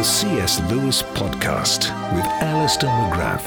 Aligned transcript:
The 0.00 0.04
C.S. 0.04 0.62
Lewis 0.70 1.02
Podcast 1.02 1.80
with 2.14 2.24
Alister 2.24 2.86
McGrath. 2.86 3.44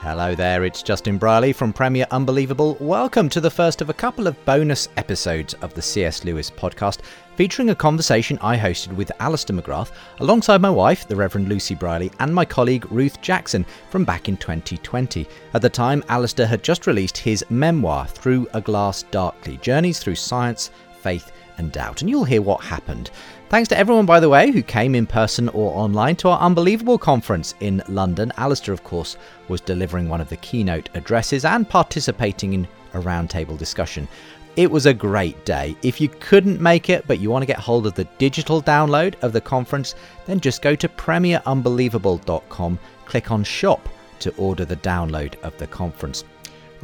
Hello 0.00 0.34
there, 0.34 0.64
it's 0.64 0.82
Justin 0.82 1.16
Brierley 1.16 1.52
from 1.52 1.72
Premier 1.72 2.04
Unbelievable. 2.10 2.76
Welcome 2.80 3.28
to 3.28 3.40
the 3.40 3.52
first 3.52 3.80
of 3.80 3.90
a 3.90 3.94
couple 3.94 4.26
of 4.26 4.44
bonus 4.44 4.88
episodes 4.96 5.54
of 5.62 5.74
the 5.74 5.80
C.S. 5.80 6.24
Lewis 6.24 6.50
podcast, 6.50 7.02
featuring 7.36 7.70
a 7.70 7.74
conversation 7.76 8.36
I 8.42 8.56
hosted 8.56 8.96
with 8.96 9.12
Alister 9.20 9.52
McGrath 9.52 9.92
alongside 10.18 10.60
my 10.60 10.70
wife, 10.70 11.06
the 11.06 11.14
Reverend 11.14 11.48
Lucy 11.48 11.76
Brierley, 11.76 12.10
and 12.18 12.34
my 12.34 12.44
colleague 12.44 12.90
Ruth 12.90 13.20
Jackson 13.20 13.64
from 13.90 14.04
back 14.04 14.28
in 14.28 14.36
2020. 14.36 15.24
At 15.52 15.62
the 15.62 15.70
time, 15.70 16.02
Alister 16.08 16.46
had 16.46 16.64
just 16.64 16.88
released 16.88 17.16
his 17.16 17.44
memoir, 17.48 18.08
Through 18.08 18.48
a 18.54 18.60
Glass 18.60 19.04
Darkly 19.12 19.58
Journeys 19.58 20.00
Through 20.00 20.16
Science, 20.16 20.72
Faith, 21.00 21.30
and 21.58 21.70
Doubt, 21.72 22.00
and 22.00 22.10
you'll 22.10 22.24
hear 22.24 22.42
what 22.42 22.62
happened. 22.62 23.10
Thanks 23.50 23.68
to 23.68 23.78
everyone, 23.78 24.06
by 24.06 24.18
the 24.18 24.28
way, 24.28 24.50
who 24.50 24.62
came 24.62 24.94
in 24.94 25.06
person 25.06 25.48
or 25.50 25.72
online 25.76 26.16
to 26.16 26.28
our 26.28 26.40
Unbelievable 26.40 26.98
conference 26.98 27.54
in 27.60 27.82
London. 27.88 28.32
Alister, 28.36 28.72
of 28.72 28.82
course, 28.82 29.16
was 29.48 29.60
delivering 29.60 30.08
one 30.08 30.20
of 30.20 30.28
the 30.28 30.36
keynote 30.38 30.88
addresses 30.94 31.44
and 31.44 31.68
participating 31.68 32.54
in 32.54 32.66
a 32.94 33.00
roundtable 33.00 33.56
discussion. 33.56 34.08
It 34.56 34.70
was 34.70 34.86
a 34.86 34.94
great 34.94 35.44
day. 35.44 35.76
If 35.82 36.00
you 36.00 36.08
couldn't 36.08 36.60
make 36.60 36.88
it, 36.88 37.06
but 37.06 37.20
you 37.20 37.30
want 37.30 37.42
to 37.42 37.46
get 37.46 37.58
hold 37.58 37.86
of 37.86 37.94
the 37.94 38.08
digital 38.18 38.62
download 38.62 39.14
of 39.22 39.32
the 39.32 39.40
conference, 39.40 39.94
then 40.26 40.40
just 40.40 40.62
go 40.62 40.74
to 40.74 40.88
premierunbelievable.com, 40.88 42.78
click 43.04 43.30
on 43.30 43.44
shop 43.44 43.88
to 44.20 44.34
order 44.36 44.64
the 44.64 44.76
download 44.76 45.38
of 45.42 45.56
the 45.58 45.66
conference. 45.66 46.24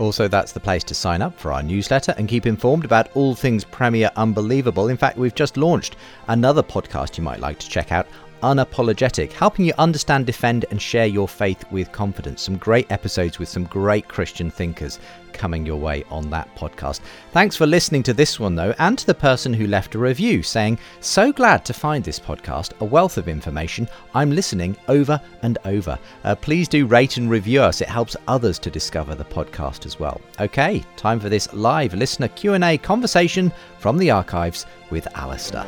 Also, 0.00 0.26
that's 0.28 0.52
the 0.52 0.58
place 0.58 0.82
to 0.82 0.94
sign 0.94 1.20
up 1.20 1.38
for 1.38 1.52
our 1.52 1.62
newsletter 1.62 2.14
and 2.16 2.26
keep 2.26 2.46
informed 2.46 2.86
about 2.86 3.14
all 3.14 3.34
things 3.34 3.64
Premier 3.64 4.10
Unbelievable. 4.16 4.88
In 4.88 4.96
fact, 4.96 5.18
we've 5.18 5.34
just 5.34 5.58
launched 5.58 5.96
another 6.28 6.62
podcast 6.62 7.18
you 7.18 7.22
might 7.22 7.40
like 7.40 7.58
to 7.58 7.68
check 7.68 7.92
out 7.92 8.06
Unapologetic, 8.42 9.32
helping 9.32 9.66
you 9.66 9.74
understand, 9.76 10.24
defend, 10.24 10.64
and 10.70 10.80
share 10.80 11.04
your 11.04 11.28
faith 11.28 11.62
with 11.70 11.92
confidence. 11.92 12.40
Some 12.40 12.56
great 12.56 12.90
episodes 12.90 13.38
with 13.38 13.50
some 13.50 13.64
great 13.64 14.08
Christian 14.08 14.50
thinkers 14.50 14.98
coming 15.40 15.64
your 15.64 15.80
way 15.80 16.04
on 16.10 16.28
that 16.28 16.54
podcast. 16.54 17.00
Thanks 17.32 17.56
for 17.56 17.66
listening 17.66 18.02
to 18.02 18.12
this 18.12 18.38
one, 18.38 18.54
though, 18.54 18.74
and 18.78 18.98
to 18.98 19.06
the 19.06 19.14
person 19.14 19.54
who 19.54 19.66
left 19.66 19.94
a 19.94 19.98
review 19.98 20.42
saying, 20.42 20.78
So 21.00 21.32
glad 21.32 21.64
to 21.64 21.72
find 21.72 22.04
this 22.04 22.20
podcast, 22.20 22.78
a 22.80 22.84
wealth 22.84 23.16
of 23.16 23.26
information. 23.26 23.88
I'm 24.12 24.30
listening 24.30 24.76
over 24.88 25.18
and 25.40 25.56
over. 25.64 25.98
Uh, 26.24 26.34
please 26.34 26.68
do 26.68 26.84
rate 26.84 27.16
and 27.16 27.30
review 27.30 27.62
us. 27.62 27.80
It 27.80 27.88
helps 27.88 28.18
others 28.28 28.58
to 28.58 28.70
discover 28.70 29.14
the 29.14 29.24
podcast 29.24 29.86
as 29.86 29.98
well. 29.98 30.20
Okay, 30.38 30.84
time 30.96 31.18
for 31.18 31.30
this 31.30 31.50
live 31.54 31.94
listener 31.94 32.28
Q&A 32.28 32.76
conversation 32.76 33.50
from 33.78 33.96
the 33.96 34.10
archives 34.10 34.66
with 34.90 35.08
Alister. 35.16 35.64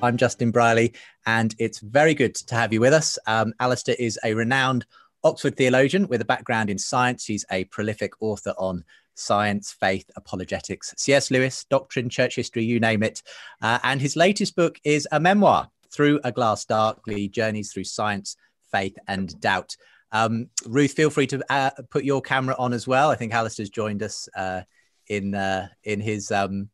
I'm 0.00 0.16
Justin 0.16 0.52
Brierley, 0.52 0.92
and 1.26 1.56
it's 1.58 1.80
very 1.80 2.14
good 2.14 2.36
to 2.36 2.54
have 2.54 2.72
you 2.72 2.80
with 2.80 2.92
us. 2.92 3.18
Um, 3.26 3.52
Alister 3.58 3.94
is 3.98 4.16
a 4.22 4.34
renowned 4.34 4.86
Oxford 5.24 5.56
theologian 5.56 6.06
with 6.08 6.20
a 6.20 6.24
background 6.26 6.70
in 6.70 6.78
science. 6.78 7.24
He's 7.24 7.44
a 7.50 7.64
prolific 7.64 8.12
author 8.20 8.54
on 8.58 8.84
science, 9.14 9.72
faith, 9.72 10.08
apologetics, 10.16 10.92
C.S. 10.96 11.30
Lewis, 11.30 11.64
doctrine, 11.64 12.08
church 12.08 12.36
history, 12.36 12.64
you 12.64 12.78
name 12.78 13.02
it. 13.02 13.22
Uh, 13.62 13.78
and 13.82 14.00
his 14.00 14.16
latest 14.16 14.54
book 14.54 14.78
is 14.84 15.08
a 15.12 15.20
memoir, 15.20 15.70
Through 15.90 16.20
a 16.24 16.32
Glass 16.32 16.64
Darkly 16.64 17.28
Journeys 17.28 17.72
Through 17.72 17.84
Science, 17.84 18.36
Faith, 18.70 18.96
and 19.08 19.38
Doubt. 19.40 19.76
Um, 20.12 20.48
Ruth, 20.66 20.92
feel 20.92 21.10
free 21.10 21.26
to 21.28 21.42
uh, 21.50 21.70
put 21.90 22.04
your 22.04 22.20
camera 22.20 22.54
on 22.58 22.72
as 22.72 22.86
well. 22.86 23.10
I 23.10 23.16
think 23.16 23.32
Alister's 23.32 23.70
joined 23.70 24.02
us 24.02 24.28
uh, 24.36 24.62
in 25.08 25.34
uh, 25.34 25.68
in 25.82 26.00
his 26.00 26.30
um, 26.30 26.68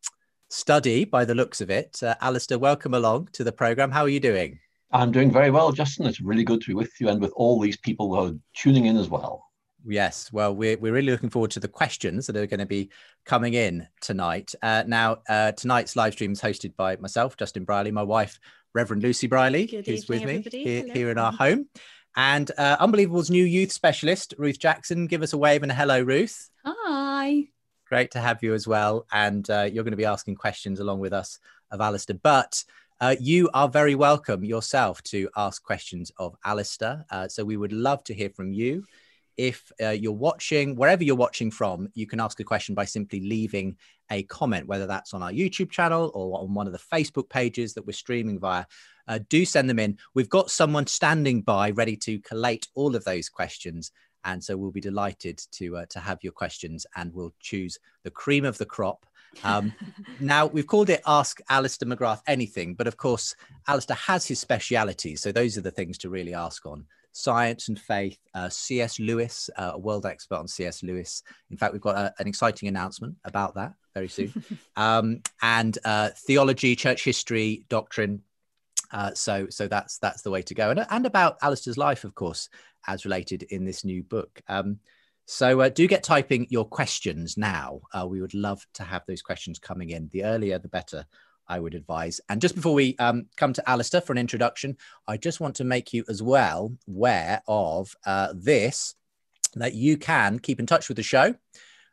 study 0.51 1.05
by 1.05 1.25
the 1.25 1.35
looks 1.35 1.61
of 1.61 1.71
it. 1.71 2.03
Uh, 2.03 2.17
Alister, 2.21 2.59
welcome 2.59 2.95
along 2.95 3.29
to 3.33 3.45
the 3.45 3.53
program. 3.53 3.91
How 3.91 4.03
are 4.03 4.09
you 4.09 4.21
doing? 4.21 4.59
I'm 4.93 5.13
doing 5.13 5.31
very 5.31 5.51
well, 5.51 5.73
Justin. 5.73 6.07
It's 6.07 6.21
really 6.21 6.45
good 6.45 6.61
to 6.63 6.67
be 6.69 6.75
with 6.75 7.01
you 7.01 7.09
and 7.09 7.21
with 7.21 7.33
all 7.37 7.61
these 7.61 7.77
people 7.77 8.09
who 8.09 8.27
are 8.27 8.35
tuning 8.55 8.87
in 8.87 8.97
as 8.97 9.09
well. 9.09 9.47
Yes, 9.87 10.31
well, 10.33 10.55
we're, 10.55 10.77
we're 10.77 10.93
really 10.93 11.11
looking 11.11 11.31
forward 11.31 11.53
to 11.53 11.61
the 11.61 11.69
questions 11.69 12.27
that 12.27 12.37
are 12.37 12.47
going 12.47 12.61
to 12.61 12.67
be 12.67 12.91
coming 13.25 13.55
in 13.55 13.87
tonight. 14.01 14.55
Uh, 14.63 14.85
now, 14.87 15.19
uh, 15.29 15.53
tonight's 15.53 15.97
live 15.97 16.13
stream 16.13 16.33
is 16.33 16.41
hosted 16.41 16.77
by 16.77 16.97
myself, 16.97 17.37
Justin 17.37 17.65
Brierley, 17.65 17.91
my 17.91 18.03
wife, 18.03 18.39
Reverend 18.75 19.03
Lucy 19.03 19.27
Brierley, 19.27 19.67
Good 19.67 19.87
who's 19.87 20.11
evening, 20.11 20.43
with 20.43 20.53
me 20.53 20.65
here, 20.65 20.87
here 20.93 21.11
in 21.11 21.19
our 21.19 21.33
home, 21.33 21.67
and 22.17 22.51
uh, 22.59 22.77
Unbelievable's 22.79 23.31
new 23.31 23.45
youth 23.45 23.73
specialist, 23.73 24.35
Ruth 24.37 24.59
Jackson. 24.59 25.07
Give 25.07 25.23
us 25.23 25.33
a 25.33 25.39
wave 25.39 25.63
and 25.63 25.73
a 25.73 25.75
hello, 25.75 26.03
Ruth. 26.03 26.51
Hi. 26.65 27.45
Great 27.89 28.11
to 28.13 28.21
have 28.21 28.43
you 28.43 28.55
as 28.55 28.67
well. 28.69 29.07
And 29.13 29.49
uh, 29.49 29.69
you're 29.73 29.85
going 29.85 29.93
to 29.93 29.97
be 29.97 30.05
asking 30.05 30.37
questions 30.37 30.81
along 30.81 31.01
with 31.01 31.13
us 31.13 31.39
of 31.71 31.81
Alister. 31.81 32.15
But 32.15 32.65
uh, 33.01 33.17
you 33.19 33.49
are 33.55 33.69
very 33.69 33.95
welcome 33.95 34.45
yourself 34.45 35.03
to 35.05 35.29
ask 35.37 35.63
questions 35.63 36.13
of 36.19 36.37
Alister. 36.45 37.05
Uh, 37.11 37.29
so 37.29 37.45
we 37.45 37.57
would 37.57 37.73
love 37.73 38.05
to 38.05 38.15
hear 38.15 38.31
from 38.31 38.53
you. 38.53 38.85
If 39.39 39.73
uh, 39.83 39.91
you're 39.91 40.13
watching, 40.13 40.77
wherever 40.77 41.03
you're 41.03 41.17
watching 41.17 41.51
from, 41.51 41.89
you 41.95 42.07
can 42.07 42.21
ask 42.21 42.39
a 42.41 42.45
question 42.45 42.75
by 42.75 42.85
simply 42.85 43.21
leaving 43.21 43.77
a 44.11 44.25
comment, 44.25 44.67
whether 44.67 44.87
that's 44.87 45.15
on 45.15 45.23
our 45.23 45.33
YouTube 45.33 45.71
channel 45.71 46.11
or 46.15 46.41
on 46.41 46.53
one 46.53 46.67
of 46.67 46.75
the 46.75 46.79
Facebook 46.79 47.31
pages 47.31 47.73
that 47.75 47.87
we're 47.87 47.93
streaming 47.93 48.39
via. 48.39 48.67
Uh, 49.09 49.19
do 49.31 49.47
send 49.47 49.71
them 49.71 49.79
in. 49.79 49.97
We've 50.15 50.29
got 50.29 50.51
someone 50.51 50.87
standing 50.87 51.41
by 51.41 51.71
ready 51.71 51.97
to 51.99 52.19
collate 52.21 52.69
all 52.75 52.95
of 52.95 53.05
those 53.05 53.31
questions 53.31 53.93
and 54.25 54.43
so 54.43 54.57
we'll 54.57 54.71
be 54.71 54.81
delighted 54.81 55.41
to 55.53 55.79
uh, 55.79 55.87
to 55.89 55.99
have 55.99 56.19
your 56.23 56.33
questions 56.33 56.87
and 56.97 57.13
we'll 57.15 57.33
choose 57.41 57.79
the 58.05 58.11
cream 58.11 58.45
of 58.45 58.59
the 58.59 58.67
crop 58.67 59.07
um, 59.45 59.73
now 60.21 60.47
we've 60.47 60.67
called 60.67 60.91
it 60.91 61.01
ask 61.07 61.41
alister 61.49 61.87
mcgrath 61.87 62.21
anything 62.27 62.75
but 62.75 62.87
of 62.87 62.97
course 62.97 63.35
alister 63.69 63.95
has 63.95 64.27
his 64.27 64.39
specialities 64.39 65.21
so 65.21 65.33
those 65.33 65.57
are 65.57 65.63
the 65.63 65.71
things 65.71 65.99
to 65.99 66.11
really 66.11 66.35
ask 66.35 66.67
on. 66.67 66.85
Science 67.13 67.69
and 67.69 67.79
faith 67.79 68.19
uh, 68.35 68.49
cs 68.49 69.01
lewis 69.01 69.51
uh, 69.57 69.73
a 69.75 69.79
world 69.79 70.07
expert 70.07 70.37
on 70.37 70.47
cs 70.47 70.83
lewis. 70.83 71.23
In 71.51 71.57
fact 71.57 71.73
we've 71.73 71.83
got 71.83 71.97
a, 71.97 72.15
an 72.19 72.29
exciting 72.29 72.69
announcement 72.69 73.17
about 73.25 73.55
that 73.57 73.75
very 73.95 74.09
soon. 74.09 74.33
Um, 74.77 75.23
and 75.43 75.77
uh, 75.85 76.11
theology 76.17 76.75
church 76.77 77.05
history 77.05 77.67
doctrine. 77.69 78.23
Uh, 78.93 79.13
so 79.15 79.49
so 79.51 79.67
that's 79.67 79.99
that's 79.99 80.23
the 80.23 80.31
way 80.31 80.43
to 80.43 80.55
go. 80.55 80.71
And, 80.71 80.87
and 80.89 81.05
about 81.05 81.39
alister's 81.43 81.77
life 81.77 82.05
of 82.05 82.15
course 82.15 82.49
as 82.87 83.05
related 83.05 83.43
in 83.43 83.65
this 83.65 83.85
new 83.85 84.03
book. 84.03 84.41
Um, 84.49 84.79
so 85.31 85.61
uh, 85.61 85.69
do 85.69 85.87
get 85.87 86.03
typing 86.03 86.49
your 86.51 86.65
questions 86.65 87.37
now. 87.37 87.83
Uh, 87.95 88.05
we 88.05 88.21
would 88.21 88.35
love 88.35 88.67
to 88.75 88.83
have 88.83 89.07
those 89.07 89.23
questions 89.23 89.61
coming 89.61 89.91
in. 89.91 90.09
The 90.09 90.25
earlier, 90.25 90.59
the 90.59 90.67
better, 90.67 91.07
I 91.47 91.61
would 91.61 91.77
advise. 91.77 92.21
And 92.29 92.41
just 92.41 92.57
before 92.57 92.75
we 92.75 92.97
um, 92.99 93.27
come 93.37 93.53
to 93.53 93.71
Alister 93.71 94.01
for 94.01 94.13
an 94.13 94.19
introduction, 94.19 94.77
I 95.07 95.17
just 95.17 95.39
want 95.39 95.55
to 95.57 95.65
make 95.65 95.93
you 95.93 96.05
as 96.09 96.21
well 96.21 96.77
aware 96.89 97.43
of 97.47 97.95
uh, 98.05 98.35
this 98.35 98.97
that 99.55 99.75
you 99.75 99.97
can 99.97 100.41
keep 100.41 100.59
in 100.59 100.67
touch 100.67 100.89
with 100.89 100.97
the 100.97 101.05
show. 101.05 101.37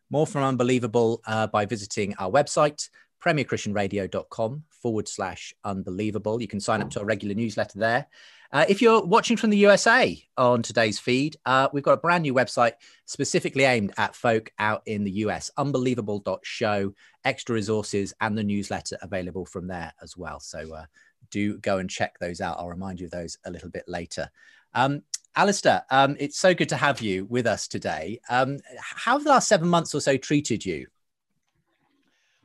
More 0.10 0.25
from 0.25 0.42
Unbelievable 0.42 1.22
uh, 1.28 1.45
by 1.45 1.68
visiting 1.68 2.16
our 2.18 2.31
website, 2.31 2.89
premierchristianradio.com 3.24 4.63
forward 4.81 5.07
slash 5.07 5.54
unbelievable. 5.63 6.42
You 6.42 6.48
can 6.48 6.60
sign 6.60 6.81
up 6.81 6.89
to 6.89 7.01
our 7.01 7.06
regular 7.06 7.36
newsletter 7.36 7.78
there. 7.78 8.07
Uh, 8.52 8.66
if 8.70 8.82
you're 8.82 9.04
watching 9.04 9.36
from 9.36 9.50
the 9.50 9.58
USA 9.58 10.22
on 10.38 10.62
today's 10.62 11.00
feed, 11.00 11.36
uh, 11.46 11.68
we've 11.74 11.84
got 11.84 11.94
a 11.94 11.98
brand 11.98 12.24
new 12.24 12.34
website 12.34 12.74
specifically 13.06 13.64
aimed 13.64 13.94
at 13.98 14.16
folk 14.16 14.52
out 14.58 14.82
in 14.86 15.04
the 15.04 15.12
US, 15.12 15.52
unbelievable.show, 15.58 16.94
extra 17.26 17.56
resources, 17.56 18.14
and 18.22 18.38
the 18.38 18.44
newsletter 18.44 18.98
available 19.02 19.46
from 19.46 19.68
there 19.68 19.92
as 20.02 20.16
well. 20.16 20.40
So 20.40 20.74
uh, 20.74 20.86
do 21.30 21.58
go 21.58 21.80
and 21.80 21.90
check 21.90 22.18
those 22.20 22.40
out. 22.40 22.58
I'll 22.58 22.70
remind 22.70 23.00
you 23.00 23.06
of 23.06 23.12
those 23.12 23.38
a 23.46 23.52
little 23.52 23.70
bit 23.70 23.84
later. 23.88 24.30
Um, 24.74 25.04
Alister, 25.36 25.84
um, 25.92 26.16
it's 26.20 26.40
so 26.40 26.54
good 26.54 26.70
to 26.70 26.78
have 26.78 27.02
you 27.02 27.26
with 27.26 27.46
us 27.46 27.68
today. 27.68 28.20
Um, 28.30 28.60
how 28.80 29.14
have 29.14 29.24
the 29.24 29.30
last 29.30 29.48
seven 29.48 29.68
months 29.68 29.94
or 29.94 30.00
so 30.00 30.18
treated 30.18 30.66
you? 30.66 30.88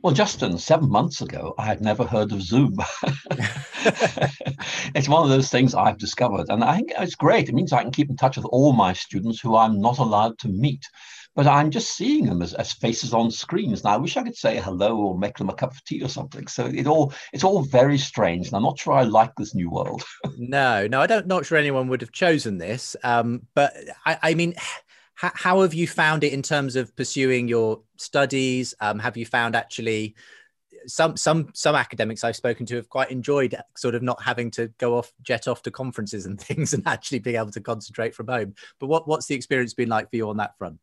Well, 0.03 0.13
Justin, 0.13 0.59
seven 0.59 0.91
months 0.91 1.21
ago, 1.21 1.55
I 1.59 1.65
had 1.65 1.81
never 1.81 2.05
heard 2.05 2.33
of 2.33 2.43
Zoom. 2.43 2.77
it's 4.95 5.09
one 5.09 5.23
of 5.23 5.29
those 5.29 5.49
things 5.49 5.77
I've 5.77 5.99
discovered, 5.99 6.49
and 6.49 6.65
I 6.65 6.77
think 6.77 6.93
it's 6.99 7.15
great. 7.15 7.49
It 7.49 7.55
means 7.55 7.73
I 7.73 7.83
can 7.83 7.93
keep 7.93 8.11
in 8.11 8.17
touch 8.17 8.37
with 8.37 8.47
all 8.47 8.73
my 8.73 8.95
students 8.95 9.41
who 9.41 9.57
I'm 9.57 9.81
not 9.81 9.99
allowed 9.99 10.41
to 10.41 10.49
meet 10.49 10.85
but 11.35 11.47
I'm 11.47 11.71
just 11.71 11.97
seeing 11.97 12.27
them 12.27 12.43
as, 12.43 12.53
as 12.55 12.73
faces 12.73 13.15
on 13.15 13.31
screens. 13.31 13.85
Now 13.85 13.95
I 13.95 13.97
wish 13.97 14.17
I 14.17 14.23
could 14.23 14.37
say 14.37 14.59
hello 14.59 14.97
or 14.97 15.19
make 15.19 15.39
them 15.39 15.49
a 15.49 15.55
cup 15.55 15.73
of 15.73 15.83
tea 15.85 16.03
or 16.03 16.09
something. 16.09 16.47
So 16.47 16.67
it 16.67 16.87
all 16.87 17.13
it's 17.33 17.45
all 17.45 17.63
very 17.63 17.99
strange, 17.99 18.49
and 18.49 18.57
I'm 18.57 18.63
not 18.63 18.79
sure 18.79 18.93
I 18.93 19.03
like 19.03 19.35
this 19.37 19.55
new 19.55 19.71
world. 19.71 20.03
no, 20.37 20.87
no, 20.87 21.01
I 21.01 21.07
don't. 21.07 21.27
Not 21.27 21.47
sure 21.47 21.57
anyone 21.57 21.89
would 21.89 22.01
have 22.01 22.13
chosen 22.13 22.59
this. 22.59 22.97
Um, 23.03 23.47
but 23.55 23.75
I, 24.05 24.19
I 24.23 24.35
mean. 24.35 24.55
How, 25.15 25.61
have 25.63 25.75
you 25.75 25.87
found 25.87 26.25
it 26.25 26.33
in 26.33 26.43
terms 26.43 26.75
of 26.75 26.95
pursuing 26.97 27.47
your 27.47 27.83
studies? 27.97 28.75
Um, 28.81 28.99
have 28.99 29.17
you 29.17 29.25
found 29.25 29.55
actually 29.55 30.17
some 30.87 31.17
some 31.17 31.49
some 31.55 31.77
academics 31.77 32.25
I've 32.25 32.37
spoken 32.37 32.67
to 32.67 32.77
have 32.77 32.89
quite 32.89 33.11
enjoyed 33.11 33.55
sort 33.77 33.95
of 33.95 34.03
not 34.03 34.21
having 34.23 34.51
to 34.53 34.69
go 34.79 34.99
off 34.99 35.13
jet 35.23 35.47
off 35.47 35.63
to 35.63 35.71
conferences 35.71 36.27
and 36.27 36.41
things 36.41 36.73
and 36.73 36.87
actually 36.87 37.21
being 37.21 37.37
able 37.37 37.51
to 37.53 37.61
concentrate 37.61 38.15
from 38.15 38.29
home. 38.29 38.55
But 38.79 38.89
what 38.89 39.07
what's 39.07 39.27
the 39.27 39.35
experience 39.35 39.75
been 39.75 39.89
like 39.89 40.11
for 40.11 40.17
you 40.17 40.29
on 40.29 40.39
that 40.39 40.57
front? 40.59 40.79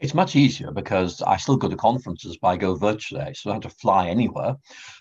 It's 0.00 0.12
much 0.12 0.34
easier 0.34 0.70
because 0.72 1.22
I 1.22 1.36
still 1.36 1.56
go 1.56 1.68
to 1.68 1.76
conferences, 1.76 2.36
but 2.40 2.48
I 2.48 2.56
go 2.56 2.74
virtually, 2.74 3.32
so 3.34 3.48
I 3.48 3.52
don't 3.52 3.64
have 3.64 3.72
to 3.72 3.78
fly 3.78 4.08
anywhere. 4.08 4.56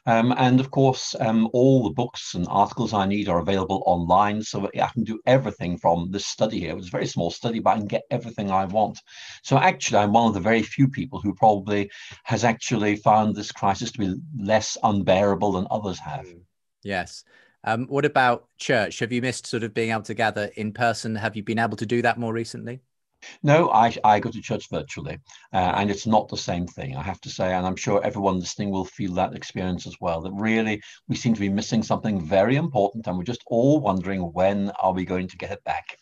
Um, 0.05 0.33
and 0.37 0.59
of 0.59 0.69
course, 0.69 1.15
um, 1.19 1.49
all 1.51 1.83
the 1.83 1.89
books 1.89 2.35
and 2.35 2.45
articles 2.47 2.93
I 2.93 3.05
need 3.05 3.27
are 3.27 3.39
available 3.39 3.83
online, 3.87 4.41
so 4.43 4.69
I 4.79 4.87
can 4.87 5.03
do 5.03 5.19
everything 5.25 5.77
from 5.77 6.11
this 6.11 6.27
study 6.27 6.59
here. 6.59 6.77
It's 6.77 6.87
a 6.87 6.91
very 6.91 7.07
small 7.07 7.31
study, 7.31 7.59
but 7.59 7.71
I 7.71 7.77
can 7.77 7.87
get 7.87 8.03
everything 8.11 8.51
I 8.51 8.65
want. 8.65 8.99
So 9.43 9.57
actually, 9.57 9.97
I'm 9.97 10.13
one 10.13 10.27
of 10.27 10.35
the 10.35 10.39
very 10.39 10.61
few 10.61 10.87
people 10.87 11.19
who 11.19 11.33
probably 11.33 11.89
has 12.23 12.43
actually 12.43 12.95
found 12.97 13.35
this 13.35 13.51
crisis 13.51 13.91
to 13.93 13.99
be 13.99 14.15
less 14.37 14.77
unbearable 14.83 15.53
than 15.53 15.67
others 15.71 15.99
have. 15.99 16.25
Mm. 16.25 16.41
Yes. 16.83 17.23
Um, 17.63 17.87
what 17.87 18.05
about 18.05 18.47
church? 18.57 18.99
Have 18.99 19.11
you 19.11 19.21
missed 19.21 19.47
sort 19.47 19.63
of 19.63 19.73
being 19.73 19.91
able 19.91 20.01
to 20.03 20.13
gather 20.13 20.51
in 20.55 20.73
person? 20.73 21.15
Have 21.15 21.35
you 21.35 21.43
been 21.43 21.59
able 21.59 21.77
to 21.77 21.85
do 21.85 22.01
that 22.01 22.19
more 22.19 22.33
recently? 22.33 22.81
No, 23.41 23.69
I, 23.71 23.93
I 24.03 24.19
go 24.19 24.29
to 24.29 24.41
church 24.41 24.69
virtually, 24.69 25.19
uh, 25.53 25.73
and 25.75 25.89
it's 25.89 26.07
not 26.07 26.29
the 26.29 26.37
same 26.37 26.67
thing, 26.67 26.95
I 26.95 27.01
have 27.01 27.21
to 27.21 27.29
say. 27.29 27.53
And 27.53 27.65
I'm 27.65 27.75
sure 27.75 28.03
everyone 28.03 28.39
listening 28.39 28.69
will 28.69 28.85
feel 28.85 29.13
that 29.13 29.35
experience 29.35 29.87
as 29.87 29.95
well. 29.99 30.21
That 30.21 30.33
really 30.33 30.81
we 31.07 31.15
seem 31.15 31.33
to 31.33 31.39
be 31.39 31.49
missing 31.49 31.83
something 31.83 32.21
very 32.21 32.55
important, 32.55 33.07
and 33.07 33.17
we're 33.17 33.23
just 33.23 33.43
all 33.47 33.79
wondering 33.79 34.21
when 34.21 34.71
are 34.81 34.93
we 34.93 35.05
going 35.05 35.27
to 35.27 35.37
get 35.37 35.51
it 35.51 35.63
back. 35.63 35.97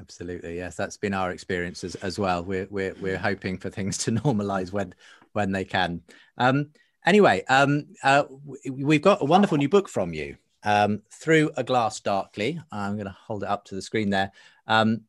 Absolutely, 0.00 0.56
yes, 0.56 0.76
that's 0.76 0.96
been 0.96 1.14
our 1.14 1.30
experience 1.30 1.84
as, 1.84 1.94
as 1.96 2.18
well. 2.18 2.42
We're 2.42 2.66
we're 2.70 2.94
we're 3.00 3.18
hoping 3.18 3.58
for 3.58 3.70
things 3.70 3.98
to 3.98 4.10
normalize 4.22 4.72
when 4.72 4.94
when 5.32 5.52
they 5.52 5.64
can. 5.64 6.02
Um, 6.38 6.70
anyway, 7.06 7.44
um, 7.48 7.86
uh, 8.02 8.24
we've 8.70 9.02
got 9.02 9.22
a 9.22 9.26
wonderful 9.26 9.58
new 9.58 9.68
book 9.68 9.88
from 9.88 10.12
you. 10.12 10.36
Um, 10.64 11.02
through 11.10 11.50
a 11.56 11.64
glass 11.64 11.98
darkly. 11.98 12.60
I'm 12.70 12.94
going 12.94 13.06
to 13.06 13.16
hold 13.26 13.42
it 13.42 13.48
up 13.48 13.64
to 13.64 13.74
the 13.74 13.82
screen 13.82 14.10
there. 14.10 14.30
Um, 14.68 15.00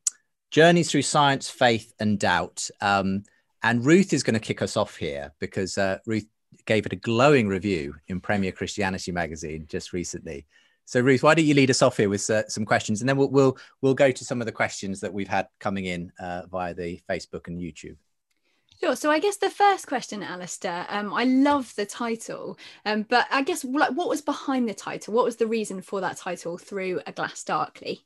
Journeys 0.54 0.88
through 0.88 1.02
science, 1.02 1.50
faith, 1.50 1.92
and 1.98 2.16
doubt. 2.16 2.70
Um, 2.80 3.24
and 3.64 3.84
Ruth 3.84 4.12
is 4.12 4.22
going 4.22 4.34
to 4.34 4.40
kick 4.40 4.62
us 4.62 4.76
off 4.76 4.94
here 4.94 5.32
because 5.40 5.76
uh, 5.76 5.98
Ruth 6.06 6.28
gave 6.64 6.86
it 6.86 6.92
a 6.92 6.96
glowing 6.96 7.48
review 7.48 7.96
in 8.06 8.20
Premier 8.20 8.52
Christianity 8.52 9.10
magazine 9.10 9.66
just 9.68 9.92
recently. 9.92 10.46
So 10.84 11.00
Ruth, 11.00 11.24
why 11.24 11.34
don't 11.34 11.44
you 11.44 11.54
lead 11.54 11.70
us 11.70 11.82
off 11.82 11.96
here 11.96 12.08
with 12.08 12.30
uh, 12.30 12.46
some 12.46 12.64
questions, 12.64 13.02
and 13.02 13.08
then 13.08 13.16
we'll, 13.16 13.30
we'll 13.30 13.58
we'll 13.82 13.94
go 13.94 14.12
to 14.12 14.24
some 14.24 14.40
of 14.40 14.46
the 14.46 14.52
questions 14.52 15.00
that 15.00 15.12
we've 15.12 15.26
had 15.26 15.48
coming 15.58 15.86
in 15.86 16.12
uh, 16.20 16.42
via 16.48 16.72
the 16.72 17.00
Facebook 17.10 17.48
and 17.48 17.58
YouTube. 17.58 17.96
Sure. 18.80 18.94
So 18.94 19.10
I 19.10 19.18
guess 19.18 19.38
the 19.38 19.50
first 19.50 19.88
question, 19.88 20.22
Alister, 20.22 20.86
um, 20.88 21.12
I 21.12 21.24
love 21.24 21.74
the 21.74 21.84
title, 21.84 22.56
um, 22.86 23.02
but 23.10 23.26
I 23.32 23.42
guess 23.42 23.64
like 23.64 23.90
what 23.90 24.08
was 24.08 24.22
behind 24.22 24.68
the 24.68 24.74
title? 24.74 25.14
What 25.14 25.24
was 25.24 25.34
the 25.34 25.48
reason 25.48 25.82
for 25.82 26.00
that 26.02 26.16
title, 26.16 26.58
Through 26.58 27.00
a 27.08 27.12
Glass 27.12 27.42
Darkly? 27.42 28.04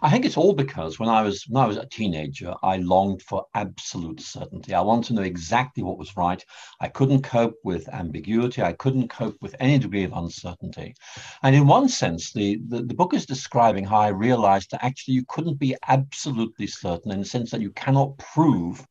I 0.00 0.10
think 0.10 0.24
it's 0.24 0.36
all 0.36 0.52
because 0.54 0.98
when 0.98 1.08
I 1.08 1.22
was 1.22 1.44
when 1.48 1.62
I 1.62 1.66
was 1.66 1.76
a 1.76 1.86
teenager, 1.86 2.54
I 2.62 2.76
longed 2.78 3.22
for 3.22 3.46
absolute 3.54 4.20
certainty. 4.20 4.74
I 4.74 4.80
wanted 4.80 5.08
to 5.08 5.14
know 5.14 5.22
exactly 5.22 5.82
what 5.82 5.98
was 5.98 6.16
right. 6.16 6.44
I 6.80 6.88
couldn't 6.88 7.22
cope 7.22 7.56
with 7.64 7.88
ambiguity. 7.88 8.62
I 8.62 8.72
couldn't 8.72 9.08
cope 9.08 9.36
with 9.40 9.54
any 9.60 9.78
degree 9.78 10.04
of 10.04 10.12
uncertainty. 10.12 10.94
And 11.42 11.54
in 11.54 11.66
one 11.66 11.88
sense, 11.88 12.32
the, 12.32 12.60
the, 12.68 12.82
the 12.82 12.94
book 12.94 13.14
is 13.14 13.26
describing 13.26 13.84
how 13.84 13.98
I 13.98 14.08
realized 14.08 14.70
that 14.70 14.84
actually 14.84 15.14
you 15.14 15.24
couldn't 15.28 15.58
be 15.58 15.76
absolutely 15.88 16.66
certain 16.66 17.12
in 17.12 17.20
the 17.20 17.24
sense 17.24 17.50
that 17.50 17.60
you 17.60 17.70
cannot 17.70 18.18
prove 18.18 18.86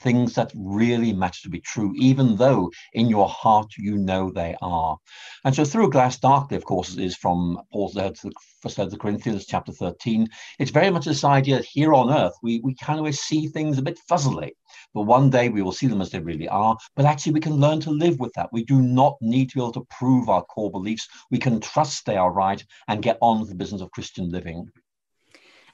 things 0.00 0.34
that 0.34 0.52
really 0.54 1.12
matter 1.12 1.40
to 1.42 1.48
be 1.48 1.60
true, 1.60 1.92
even 1.96 2.36
though 2.36 2.70
in 2.92 3.08
your 3.08 3.28
heart 3.28 3.72
you 3.78 3.96
know 3.96 4.30
they 4.30 4.56
are. 4.60 4.96
And 5.44 5.54
so, 5.54 5.64
through 5.64 5.90
glass 5.90 6.18
darkly, 6.18 6.56
of 6.56 6.64
course, 6.64 6.96
is 6.96 7.16
from 7.16 7.58
Paul's 7.72 7.94
letter 7.94 8.14
to 8.14 8.28
the 8.28 8.34
first 8.60 8.78
letter 8.78 8.90
to 8.90 8.98
Corinthians, 8.98 9.46
chapter 9.46 9.72
13. 9.72 10.28
It's 10.58 10.70
very 10.70 10.90
much 10.90 11.04
this 11.04 11.24
idea 11.24 11.56
that 11.56 11.64
here 11.64 11.94
on 11.94 12.10
earth, 12.10 12.34
we, 12.42 12.60
we 12.60 12.74
kind 12.74 13.04
of 13.04 13.14
see 13.14 13.48
things 13.48 13.78
a 13.78 13.82
bit 13.82 13.98
fuzzily. 14.08 14.52
But 14.92 15.02
one 15.02 15.30
day 15.30 15.48
we 15.48 15.62
will 15.62 15.72
see 15.72 15.86
them 15.86 16.00
as 16.00 16.10
they 16.10 16.20
really 16.20 16.48
are. 16.48 16.76
But 16.94 17.06
actually, 17.06 17.32
we 17.32 17.40
can 17.40 17.54
learn 17.54 17.80
to 17.80 17.90
live 17.90 18.18
with 18.18 18.32
that. 18.34 18.50
We 18.52 18.64
do 18.64 18.82
not 18.82 19.16
need 19.20 19.50
to 19.50 19.54
be 19.56 19.60
able 19.60 19.72
to 19.72 19.86
prove 19.90 20.28
our 20.28 20.42
core 20.44 20.70
beliefs. 20.70 21.08
We 21.30 21.38
can 21.38 21.60
trust 21.60 22.04
they 22.04 22.16
are 22.16 22.32
right 22.32 22.62
and 22.88 23.02
get 23.02 23.18
on 23.20 23.40
with 23.40 23.48
the 23.48 23.54
business 23.54 23.80
of 23.80 23.90
Christian 23.92 24.30
living 24.30 24.68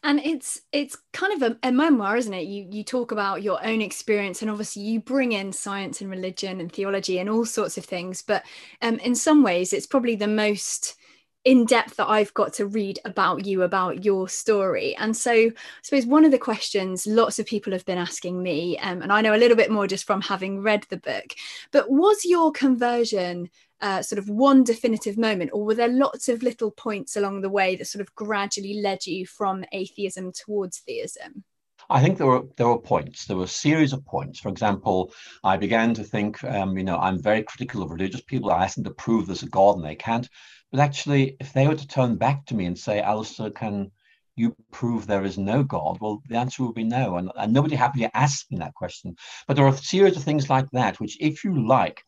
and 0.02 0.20
it's 0.20 0.60
it's 0.72 0.96
kind 1.12 1.32
of 1.32 1.42
a, 1.52 1.68
a, 1.68 1.72
memoir 1.72 2.16
isn't 2.16 2.34
it? 2.34 2.46
You 2.46 2.66
you 2.70 2.82
talk 2.82 3.12
about 3.12 3.42
your 3.42 3.64
own 3.64 3.80
experience 3.80 4.42
and 4.42 4.50
obviously 4.50 4.82
you 4.82 5.00
bring 5.00 5.32
in 5.32 5.52
science 5.52 6.00
and 6.00 6.10
religion 6.10 6.60
and 6.60 6.72
theology 6.72 7.18
and 7.18 7.30
all 7.30 7.44
sorts 7.44 7.78
of 7.78 7.84
things 7.84 8.22
but 8.22 8.44
um, 8.82 8.98
in 8.98 9.14
some 9.14 9.42
ways 9.42 9.72
it's 9.72 9.86
probably 9.86 10.16
the 10.16 10.26
most 10.26 10.96
in 11.44 11.64
depth 11.64 11.96
that 11.96 12.08
I've 12.08 12.32
got 12.34 12.52
to 12.54 12.66
read 12.66 13.00
about 13.04 13.46
you, 13.46 13.62
about 13.62 14.04
your 14.04 14.28
story. 14.28 14.94
And 14.96 15.16
so, 15.16 15.32
I 15.32 15.52
suppose 15.82 16.06
one 16.06 16.24
of 16.24 16.30
the 16.30 16.38
questions 16.38 17.06
lots 17.06 17.38
of 17.38 17.46
people 17.46 17.72
have 17.72 17.84
been 17.84 17.98
asking 17.98 18.42
me, 18.42 18.78
um, 18.78 19.02
and 19.02 19.12
I 19.12 19.20
know 19.20 19.34
a 19.34 19.38
little 19.38 19.56
bit 19.56 19.70
more 19.70 19.86
just 19.86 20.06
from 20.06 20.20
having 20.20 20.62
read 20.62 20.86
the 20.88 20.96
book, 20.96 21.34
but 21.72 21.90
was 21.90 22.24
your 22.24 22.52
conversion 22.52 23.50
uh, 23.80 24.00
sort 24.00 24.20
of 24.20 24.28
one 24.28 24.62
definitive 24.62 25.18
moment, 25.18 25.50
or 25.52 25.64
were 25.64 25.74
there 25.74 25.88
lots 25.88 26.28
of 26.28 26.42
little 26.42 26.70
points 26.70 27.16
along 27.16 27.40
the 27.40 27.50
way 27.50 27.74
that 27.76 27.86
sort 27.86 28.00
of 28.00 28.14
gradually 28.14 28.80
led 28.80 29.04
you 29.04 29.26
from 29.26 29.64
atheism 29.72 30.30
towards 30.32 30.78
theism? 30.78 31.44
I 31.90 32.00
think 32.00 32.16
there 32.16 32.28
were 32.28 32.44
there 32.56 32.68
were 32.68 32.78
points. 32.78 33.26
There 33.26 33.36
were 33.36 33.44
a 33.44 33.48
series 33.48 33.92
of 33.92 34.04
points. 34.06 34.38
For 34.38 34.48
example, 34.48 35.12
I 35.42 35.56
began 35.56 35.94
to 35.94 36.04
think, 36.04 36.42
um, 36.44 36.78
you 36.78 36.84
know, 36.84 36.96
I'm 36.96 37.20
very 37.20 37.42
critical 37.42 37.82
of 37.82 37.90
religious 37.90 38.20
people. 38.20 38.50
I 38.50 38.64
ask 38.64 38.76
them 38.76 38.84
to 38.84 38.90
prove 38.90 39.26
there's 39.26 39.42
a 39.42 39.48
God, 39.48 39.76
and 39.76 39.84
they 39.84 39.96
can't. 39.96 40.28
But 40.72 40.80
actually, 40.80 41.36
if 41.38 41.52
they 41.52 41.68
were 41.68 41.76
to 41.76 41.86
turn 41.86 42.16
back 42.16 42.46
to 42.46 42.54
me 42.54 42.64
and 42.64 42.78
say, 42.78 43.00
Alister, 43.00 43.50
can 43.50 43.92
you 44.36 44.56
prove 44.70 45.06
there 45.06 45.24
is 45.24 45.36
no 45.36 45.62
God? 45.62 45.98
Well, 46.00 46.22
the 46.26 46.38
answer 46.38 46.64
would 46.64 46.74
be 46.74 46.82
no. 46.82 47.16
And, 47.16 47.30
and 47.36 47.52
nobody 47.52 47.76
happened 47.76 48.02
to 48.04 48.16
ask 48.16 48.50
me 48.50 48.56
that 48.58 48.74
question. 48.74 49.14
But 49.46 49.56
there 49.56 49.66
are 49.66 49.74
a 49.74 49.76
series 49.76 50.16
of 50.16 50.24
things 50.24 50.48
like 50.48 50.70
that, 50.70 50.98
which, 50.98 51.18
if 51.20 51.44
you 51.44 51.66
like, 51.68 52.02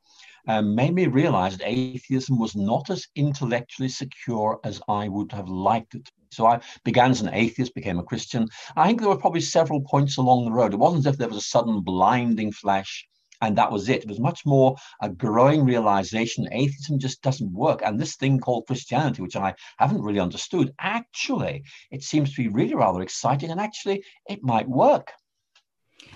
um, 0.48 0.74
made 0.74 0.94
me 0.94 1.06
realize 1.06 1.58
that 1.58 1.68
atheism 1.68 2.38
was 2.38 2.56
not 2.56 2.88
as 2.88 3.06
intellectually 3.14 3.90
secure 3.90 4.60
as 4.64 4.80
I 4.88 5.08
would 5.08 5.30
have 5.32 5.48
liked 5.48 5.94
it. 5.94 6.10
So 6.32 6.46
I 6.46 6.60
began 6.84 7.10
as 7.10 7.20
an 7.20 7.34
atheist, 7.34 7.74
became 7.74 7.98
a 7.98 8.02
Christian. 8.02 8.48
I 8.76 8.86
think 8.86 9.00
there 9.00 9.10
were 9.10 9.18
probably 9.18 9.42
several 9.42 9.82
points 9.82 10.16
along 10.16 10.46
the 10.46 10.52
road. 10.52 10.72
It 10.72 10.78
wasn't 10.78 11.06
as 11.06 11.12
if 11.12 11.18
there 11.18 11.28
was 11.28 11.36
a 11.36 11.42
sudden 11.42 11.82
blinding 11.82 12.50
flash 12.50 13.06
and 13.46 13.58
that 13.58 13.70
was 13.70 13.88
it. 13.88 14.02
It 14.02 14.08
was 14.08 14.20
much 14.20 14.44
more 14.44 14.76
a 15.00 15.08
growing 15.08 15.64
realization 15.64 16.48
atheism 16.52 16.98
just 16.98 17.22
doesn't 17.22 17.52
work. 17.52 17.82
And 17.84 17.98
this 17.98 18.16
thing 18.16 18.40
called 18.40 18.66
Christianity, 18.66 19.22
which 19.22 19.36
I 19.36 19.54
haven't 19.78 20.02
really 20.02 20.20
understood, 20.20 20.72
actually, 20.78 21.64
it 21.90 22.02
seems 22.02 22.34
to 22.34 22.42
be 22.42 22.48
really 22.48 22.74
rather 22.74 23.02
exciting 23.02 23.50
and 23.50 23.60
actually 23.60 24.04
it 24.28 24.42
might 24.42 24.68
work. 24.68 25.12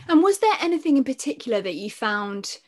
And 0.08 0.22
was 0.22 0.38
there 0.38 0.56
anything 0.60 0.96
in 0.96 1.04
particular 1.04 1.60
that 1.60 1.74
you 1.74 1.90
found 1.90 2.58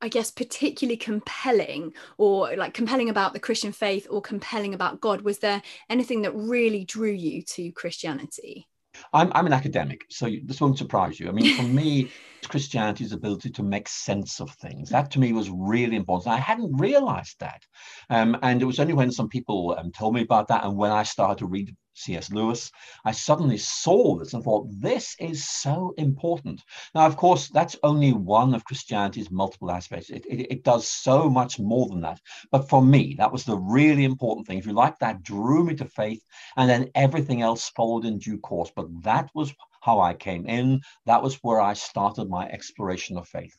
I 0.00 0.08
guess, 0.08 0.30
particularly 0.30 0.96
compelling 0.96 1.92
or 2.18 2.54
like 2.56 2.72
compelling 2.72 3.10
about 3.10 3.32
the 3.32 3.40
Christian 3.40 3.72
faith 3.72 4.06
or 4.08 4.22
compelling 4.22 4.74
about 4.74 5.00
God? 5.00 5.22
Was 5.22 5.40
there 5.40 5.60
anything 5.90 6.22
that 6.22 6.34
really 6.34 6.84
drew 6.84 7.10
you 7.10 7.42
to 7.42 7.72
Christianity? 7.72 8.68
I'm, 9.12 9.32
I'm 9.34 9.46
an 9.46 9.52
academic, 9.52 10.04
so 10.10 10.30
this 10.44 10.60
won't 10.60 10.78
surprise 10.78 11.18
you. 11.18 11.28
I 11.28 11.32
mean, 11.32 11.56
for 11.56 11.62
me, 11.62 12.10
Christianity's 12.46 13.12
ability 13.12 13.50
to 13.50 13.62
make 13.62 13.88
sense 13.88 14.40
of 14.40 14.50
things. 14.50 14.90
That 14.90 15.10
to 15.12 15.20
me 15.20 15.32
was 15.32 15.50
really 15.50 15.96
important. 15.96 16.34
I 16.34 16.38
hadn't 16.38 16.76
realized 16.76 17.40
that. 17.40 17.62
Um, 18.10 18.36
and 18.42 18.62
it 18.62 18.64
was 18.64 18.80
only 18.80 18.94
when 18.94 19.10
some 19.10 19.28
people 19.28 19.76
um, 19.78 19.90
told 19.92 20.14
me 20.14 20.22
about 20.22 20.48
that 20.48 20.64
and 20.64 20.76
when 20.76 20.90
I 20.90 21.02
started 21.02 21.38
to 21.38 21.46
read 21.46 21.74
C.S. 21.98 22.30
Lewis, 22.30 22.70
I 23.04 23.12
suddenly 23.12 23.58
saw 23.58 24.16
this 24.16 24.32
and 24.32 24.42
thought, 24.42 24.68
this 24.70 25.16
is 25.18 25.48
so 25.48 25.94
important. 25.98 26.62
Now, 26.94 27.06
of 27.06 27.16
course, 27.16 27.48
that's 27.48 27.76
only 27.82 28.12
one 28.12 28.54
of 28.54 28.64
Christianity's 28.64 29.30
multiple 29.30 29.70
aspects. 29.70 30.10
It, 30.10 30.24
it, 30.26 30.52
it 30.52 30.64
does 30.64 30.88
so 30.88 31.28
much 31.28 31.58
more 31.58 31.88
than 31.88 32.00
that. 32.02 32.20
But 32.50 32.68
for 32.68 32.82
me, 32.82 33.14
that 33.18 33.32
was 33.32 33.44
the 33.44 33.58
really 33.58 34.04
important 34.04 34.46
thing. 34.46 34.58
If 34.58 34.66
you 34.66 34.72
like, 34.72 34.98
that 34.98 35.22
drew 35.22 35.64
me 35.64 35.74
to 35.76 35.84
faith, 35.84 36.22
and 36.56 36.70
then 36.70 36.90
everything 36.94 37.42
else 37.42 37.68
followed 37.70 38.04
in 38.04 38.18
due 38.18 38.38
course. 38.38 38.70
But 38.74 38.86
that 39.02 39.30
was 39.34 39.52
how 39.80 40.00
I 40.00 40.14
came 40.14 40.46
in. 40.46 40.80
That 41.06 41.22
was 41.22 41.36
where 41.42 41.60
I 41.60 41.74
started 41.74 42.28
my 42.28 42.48
exploration 42.48 43.16
of 43.18 43.28
faith. 43.28 43.56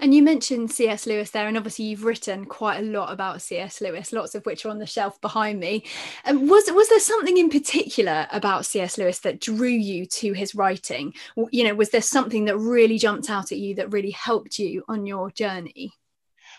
And 0.00 0.14
you 0.14 0.22
mentioned 0.22 0.70
C.S. 0.70 1.06
Lewis 1.06 1.30
there, 1.30 1.48
and 1.48 1.56
obviously 1.56 1.86
you've 1.86 2.04
written 2.04 2.44
quite 2.44 2.78
a 2.78 2.86
lot 2.86 3.12
about 3.12 3.42
C.S. 3.42 3.80
Lewis, 3.80 4.12
lots 4.12 4.36
of 4.36 4.46
which 4.46 4.64
are 4.64 4.68
on 4.68 4.78
the 4.78 4.86
shelf 4.86 5.20
behind 5.20 5.58
me. 5.58 5.84
Um, 6.24 6.46
was 6.46 6.70
was 6.70 6.88
there 6.88 7.00
something 7.00 7.36
in 7.36 7.50
particular 7.50 8.28
about 8.30 8.64
C.S. 8.64 8.96
Lewis 8.96 9.18
that 9.20 9.40
drew 9.40 9.68
you 9.68 10.06
to 10.06 10.32
his 10.32 10.54
writing? 10.54 11.14
You 11.50 11.64
know, 11.64 11.74
was 11.74 11.90
there 11.90 12.02
something 12.02 12.44
that 12.44 12.56
really 12.56 12.96
jumped 12.98 13.28
out 13.28 13.50
at 13.50 13.58
you 13.58 13.74
that 13.74 13.92
really 13.92 14.12
helped 14.12 14.58
you 14.58 14.84
on 14.86 15.04
your 15.04 15.32
journey? 15.32 15.92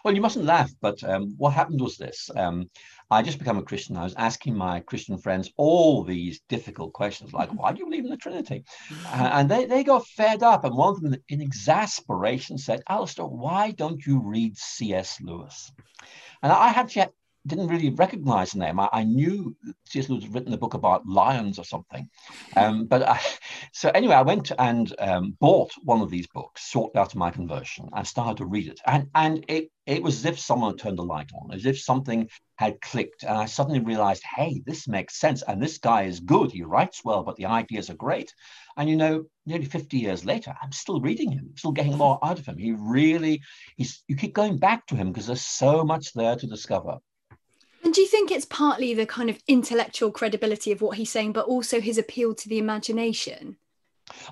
Well, 0.03 0.15
you 0.15 0.22
mustn't 0.22 0.46
laugh, 0.46 0.72
but 0.81 1.03
um, 1.03 1.36
what 1.38 1.53
happened 1.53 1.81
was 1.81 1.98
this. 1.98 2.29
Um, 2.36 2.69
I 3.12 3.24
just 3.24 3.39
become 3.39 3.58
a 3.58 3.63
Christian. 3.63 3.98
I 3.98 4.04
was 4.04 4.13
asking 4.16 4.56
my 4.56 4.82
Christian 4.82 5.18
friends 5.18 5.51
all 5.58 6.04
these 6.04 6.42
difficult 6.48 6.94
questions, 6.94 7.34
like, 7.34 7.50
why 7.50 7.72
do 7.72 7.80
you 7.80 7.86
believe 7.86 8.04
in 8.04 8.12
the 8.12 8.18
Trinity? 8.18 8.63
Uh, 9.06 9.30
and 9.34 9.50
they, 9.50 9.66
they 9.66 9.84
got 9.84 10.06
fed 10.08 10.44
up. 10.44 10.63
And 10.63 10.75
one 10.75 10.94
of 10.94 11.01
them, 11.01 11.16
in 11.28 11.42
exasperation, 11.42 12.60
said, 12.60 12.84
Alister, 12.88 13.25
why 13.25 13.72
don't 13.72 14.06
you 14.06 14.22
read 14.22 14.58
C.S. 14.58 15.20
Lewis? 15.22 15.72
And 16.44 16.51
I 16.51 16.70
had 16.70 16.96
yet 16.96 17.13
didn't 17.48 17.67
really 17.67 17.89
recognize 17.89 18.51
the 18.51 18.60
name. 18.60 18.79
I, 18.79 18.89
I 18.91 19.03
knew 19.03 19.55
C.S. 19.86 20.10
Lewis 20.10 20.24
had 20.24 20.34
written 20.34 20.53
a 20.53 20.58
book 20.58 20.74
about 20.74 21.08
lions 21.08 21.58
or 21.58 21.65
something. 21.65 22.10
Um, 22.55 22.86
but 22.86 23.03
I, 23.03 23.19
so 23.74 23.89
anyway, 23.89 24.15
I 24.15 24.22
went 24.22 24.51
and 24.58 24.93
um, 25.00 25.38
bought 25.39 25.72
one 25.84 26.01
of 26.01 26.10
these 26.10 26.27
books 26.27 26.67
shortly 26.69 27.00
after 27.00 27.17
my 27.17 27.31
conversion 27.31 27.89
and 27.93 28.05
started 28.05 28.38
to 28.38 28.46
read 28.46 28.67
it. 28.67 28.79
And, 28.86 29.08
and 29.15 29.46
it, 29.48 29.69
it 29.86 30.03
was 30.03 30.17
as 30.17 30.25
if 30.25 30.39
someone 30.39 30.72
had 30.72 30.79
turned 30.79 31.00
the 31.00 31.03
light 31.03 31.31
on, 31.34 31.51
as 31.51 31.65
if 31.65 31.79
something 31.79 32.29
had 32.58 32.81
clicked. 32.81 33.24
And 33.24 33.38
I 33.38 33.46
suddenly 33.46 33.79
realized, 33.79 34.24
hey, 34.36 34.62
this 34.65 34.88
makes 34.88 35.19
sense. 35.19 35.41
And 35.41 35.62
this 35.62 35.77
guy 35.77 36.03
is 36.03 36.19
good. 36.19 36.51
He 36.51 36.63
writes 36.63 37.01
well, 37.03 37.24
but 37.24 37.38
the 37.38 37.46
ideas 37.46 37.89
are 37.89 37.96
great. 37.96 38.34
And 38.77 38.89
you 38.89 38.96
know, 38.96 39.25
nearly 39.46 39.65
50 39.65 39.98
years 39.98 40.25
later, 40.25 40.55
I'm 40.62 40.72
still 40.72 41.01
reading 41.01 41.31
him, 41.31 41.53
still 41.58 41.72
getting 41.72 41.98
more 41.98 42.19
out 42.24 42.39
of 42.39 42.46
him. 42.46 42.58
He 42.58 42.72
really, 42.72 43.41
he's, 43.77 44.03
you 44.08 44.15
keep 44.15 44.34
going 44.34 44.58
back 44.58 44.86
to 44.88 44.96
him 44.96 45.12
because 45.12 45.27
there's 45.27 45.41
so 45.46 45.84
much 45.84 46.13
there 46.13 46.36
to 46.36 46.48
discover. 46.48 47.00
And 47.89 47.96
do 47.96 48.01
you 48.01 48.08
think 48.08 48.29
it's 48.29 48.46
partly 48.46 48.93
the 48.93 49.08
kind 49.08 49.31
of 49.31 49.41
intellectual 49.48 50.12
credibility 50.12 50.72
of 50.72 50.79
what 50.79 50.98
he's 50.98 51.10
saying, 51.10 51.34
but 51.34 51.48
also 51.48 51.81
his 51.81 51.98
appeal 51.98 52.36
to 52.36 52.48
the 52.48 52.60
imagination? 52.60 53.58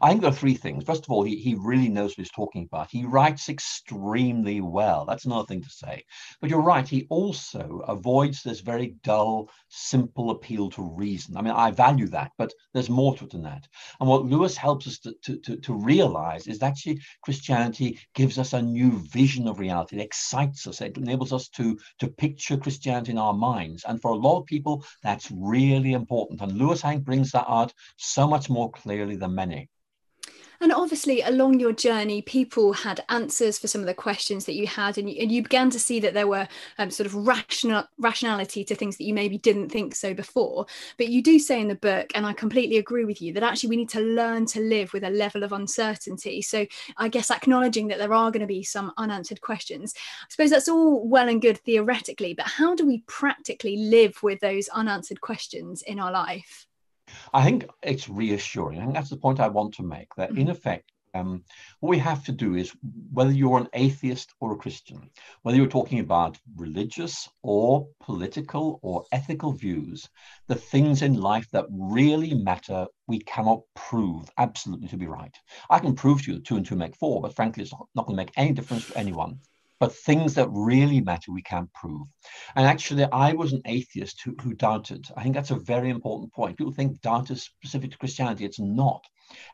I 0.01 0.10
think 0.10 0.22
there 0.22 0.29
are 0.29 0.34
three 0.34 0.55
things. 0.55 0.84
First 0.84 1.03
of 1.05 1.12
all, 1.12 1.24
he, 1.24 1.36
he 1.38 1.55
really 1.55 1.89
knows 1.89 2.12
what 2.12 2.17
he's 2.17 2.31
talking 2.31 2.67
about. 2.72 2.89
He 2.89 3.05
writes 3.05 3.50
extremely 3.50 4.62
well. 4.62 5.05
That's 5.05 5.25
another 5.25 5.46
thing 5.46 5.62
to 5.62 5.69
say. 5.69 6.03
But 6.41 6.50
you're 6.50 6.62
right, 6.62 6.88
he 6.88 7.07
also 7.10 7.84
avoids 7.88 8.43
this 8.43 8.60
very 8.60 8.96
dull, 9.03 9.50
simple 9.69 10.31
appeal 10.31 10.69
to 10.72 10.84
reason. 10.84 11.38
I 11.38 11.41
mean, 11.41 11.53
I 11.53 11.72
value 11.72 12.07
that, 12.07 12.31
but 12.38 12.53
there's 12.74 12.89
more 12.89 13.15
to 13.15 13.25
it 13.25 13.31
than 13.31 13.43
that. 13.43 13.67
And 14.00 14.10
what 14.10 14.25
Lewis 14.25 14.57
helps 14.57 14.88
us 14.88 15.00
to, 15.00 15.13
to, 15.24 15.38
to, 15.38 15.57
to 15.57 15.74
realize 15.74 16.48
is 16.48 16.60
that 16.60 16.77
Christianity 17.24 18.00
gives 18.13 18.38
us 18.38 18.53
a 18.53 18.62
new 18.62 19.00
vision 19.00 19.48
of 19.48 19.60
reality. 19.60 19.98
It 19.98 20.03
excites 20.03 20.67
us. 20.67 20.81
It 20.81 20.98
enables 20.98 21.34
us 21.34 21.50
to, 21.50 21.77
to 22.00 22.07
picture 22.07 22.57
Christianity 22.57 23.12
in 23.12 23.17
our 23.17 23.34
minds. 23.34 23.84
And 23.88 24.01
for 24.01 24.12
a 24.12 24.15
lot 24.15 24.39
of 24.39 24.46
people, 24.46 24.84
that's 25.03 25.31
really 25.31 25.93
important. 25.93 26.41
And 26.41 26.53
Lewis 26.53 26.81
Hank 26.81 27.03
brings 27.03 27.31
that 27.31 27.46
out 27.48 27.74
so 27.98 28.27
much 28.27 28.50
more 28.50 28.72
clearly 28.72 29.15
than 29.15 29.36
many. 29.36 29.66
And 30.59 30.71
obviously, 30.71 31.21
along 31.21 31.59
your 31.59 31.73
journey, 31.73 32.21
people 32.21 32.73
had 32.73 33.03
answers 33.09 33.59
for 33.59 33.67
some 33.67 33.81
of 33.81 33.87
the 33.87 33.93
questions 33.93 34.45
that 34.45 34.55
you 34.55 34.65
had, 34.67 34.97
and 34.97 35.09
you, 35.09 35.21
and 35.21 35.31
you 35.31 35.43
began 35.43 35.69
to 35.69 35.79
see 35.79 35.99
that 35.99 36.13
there 36.13 36.27
were 36.27 36.47
um, 36.77 36.89
sort 36.89 37.05
of 37.05 37.15
rational 37.15 37.83
rationality 37.99 38.63
to 38.63 38.75
things 38.75 38.97
that 38.97 39.05
you 39.05 39.13
maybe 39.13 39.37
didn't 39.37 39.69
think 39.69 39.95
so 39.95 40.13
before. 40.13 40.65
But 40.97 41.09
you 41.09 41.21
do 41.21 41.39
say 41.39 41.61
in 41.61 41.67
the 41.67 41.75
book, 41.75 42.11
and 42.15 42.25
I 42.25 42.33
completely 42.33 42.77
agree 42.77 43.05
with 43.05 43.21
you, 43.21 43.33
that 43.33 43.43
actually 43.43 43.69
we 43.69 43.77
need 43.77 43.89
to 43.89 44.01
learn 44.01 44.45
to 44.47 44.59
live 44.59 44.93
with 44.93 45.03
a 45.03 45.09
level 45.09 45.43
of 45.43 45.53
uncertainty. 45.53 46.41
So 46.41 46.65
I 46.97 47.07
guess 47.07 47.31
acknowledging 47.31 47.87
that 47.87 47.99
there 47.99 48.13
are 48.13 48.31
going 48.31 48.41
to 48.41 48.47
be 48.47 48.63
some 48.63 48.91
unanswered 48.97 49.41
questions. 49.41 49.93
I 49.95 50.25
suppose 50.29 50.49
that's 50.49 50.69
all 50.69 51.07
well 51.07 51.29
and 51.29 51.41
good 51.41 51.59
theoretically, 51.59 52.33
but 52.33 52.47
how 52.47 52.75
do 52.75 52.85
we 52.85 53.03
practically 53.07 53.77
live 53.77 54.21
with 54.23 54.39
those 54.39 54.67
unanswered 54.69 55.21
questions 55.21 55.81
in 55.81 55.99
our 55.99 56.11
life? 56.11 56.66
I 57.33 57.43
think 57.43 57.65
it's 57.83 58.09
reassuring. 58.09 58.79
I 58.79 58.83
think 58.83 58.95
that's 58.95 59.09
the 59.09 59.17
point 59.17 59.39
I 59.39 59.47
want 59.47 59.73
to 59.75 59.83
make 59.83 60.13
that 60.15 60.31
in 60.31 60.35
mm-hmm. 60.35 60.49
effect, 60.49 60.91
um, 61.13 61.43
what 61.79 61.89
we 61.89 61.97
have 61.99 62.23
to 62.25 62.31
do 62.31 62.55
is 62.55 62.75
whether 63.11 63.31
you're 63.31 63.57
an 63.57 63.69
atheist 63.73 64.33
or 64.39 64.53
a 64.53 64.57
Christian, 64.57 65.09
whether 65.41 65.57
you're 65.57 65.67
talking 65.67 65.99
about 65.99 66.37
religious 66.55 67.29
or 67.41 67.87
political 68.01 68.79
or 68.83 69.05
ethical 69.11 69.53
views, 69.53 70.09
the 70.47 70.55
things 70.55 71.01
in 71.01 71.19
life 71.19 71.47
that 71.51 71.65
really 71.71 72.33
matter, 72.33 72.85
we 73.07 73.19
cannot 73.19 73.61
prove 73.75 74.29
absolutely 74.37 74.87
to 74.89 74.97
be 74.97 75.07
right. 75.07 75.35
I 75.69 75.79
can 75.79 75.95
prove 75.95 76.23
to 76.23 76.31
you 76.31 76.37
that 76.37 76.45
two 76.45 76.57
and 76.57 76.65
two 76.65 76.75
make 76.75 76.95
four, 76.95 77.21
but 77.21 77.35
frankly, 77.35 77.63
it's 77.63 77.73
not 77.95 78.05
going 78.05 78.17
to 78.17 78.23
make 78.23 78.33
any 78.35 78.53
difference 78.53 78.87
to 78.87 78.97
anyone 78.97 79.39
but 79.79 79.96
things 79.96 80.34
that 80.34 80.50
really 80.51 81.01
matter 81.01 81.31
we 81.31 81.41
can't 81.41 81.72
prove. 81.74 82.07
And 82.55 82.65
actually, 82.65 83.05
I 83.05 83.34
was 83.34 83.53
an 83.53 83.62
atheist 83.65 84.22
who, 84.22 84.36
who 84.41 84.53
doubted. 84.53 85.07
I 85.15 85.24
think 85.24 85.36
that's 85.36 85.51
a 85.51 85.55
very 85.55 85.89
important 85.89 86.34
point. 86.34 86.57
People 86.57 86.74
think 86.74 87.01
doubt 87.01 87.31
is 87.31 87.43
specific 87.43 87.91
to 87.91 87.98
Christianity. 87.98 88.46
It's 88.46 88.60
not 88.60 89.03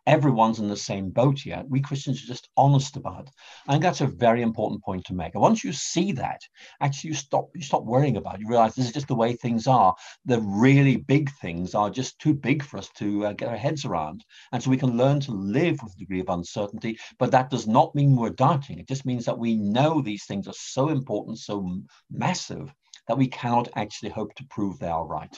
everyone's 0.05 0.59
in 0.59 0.67
the 0.67 0.77
same 0.77 1.09
boat 1.09 1.39
here. 1.39 1.63
We 1.67 1.81
Christians 1.81 2.23
are 2.23 2.27
just 2.27 2.49
honest 2.57 2.95
about 2.97 3.27
it. 3.27 3.33
I 3.67 3.73
think 3.73 3.83
that's 3.83 4.01
a 4.01 4.07
very 4.07 4.41
important 4.41 4.83
point 4.83 5.05
to 5.05 5.13
make. 5.13 5.33
And 5.33 5.41
once 5.41 5.63
you 5.63 5.73
see 5.73 6.11
that, 6.13 6.41
actually 6.81 7.09
you 7.09 7.15
stop 7.15 7.49
you 7.55 7.61
stop 7.61 7.83
worrying 7.83 8.17
about 8.17 8.35
it. 8.35 8.41
You 8.41 8.49
realize 8.49 8.75
this 8.75 8.87
is 8.87 8.93
just 8.93 9.07
the 9.07 9.15
way 9.15 9.33
things 9.33 9.67
are. 9.67 9.95
The 10.25 10.41
really 10.41 10.97
big 10.97 11.31
things 11.41 11.75
are 11.75 11.89
just 11.89 12.19
too 12.19 12.33
big 12.33 12.63
for 12.63 12.77
us 12.77 12.89
to 12.97 13.27
uh, 13.27 13.33
get 13.33 13.49
our 13.49 13.57
heads 13.57 13.85
around. 13.85 14.23
And 14.51 14.61
so 14.61 14.69
we 14.69 14.77
can 14.77 14.97
learn 14.97 15.19
to 15.21 15.31
live 15.31 15.79
with 15.81 15.93
a 15.93 15.99
degree 15.99 16.19
of 16.19 16.29
uncertainty, 16.29 16.99
but 17.19 17.31
that 17.31 17.49
does 17.49 17.67
not 17.67 17.95
mean 17.95 18.15
we're 18.15 18.29
doubting. 18.29 18.79
It 18.79 18.87
just 18.87 19.05
means 19.05 19.25
that 19.25 19.37
we 19.37 19.55
know 19.55 20.01
these 20.01 20.25
things 20.25 20.47
are 20.47 20.53
so 20.53 20.89
important, 20.89 21.39
so 21.39 21.81
massive 22.11 22.73
that 23.07 23.17
we 23.17 23.27
cannot 23.27 23.69
actually 23.75 24.09
hope 24.09 24.33
to 24.35 24.45
prove 24.49 24.79
they 24.79 24.87
are 24.87 25.05
right. 25.05 25.37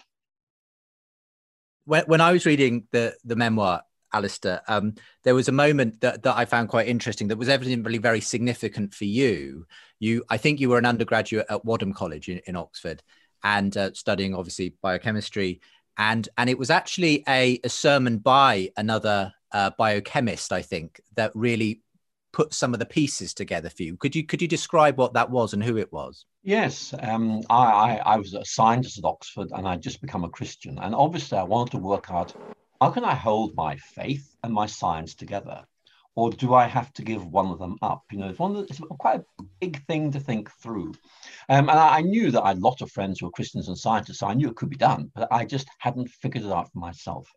When, 1.86 2.04
when 2.06 2.22
I 2.22 2.32
was 2.32 2.46
reading 2.46 2.88
the 2.92 3.16
the 3.24 3.36
memoir, 3.36 3.84
Alister, 4.16 4.62
um, 4.70 4.96
there 5.24 5.36
was 5.36 5.50
a 5.50 5.52
moment 5.52 6.00
that, 6.00 6.24
that 6.24 6.38
I 6.38 6.46
found 6.46 6.70
quite 6.70 6.88
interesting 6.88 7.28
that 7.28 7.38
was 7.38 7.50
evidently 7.50 7.98
very 7.98 8.22
significant 8.22 8.94
for 8.94 9.04
you. 9.04 9.68
You, 10.00 10.24
I 10.30 10.38
think 10.38 10.60
you 10.60 10.70
were 10.70 10.78
an 10.78 10.86
undergraduate 10.86 11.48
at 11.50 11.66
Wadham 11.66 11.94
College 11.94 12.30
in, 12.30 12.40
in 12.48 12.56
Oxford 12.56 13.04
and 13.44 13.76
uh, 13.76 13.92
studying 13.94 14.34
obviously 14.34 14.74
biochemistry. 14.82 15.60
And, 15.98 16.28
and 16.38 16.50
it 16.50 16.58
was 16.58 16.70
actually 16.70 17.24
a, 17.28 17.60
a 17.64 17.70
sermon 17.70 18.20
by 18.20 18.72
another 18.78 19.34
uh, 19.52 19.72
biochemist, 19.78 20.54
I 20.54 20.62
think, 20.62 21.02
that 21.16 21.32
really 21.36 21.82
put 22.32 22.54
some 22.54 22.74
of 22.74 22.80
the 22.80 22.86
pieces 22.86 23.34
together 23.34 23.70
for 23.70 23.84
you. 23.84 23.96
Could 23.96 24.14
you 24.14 24.26
could 24.26 24.42
you 24.42 24.48
describe 24.48 24.98
what 24.98 25.14
that 25.14 25.30
was 25.30 25.54
and 25.54 25.64
who 25.64 25.78
it 25.78 25.94
was? 25.94 26.26
Yes, 26.44 26.94
um, 27.00 27.42
I, 27.50 27.64
I, 27.64 28.02
I 28.06 28.18
was 28.18 28.34
a 28.34 28.44
scientist 28.44 28.98
at 28.98 29.06
Oxford 29.06 29.52
and 29.54 29.66
I'd 29.66 29.82
just 29.82 30.02
become 30.02 30.26
a 30.26 30.30
Christian. 30.30 30.78
And 30.80 30.94
obviously, 30.94 31.38
I 31.38 31.44
wanted 31.44 31.72
to 31.72 31.78
work 31.78 32.12
out 32.12 32.34
how 32.82 32.92
can 32.92 33.06
I 33.06 33.14
hold 33.14 33.56
my 33.56 33.78
faith 33.78 34.36
and 34.44 34.54
my 34.54 34.66
science 34.66 35.16
together? 35.16 35.66
Or 36.16 36.30
do 36.30 36.54
I 36.54 36.66
have 36.66 36.94
to 36.94 37.04
give 37.04 37.26
one 37.26 37.48
of 37.48 37.60
them 37.60 37.78
up? 37.82 38.04
You 38.12 38.20
know, 38.20 38.30
it's, 38.30 38.40
one 38.40 38.56
it's 38.56 38.80
quite 39.00 39.22
a 39.22 39.44
big 39.60 39.86
thing 39.86 40.12
to 40.12 40.20
think 40.20 40.50
through. 40.62 40.94
Um, 41.50 41.70
and 41.70 41.72
I, 41.72 41.98
I, 41.98 42.02
knew 42.02 42.32
that 42.32 42.44
I 42.44 42.50
had 42.50 42.58
a 42.58 42.62
lot 42.62 42.82
of 42.82 42.92
friends 42.92 43.20
who 43.20 43.26
were 43.26 43.32
Christians 43.32 43.68
and 43.68 43.78
scientists, 43.78 44.20
so 44.20 44.28
I 44.28 44.34
knew 44.34 44.50
it 44.50 44.56
could 44.56 44.70
be 44.70 44.78
done, 44.78 45.12
but 45.14 45.28
I 45.32 45.46
just 45.46 45.68
hadn't 45.80 46.10
figured 46.10 46.46
it 46.46 46.52
out 46.52 46.72
for 46.72 46.80
myself. 46.80 47.30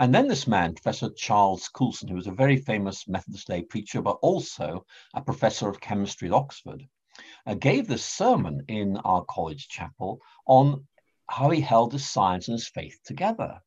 And 0.00 0.14
then 0.14 0.28
this 0.28 0.48
man, 0.48 0.74
Professor 0.74 1.10
Charles 1.10 1.68
Coulson, 1.68 2.08
who 2.08 2.16
was 2.16 2.26
a 2.26 2.32
very 2.32 2.56
famous 2.56 3.06
Methodist 3.06 3.48
lay 3.48 3.62
preacher, 3.62 4.02
but 4.02 4.18
also 4.22 4.84
a 5.14 5.20
professor 5.20 5.68
of 5.68 5.80
chemistry 5.80 6.28
at 6.28 6.34
Oxford, 6.34 6.88
uh, 7.46 7.54
gave 7.54 7.86
this 7.86 8.04
sermon 8.04 8.64
in 8.66 8.96
our 8.98 9.24
college 9.26 9.68
chapel 9.68 10.20
on 10.46 10.86
how 11.28 11.50
he 11.50 11.60
held 11.60 11.92
his 11.92 12.08
science 12.10 12.48
and 12.48 12.56
his 12.56 12.68
faith 12.68 12.98
together. 13.04 13.60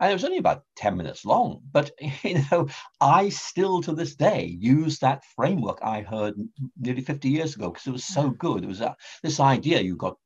And 0.00 0.10
it 0.10 0.14
was 0.14 0.24
only 0.24 0.38
about 0.38 0.64
10 0.76 0.96
minutes 0.96 1.24
long. 1.24 1.60
But, 1.72 1.90
you 2.22 2.42
know, 2.50 2.68
I 3.00 3.28
still 3.28 3.82
to 3.82 3.92
this 3.92 4.14
day 4.14 4.56
use 4.60 4.98
that 4.98 5.24
framework 5.36 5.78
I 5.82 6.02
heard 6.02 6.34
nearly 6.78 7.02
50 7.02 7.28
years 7.28 7.56
ago 7.56 7.70
because 7.70 7.86
it 7.86 7.92
was 7.92 8.04
so 8.04 8.30
mm. 8.30 8.38
good. 8.38 8.64
It 8.64 8.68
was 8.68 8.80
uh, 8.80 8.94
this 9.22 9.40
idea 9.40 9.80
you've 9.80 9.98
got 9.98 10.16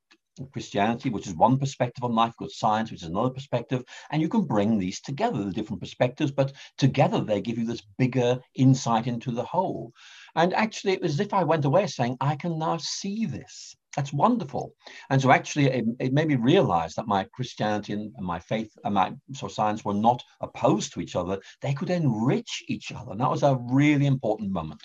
Christianity, 0.52 1.10
which 1.10 1.26
is 1.26 1.34
one 1.34 1.58
perspective 1.58 2.04
on 2.04 2.14
life, 2.14 2.34
got 2.38 2.50
science, 2.50 2.90
which 2.90 3.02
is 3.02 3.08
another 3.08 3.30
perspective, 3.30 3.84
and 4.10 4.22
you 4.22 4.28
can 4.28 4.46
bring 4.46 4.78
these 4.78 5.00
together, 5.00 5.44
the 5.44 5.52
different 5.52 5.82
perspectives, 5.82 6.30
but 6.30 6.52
together 6.78 7.20
they 7.20 7.40
give 7.40 7.58
you 7.58 7.66
this 7.66 7.82
bigger 7.98 8.40
insight 8.54 9.06
into 9.06 9.30
the 9.30 9.44
whole. 9.44 9.92
And 10.34 10.54
actually, 10.54 10.92
it 10.92 11.02
was 11.02 11.12
as 11.12 11.20
if 11.20 11.34
I 11.34 11.44
went 11.44 11.66
away 11.66 11.86
saying, 11.86 12.16
I 12.20 12.36
can 12.36 12.58
now 12.58 12.78
see 12.78 13.26
this. 13.26 13.76
That's 13.96 14.12
wonderful. 14.12 14.74
And 15.10 15.20
so 15.20 15.30
actually 15.30 15.66
it, 15.66 15.84
it 16.00 16.12
made 16.12 16.28
me 16.28 16.36
realize 16.36 16.94
that 16.94 17.06
my 17.06 17.24
Christianity 17.24 17.92
and 17.92 18.12
my 18.18 18.38
faith 18.38 18.72
and 18.84 18.94
my 18.94 19.12
so 19.34 19.48
science 19.48 19.84
were 19.84 19.94
not 19.94 20.22
opposed 20.40 20.94
to 20.94 21.00
each 21.00 21.14
other. 21.14 21.38
They 21.60 21.74
could 21.74 21.90
enrich 21.90 22.64
each 22.68 22.90
other. 22.92 23.12
And 23.12 23.20
that 23.20 23.30
was 23.30 23.42
a 23.42 23.58
really 23.70 24.06
important 24.06 24.50
moment. 24.50 24.82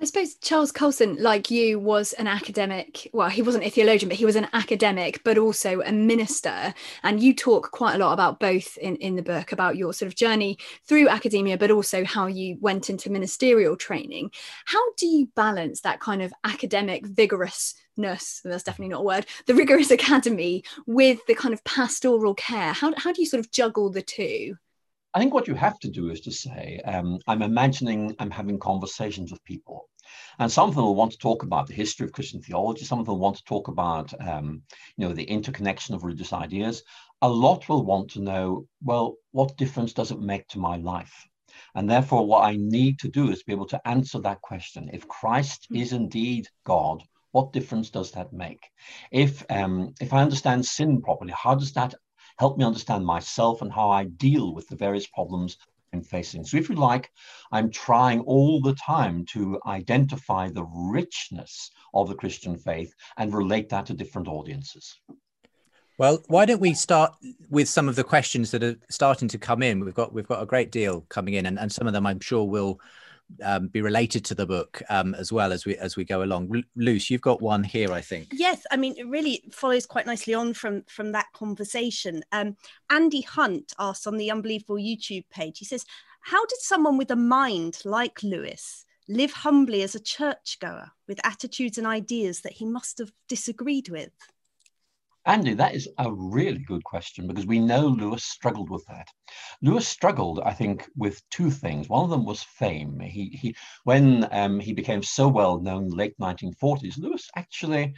I 0.00 0.06
suppose 0.06 0.34
Charles 0.34 0.72
Coulson, 0.72 1.16
like 1.20 1.50
you, 1.50 1.78
was 1.78 2.12
an 2.14 2.26
academic. 2.26 3.08
Well, 3.12 3.28
he 3.28 3.42
wasn't 3.42 3.64
a 3.64 3.70
theologian, 3.70 4.08
but 4.08 4.18
he 4.18 4.24
was 4.24 4.36
an 4.36 4.48
academic, 4.52 5.22
but 5.24 5.38
also 5.38 5.80
a 5.82 5.92
minister. 5.92 6.74
And 7.04 7.22
you 7.22 7.32
talk 7.32 7.70
quite 7.70 7.94
a 7.94 7.98
lot 7.98 8.12
about 8.12 8.40
both 8.40 8.76
in, 8.78 8.96
in 8.96 9.14
the 9.14 9.22
book 9.22 9.52
about 9.52 9.76
your 9.76 9.94
sort 9.94 10.08
of 10.08 10.16
journey 10.16 10.58
through 10.86 11.08
academia, 11.08 11.56
but 11.56 11.70
also 11.70 12.04
how 12.04 12.26
you 12.26 12.58
went 12.60 12.90
into 12.90 13.08
ministerial 13.08 13.76
training. 13.76 14.30
How 14.64 14.82
do 14.94 15.06
you 15.06 15.28
balance 15.36 15.80
that 15.82 16.00
kind 16.00 16.22
of 16.22 16.34
academic 16.42 17.06
vigorousness? 17.06 18.40
That's 18.44 18.64
definitely 18.64 18.88
not 18.88 19.00
a 19.00 19.04
word, 19.04 19.26
the 19.46 19.54
rigorous 19.54 19.92
academy 19.92 20.64
with 20.86 21.20
the 21.26 21.36
kind 21.36 21.54
of 21.54 21.62
pastoral 21.64 22.34
care. 22.34 22.72
How, 22.72 22.92
how 22.96 23.12
do 23.12 23.22
you 23.22 23.26
sort 23.26 23.40
of 23.40 23.52
juggle 23.52 23.90
the 23.90 24.02
two? 24.02 24.56
I 25.14 25.20
think 25.20 25.32
what 25.32 25.46
you 25.46 25.54
have 25.54 25.78
to 25.78 25.88
do 25.88 26.10
is 26.10 26.20
to 26.22 26.32
say, 26.32 26.80
um, 26.84 27.20
I'm 27.28 27.42
imagining 27.42 28.16
I'm 28.18 28.32
having 28.32 28.58
conversations 28.58 29.30
with 29.30 29.44
people. 29.44 29.88
And 30.40 30.50
some 30.50 30.68
of 30.68 30.74
them 30.74 30.84
will 30.84 30.96
want 30.96 31.12
to 31.12 31.18
talk 31.18 31.44
about 31.44 31.68
the 31.68 31.74
history 31.74 32.04
of 32.04 32.12
Christian 32.12 32.42
theology. 32.42 32.84
Some 32.84 32.98
of 32.98 33.06
them 33.06 33.20
want 33.20 33.36
to 33.36 33.44
talk 33.44 33.68
about, 33.68 34.12
um, 34.20 34.62
you 34.96 35.06
know, 35.06 35.14
the 35.14 35.22
interconnection 35.22 35.94
of 35.94 36.02
religious 36.02 36.32
ideas. 36.32 36.82
A 37.22 37.28
lot 37.28 37.68
will 37.68 37.84
want 37.84 38.10
to 38.10 38.20
know, 38.20 38.66
well, 38.82 39.14
what 39.30 39.56
difference 39.56 39.92
does 39.92 40.10
it 40.10 40.20
make 40.20 40.48
to 40.48 40.58
my 40.58 40.76
life? 40.76 41.28
And 41.76 41.88
therefore, 41.88 42.26
what 42.26 42.44
I 42.44 42.56
need 42.56 42.98
to 43.00 43.08
do 43.08 43.30
is 43.30 43.44
be 43.44 43.52
able 43.52 43.68
to 43.68 43.88
answer 43.88 44.18
that 44.20 44.42
question. 44.42 44.90
If 44.92 45.06
Christ 45.06 45.66
hmm. 45.70 45.76
is 45.76 45.92
indeed 45.92 46.48
God, 46.64 47.02
what 47.30 47.52
difference 47.52 47.90
does 47.90 48.10
that 48.12 48.32
make? 48.32 48.64
If 49.10 49.44
um, 49.50 49.94
if 50.00 50.12
I 50.12 50.22
understand 50.22 50.66
sin 50.66 51.02
properly, 51.02 51.32
how 51.36 51.54
does 51.54 51.72
that 51.72 51.94
help 52.38 52.58
me 52.58 52.64
understand 52.64 53.04
myself 53.04 53.62
and 53.62 53.72
how 53.72 53.90
I 53.90 54.04
deal 54.04 54.54
with 54.54 54.68
the 54.68 54.76
various 54.76 55.06
problems 55.06 55.56
I'm 55.92 56.02
facing. 56.02 56.44
So, 56.44 56.56
if 56.56 56.68
you 56.68 56.74
like, 56.74 57.10
I'm 57.52 57.70
trying 57.70 58.20
all 58.20 58.60
the 58.60 58.74
time 58.74 59.24
to 59.26 59.60
identify 59.66 60.48
the 60.48 60.64
richness 60.64 61.70
of 61.92 62.08
the 62.08 62.14
Christian 62.14 62.58
faith 62.58 62.92
and 63.16 63.32
relate 63.32 63.68
that 63.68 63.86
to 63.86 63.94
different 63.94 64.28
audiences. 64.28 64.98
Well, 65.96 66.24
why 66.26 66.44
don't 66.44 66.60
we 66.60 66.74
start 66.74 67.14
with 67.50 67.68
some 67.68 67.88
of 67.88 67.94
the 67.94 68.02
questions 68.02 68.50
that 68.50 68.64
are 68.64 68.76
starting 68.90 69.28
to 69.28 69.38
come 69.38 69.62
in? 69.62 69.84
We've 69.84 69.94
got 69.94 70.12
we've 70.12 70.26
got 70.26 70.42
a 70.42 70.46
great 70.46 70.72
deal 70.72 71.02
coming 71.02 71.34
in, 71.34 71.46
and, 71.46 71.58
and 71.58 71.70
some 71.70 71.86
of 71.86 71.92
them 71.92 72.06
I'm 72.06 72.20
sure 72.20 72.44
will 72.44 72.80
um, 73.42 73.68
be 73.68 73.80
related 73.80 74.24
to 74.26 74.34
the 74.34 74.46
book 74.46 74.82
um, 74.88 75.14
as 75.14 75.32
well 75.32 75.52
as 75.52 75.64
we 75.64 75.76
as 75.76 75.96
we 75.96 76.04
go 76.04 76.22
along. 76.22 76.64
Luce, 76.76 77.10
you've 77.10 77.20
got 77.20 77.42
one 77.42 77.64
here, 77.64 77.92
I 77.92 78.00
think. 78.00 78.28
Yes, 78.32 78.64
I 78.70 78.76
mean 78.76 78.94
it 78.96 79.06
really 79.06 79.44
follows 79.52 79.86
quite 79.86 80.06
nicely 80.06 80.34
on 80.34 80.54
from 80.54 80.84
from 80.88 81.12
that 81.12 81.32
conversation. 81.32 82.22
Um, 82.32 82.56
Andy 82.90 83.22
Hunt 83.22 83.72
asked 83.78 84.06
on 84.06 84.16
the 84.16 84.30
Unbelievable 84.30 84.76
YouTube 84.76 85.24
page. 85.30 85.58
He 85.58 85.64
says, 85.64 85.84
"How 86.20 86.44
did 86.46 86.60
someone 86.60 86.96
with 86.96 87.10
a 87.10 87.16
mind 87.16 87.78
like 87.84 88.22
Lewis?" 88.22 88.84
Live 89.06 89.32
humbly 89.32 89.82
as 89.82 89.94
a 89.94 90.00
churchgoer 90.00 90.90
with 91.06 91.20
attitudes 91.26 91.76
and 91.76 91.86
ideas 91.86 92.40
that 92.40 92.54
he 92.54 92.64
must 92.64 92.96
have 92.96 93.12
disagreed 93.28 93.90
with. 93.90 94.10
Andy, 95.26 95.54
that 95.54 95.74
is 95.74 95.88
a 95.98 96.12
really 96.12 96.58
good 96.58 96.84
question 96.84 97.26
because 97.26 97.46
we 97.46 97.58
know 97.58 97.86
Lewis 97.86 98.24
struggled 98.24 98.68
with 98.68 98.84
that. 98.86 99.08
Lewis 99.62 99.88
struggled, 99.88 100.40
I 100.40 100.52
think, 100.52 100.86
with 100.96 101.22
two 101.30 101.50
things. 101.50 101.88
One 101.88 102.04
of 102.04 102.10
them 102.10 102.26
was 102.26 102.42
fame. 102.42 103.00
He, 103.00 103.30
he 103.30 103.56
when 103.84 104.28
um, 104.32 104.60
he 104.60 104.74
became 104.74 105.02
so 105.02 105.28
well 105.28 105.58
known 105.60 105.84
in 105.84 105.88
the 105.88 105.96
late 105.96 106.14
1940s, 106.20 106.98
Lewis 106.98 107.30
actually 107.36 107.94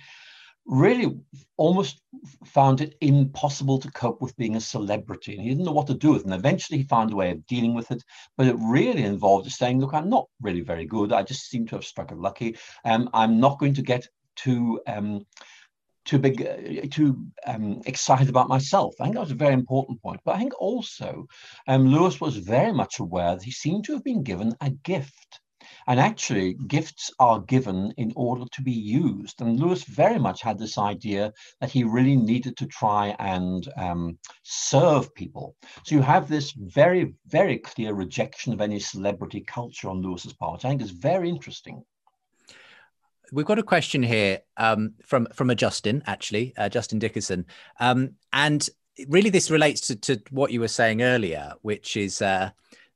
really 0.66 1.16
almost 1.56 2.00
found 2.45 2.80
it 2.80 2.97
impossible 3.00 3.78
to 3.78 3.90
cope 3.92 4.21
with 4.21 4.37
being 4.37 4.56
a 4.56 4.61
celebrity 4.61 5.33
and 5.33 5.42
he 5.42 5.49
didn't 5.49 5.64
know 5.64 5.73
what 5.73 5.87
to 5.87 5.95
do 5.95 6.12
with 6.12 6.23
it 6.23 6.25
and 6.25 6.35
eventually 6.35 6.78
he 6.78 6.85
found 6.85 7.12
a 7.12 7.16
way 7.16 7.30
of 7.30 7.47
dealing 7.47 7.73
with 7.73 7.88
it 7.92 8.02
but 8.37 8.49
it 8.49 8.56
really 8.59 9.04
involved 9.04 9.49
saying 9.49 9.78
look 9.78 9.95
i'm 9.95 10.11
not 10.11 10.26
really 10.42 10.62
very 10.62 10.85
good 10.85 11.12
i 11.12 11.23
just 11.23 11.49
seem 11.49 11.68
to 11.68 11.76
have 11.76 11.85
struck 11.85 12.11
it 12.11 12.18
lucky 12.18 12.56
um, 12.85 13.09
i'm 13.14 13.38
not 13.38 13.61
going 13.61 13.75
to 13.75 13.80
get 13.80 14.09
too 14.35 14.80
um, 14.88 15.25
too 16.06 16.20
too 16.88 17.26
um, 17.46 17.82
excited 17.84 18.28
about 18.28 18.48
myself. 18.48 18.94
I 19.00 19.04
think 19.04 19.16
that 19.16 19.22
was 19.22 19.32
a 19.32 19.44
very 19.44 19.54
important 19.54 20.00
point. 20.00 20.20
But 20.25 20.36
I 20.36 20.38
think 20.38 20.54
also 20.60 21.26
um, 21.68 21.88
Lewis 21.88 22.20
was 22.20 22.36
very 22.36 22.72
much 22.72 23.00
aware 23.00 23.35
that 23.35 23.42
he 23.42 23.50
seemed 23.50 23.85
to 23.85 23.92
have 23.92 24.04
been 24.04 24.22
given 24.22 24.54
a 24.61 24.70
gift. 24.70 25.40
And 25.88 26.00
actually, 26.00 26.54
gifts 26.66 27.11
are 27.18 27.40
given 27.40 27.92
in 27.96 28.12
order 28.16 28.44
to 28.52 28.62
be 28.62 28.72
used. 28.72 29.40
And 29.40 29.59
Lewis 29.59 29.85
very 29.85 30.18
much 30.18 30.42
had 30.42 30.59
this 30.59 30.78
idea 30.78 31.33
that 31.61 31.70
he 31.70 31.85
really 31.85 32.16
needed 32.16 32.57
to 32.57 32.66
try 32.66 33.14
and 33.18 33.68
um, 33.76 34.18
serve 34.42 35.14
people. 35.14 35.57
So 35.85 35.94
you 35.94 36.02
have 36.02 36.28
this 36.28 36.52
very, 36.52 37.14
very 37.26 37.59
clear 37.59 37.94
rejection 37.94 38.52
of 38.52 38.61
any 38.61 38.81
celebrity 38.81 39.40
culture 39.40 39.88
on 39.88 40.02
Lewis's 40.02 40.33
part. 40.33 40.64
I 40.64 40.68
think 40.68 40.83
is 40.83 40.90
very 40.90 41.28
interesting 41.28 41.85
we've 43.32 43.46
got 43.46 43.58
a 43.58 43.62
question 43.62 44.02
here 44.02 44.40
um, 44.56 44.94
from 45.04 45.26
from 45.32 45.50
a 45.50 45.54
Justin, 45.54 46.02
actually, 46.06 46.54
uh, 46.56 46.68
Justin 46.68 46.98
Dickerson, 46.98 47.46
um, 47.80 48.12
and 48.32 48.68
really 49.08 49.30
this 49.30 49.50
relates 49.50 49.80
to, 49.88 49.96
to 49.96 50.22
what 50.30 50.52
you 50.52 50.60
were 50.60 50.68
saying 50.68 51.02
earlier, 51.02 51.52
which 51.62 51.96
is 51.96 52.22
uh, 52.22 52.50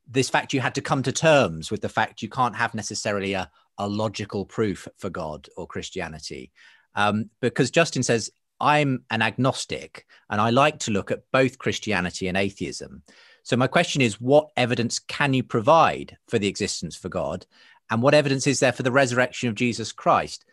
this 0.08 0.30
fact 0.30 0.52
you 0.52 0.60
had 0.60 0.74
to 0.74 0.80
come 0.80 1.02
to 1.02 1.12
terms 1.12 1.70
with 1.70 1.80
the 1.80 1.88
fact 1.88 2.22
you 2.22 2.28
can't 2.28 2.56
have 2.56 2.74
necessarily 2.74 3.34
a, 3.34 3.50
a 3.78 3.86
logical 3.86 4.44
proof 4.44 4.88
for 4.96 5.10
God 5.10 5.48
or 5.56 5.66
Christianity, 5.66 6.52
um, 6.94 7.30
because 7.40 7.70
Justin 7.70 8.02
says 8.02 8.30
I'm 8.60 9.04
an 9.10 9.22
agnostic 9.22 10.06
and 10.28 10.40
I 10.40 10.50
like 10.50 10.78
to 10.80 10.90
look 10.90 11.10
at 11.10 11.22
both 11.32 11.58
Christianity 11.58 12.28
and 12.28 12.36
atheism. 12.36 13.02
So 13.42 13.56
my 13.56 13.66
question 13.66 14.02
is, 14.02 14.20
what 14.20 14.50
evidence 14.56 14.98
can 14.98 15.32
you 15.32 15.42
provide 15.42 16.16
for 16.28 16.38
the 16.38 16.48
existence 16.48 16.94
for 16.94 17.08
God? 17.08 17.46
And 17.90 18.02
what 18.02 18.14
evidence 18.14 18.46
is 18.46 18.60
there 18.60 18.72
for 18.72 18.82
the 18.82 18.92
resurrection 18.92 19.48
of 19.48 19.54
Jesus 19.54 19.92
Christ? 19.92 20.44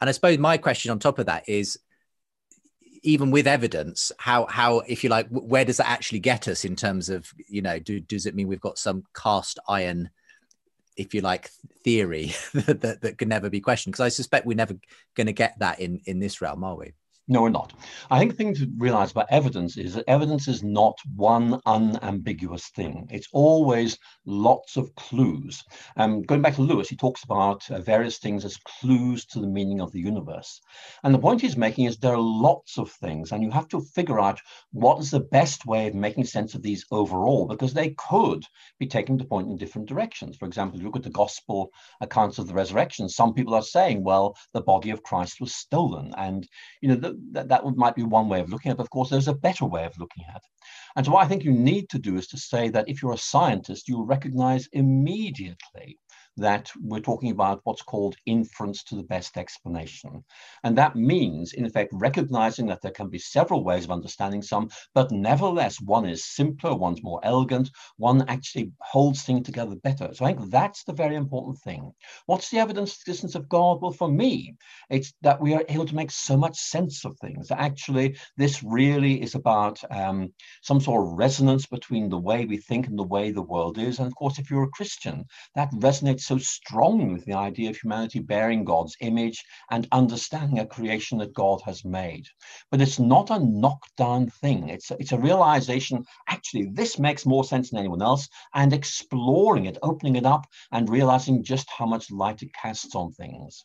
And 0.00 0.08
I 0.08 0.12
suppose 0.12 0.38
my 0.38 0.56
question 0.58 0.90
on 0.90 0.98
top 0.98 1.18
of 1.18 1.26
that 1.26 1.48
is 1.48 1.78
even 3.02 3.30
with 3.30 3.46
evidence 3.46 4.12
how 4.18 4.46
how 4.46 4.80
if 4.80 5.02
you 5.02 5.10
like 5.10 5.28
where 5.28 5.64
does 5.64 5.78
that 5.78 5.88
actually 5.88 6.20
get 6.20 6.48
us 6.48 6.64
in 6.64 6.76
terms 6.76 7.08
of 7.08 7.32
you 7.48 7.62
know 7.62 7.78
do, 7.78 8.00
does 8.00 8.26
it 8.26 8.34
mean 8.34 8.46
we've 8.46 8.60
got 8.60 8.78
some 8.78 9.04
cast 9.14 9.58
iron 9.68 10.08
if 10.96 11.14
you 11.14 11.20
like 11.20 11.50
theory 11.82 12.32
that, 12.54 12.98
that 13.00 13.18
can 13.18 13.28
never 13.28 13.50
be 13.50 13.60
questioned 13.60 13.92
because 13.92 14.04
i 14.04 14.08
suspect 14.08 14.46
we're 14.46 14.56
never 14.56 14.74
going 15.16 15.26
to 15.26 15.32
get 15.32 15.58
that 15.58 15.80
in 15.80 16.00
in 16.06 16.20
this 16.20 16.40
realm 16.40 16.62
are 16.62 16.76
we 16.76 16.92
no, 17.28 17.42
we're 17.42 17.50
not. 17.50 17.72
I 18.10 18.18
think 18.18 18.32
the 18.32 18.36
thing 18.36 18.54
to 18.56 18.70
realize 18.76 19.12
about 19.12 19.26
evidence 19.30 19.76
is 19.76 19.94
that 19.94 20.04
evidence 20.08 20.48
is 20.48 20.62
not 20.62 20.98
one 21.14 21.60
unambiguous 21.66 22.68
thing. 22.70 23.08
It's 23.10 23.28
always 23.32 23.96
lots 24.26 24.76
of 24.76 24.94
clues. 24.96 25.62
Um, 25.96 26.22
going 26.22 26.42
back 26.42 26.56
to 26.56 26.62
Lewis, 26.62 26.88
he 26.88 26.96
talks 26.96 27.22
about 27.24 27.68
uh, 27.70 27.80
various 27.80 28.18
things 28.18 28.44
as 28.44 28.56
clues 28.56 29.24
to 29.26 29.40
the 29.40 29.46
meaning 29.46 29.80
of 29.80 29.92
the 29.92 30.00
universe. 30.00 30.60
And 31.04 31.14
the 31.14 31.18
point 31.18 31.40
he's 31.40 31.56
making 31.56 31.84
is 31.84 31.96
there 31.96 32.14
are 32.14 32.18
lots 32.18 32.76
of 32.76 32.90
things, 32.90 33.32
and 33.32 33.42
you 33.42 33.50
have 33.50 33.68
to 33.68 33.80
figure 33.80 34.20
out 34.20 34.40
what 34.72 34.98
is 35.00 35.10
the 35.10 35.20
best 35.20 35.64
way 35.64 35.86
of 35.86 35.94
making 35.94 36.24
sense 36.24 36.54
of 36.54 36.62
these 36.62 36.84
overall, 36.90 37.46
because 37.46 37.72
they 37.72 37.90
could 37.90 38.44
be 38.78 38.86
taken 38.86 39.16
to 39.18 39.24
point 39.24 39.48
in 39.48 39.56
different 39.56 39.88
directions. 39.88 40.36
For 40.36 40.46
example, 40.46 40.76
if 40.76 40.82
you 40.82 40.88
look 40.88 40.96
at 40.96 41.02
the 41.04 41.10
gospel 41.10 41.70
accounts 42.00 42.38
of 42.38 42.48
the 42.48 42.54
resurrection, 42.54 43.08
some 43.08 43.32
people 43.32 43.54
are 43.54 43.62
saying, 43.62 44.02
well, 44.02 44.36
the 44.52 44.60
body 44.60 44.90
of 44.90 45.02
Christ 45.02 45.40
was 45.40 45.54
stolen. 45.54 46.12
And, 46.16 46.48
you 46.80 46.88
know, 46.88 46.96
the, 46.96 47.11
that, 47.32 47.48
that 47.48 47.64
might 47.76 47.94
be 47.94 48.02
one 48.02 48.28
way 48.28 48.40
of 48.40 48.50
looking 48.50 48.70
at 48.70 48.74
it. 48.74 48.76
But 48.78 48.84
of 48.84 48.90
course, 48.90 49.10
there's 49.10 49.28
a 49.28 49.34
better 49.34 49.64
way 49.64 49.84
of 49.84 49.98
looking 49.98 50.24
at 50.28 50.36
it. 50.36 50.42
And 50.96 51.06
so 51.06 51.12
what 51.12 51.24
I 51.24 51.28
think 51.28 51.44
you 51.44 51.52
need 51.52 51.88
to 51.90 51.98
do 51.98 52.16
is 52.16 52.26
to 52.28 52.38
say 52.38 52.68
that 52.70 52.88
if 52.88 53.02
you're 53.02 53.14
a 53.14 53.18
scientist, 53.18 53.88
you'll 53.88 54.06
recognize 54.06 54.68
immediately 54.72 55.98
that 56.36 56.70
we're 56.80 57.00
talking 57.00 57.30
about 57.30 57.60
what's 57.64 57.82
called 57.82 58.16
inference 58.26 58.82
to 58.84 58.96
the 58.96 59.02
best 59.02 59.36
explanation. 59.36 60.24
And 60.64 60.76
that 60.78 60.96
means, 60.96 61.52
in 61.52 61.66
effect, 61.66 61.90
recognizing 61.92 62.66
that 62.66 62.80
there 62.82 62.92
can 62.92 63.08
be 63.08 63.18
several 63.18 63.64
ways 63.64 63.84
of 63.84 63.90
understanding 63.90 64.42
some, 64.42 64.70
but 64.94 65.10
nevertheless, 65.10 65.80
one 65.80 66.08
is 66.08 66.24
simpler, 66.24 66.74
one's 66.74 67.02
more 67.02 67.20
elegant, 67.22 67.70
one 67.96 68.22
actually 68.28 68.72
holds 68.80 69.22
things 69.22 69.44
together 69.44 69.76
better. 69.76 70.10
So 70.12 70.24
I 70.24 70.32
think 70.32 70.50
that's 70.50 70.84
the 70.84 70.92
very 70.92 71.16
important 71.16 71.58
thing. 71.58 71.92
What's 72.26 72.50
the 72.50 72.58
evidence 72.58 72.92
of 72.92 72.98
the 73.04 73.10
existence 73.10 73.34
of 73.34 73.48
God? 73.48 73.82
Well, 73.82 73.92
for 73.92 74.08
me, 74.10 74.54
it's 74.90 75.12
that 75.22 75.40
we 75.40 75.54
are 75.54 75.64
able 75.68 75.86
to 75.86 75.94
make 75.94 76.10
so 76.10 76.36
much 76.36 76.58
sense 76.58 77.04
of 77.04 77.16
things. 77.18 77.50
Actually, 77.50 78.16
this 78.36 78.62
really 78.62 79.22
is 79.22 79.34
about 79.34 79.78
um, 79.90 80.32
some 80.62 80.80
sort 80.80 81.06
of 81.06 81.12
resonance 81.12 81.66
between 81.66 82.08
the 82.08 82.18
way 82.18 82.44
we 82.44 82.56
think 82.56 82.86
and 82.86 82.98
the 82.98 83.02
way 83.02 83.30
the 83.30 83.42
world 83.42 83.78
is. 83.78 83.98
And 83.98 84.06
of 84.06 84.14
course, 84.14 84.38
if 84.38 84.50
you're 84.50 84.64
a 84.64 84.68
Christian, 84.68 85.24
that 85.54 85.70
resonates 85.72 86.21
so 86.24 86.38
strongly 86.38 87.12
with 87.12 87.24
the 87.24 87.34
idea 87.34 87.70
of 87.70 87.76
humanity 87.76 88.18
bearing 88.18 88.64
God's 88.64 88.96
image 89.00 89.44
and 89.70 89.88
understanding 89.92 90.58
a 90.58 90.66
creation 90.66 91.18
that 91.18 91.34
God 91.34 91.60
has 91.64 91.84
made. 91.84 92.26
But 92.70 92.80
it's 92.80 92.98
not 92.98 93.30
a 93.30 93.38
knockdown 93.38 94.28
thing. 94.28 94.68
It's 94.68 94.90
a, 94.90 94.96
it's 94.98 95.12
a 95.12 95.18
realization, 95.18 96.04
actually, 96.28 96.70
this 96.72 96.98
makes 96.98 97.26
more 97.26 97.44
sense 97.44 97.70
than 97.70 97.78
anyone 97.78 98.02
else, 98.02 98.28
and 98.54 98.72
exploring 98.72 99.66
it, 99.66 99.78
opening 99.82 100.16
it 100.16 100.26
up, 100.26 100.46
and 100.70 100.88
realizing 100.88 101.42
just 101.42 101.68
how 101.70 101.86
much 101.86 102.10
light 102.10 102.42
it 102.42 102.54
casts 102.54 102.94
on 102.94 103.12
things. 103.12 103.64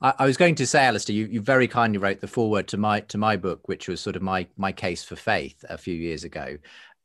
I, 0.00 0.14
I 0.18 0.26
was 0.26 0.36
going 0.36 0.54
to 0.56 0.66
say, 0.66 0.84
Alister, 0.84 1.12
you, 1.12 1.26
you 1.26 1.40
very 1.40 1.68
kindly 1.68 1.98
wrote 1.98 2.20
the 2.20 2.26
foreword 2.26 2.68
to 2.68 2.76
my 2.76 3.00
to 3.00 3.18
my 3.18 3.36
book, 3.36 3.68
which 3.68 3.88
was 3.88 4.00
sort 4.00 4.16
of 4.16 4.22
my 4.22 4.46
my 4.56 4.72
case 4.72 5.04
for 5.04 5.16
faith 5.16 5.64
a 5.68 5.78
few 5.78 5.94
years 5.94 6.24
ago. 6.24 6.58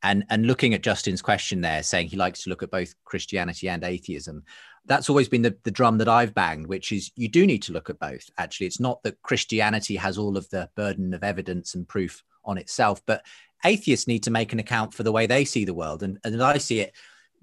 And, 0.05 0.25
and 0.29 0.45
looking 0.45 0.73
at 0.73 0.83
Justin's 0.83 1.21
question 1.21 1.61
there, 1.61 1.81
saying 1.81 2.09
he 2.09 2.17
likes 2.17 2.43
to 2.43 2.49
look 2.49 2.61
at 2.61 2.69
both 2.69 2.93
Christianity 3.05 3.69
and 3.69 3.85
atheism, 3.85 4.43
that's 4.85 5.09
always 5.09 5.29
been 5.29 5.41
the, 5.41 5.55
the 5.63 5.71
drum 5.71 5.97
that 5.99 6.09
I've 6.09 6.33
banged, 6.33 6.67
which 6.67 6.91
is 6.91 7.11
you 7.15 7.27
do 7.27 7.45
need 7.45 7.63
to 7.63 7.73
look 7.73 7.89
at 7.89 7.99
both. 7.99 8.29
Actually, 8.37 8.67
it's 8.67 8.79
not 8.79 9.01
that 9.03 9.21
Christianity 9.21 9.95
has 9.95 10.17
all 10.17 10.37
of 10.37 10.49
the 10.49 10.69
burden 10.75 11.13
of 11.13 11.23
evidence 11.23 11.75
and 11.75 11.87
proof 11.87 12.23
on 12.43 12.57
itself, 12.57 13.01
but 13.05 13.25
atheists 13.65 14.07
need 14.07 14.23
to 14.23 14.31
make 14.31 14.51
an 14.51 14.59
account 14.59 14.93
for 14.93 15.03
the 15.03 15.11
way 15.11 15.25
they 15.25 15.45
see 15.45 15.63
the 15.63 15.73
world. 15.73 16.03
And, 16.03 16.19
and 16.23 16.43
I 16.43 16.57
see 16.57 16.81
it, 16.81 16.93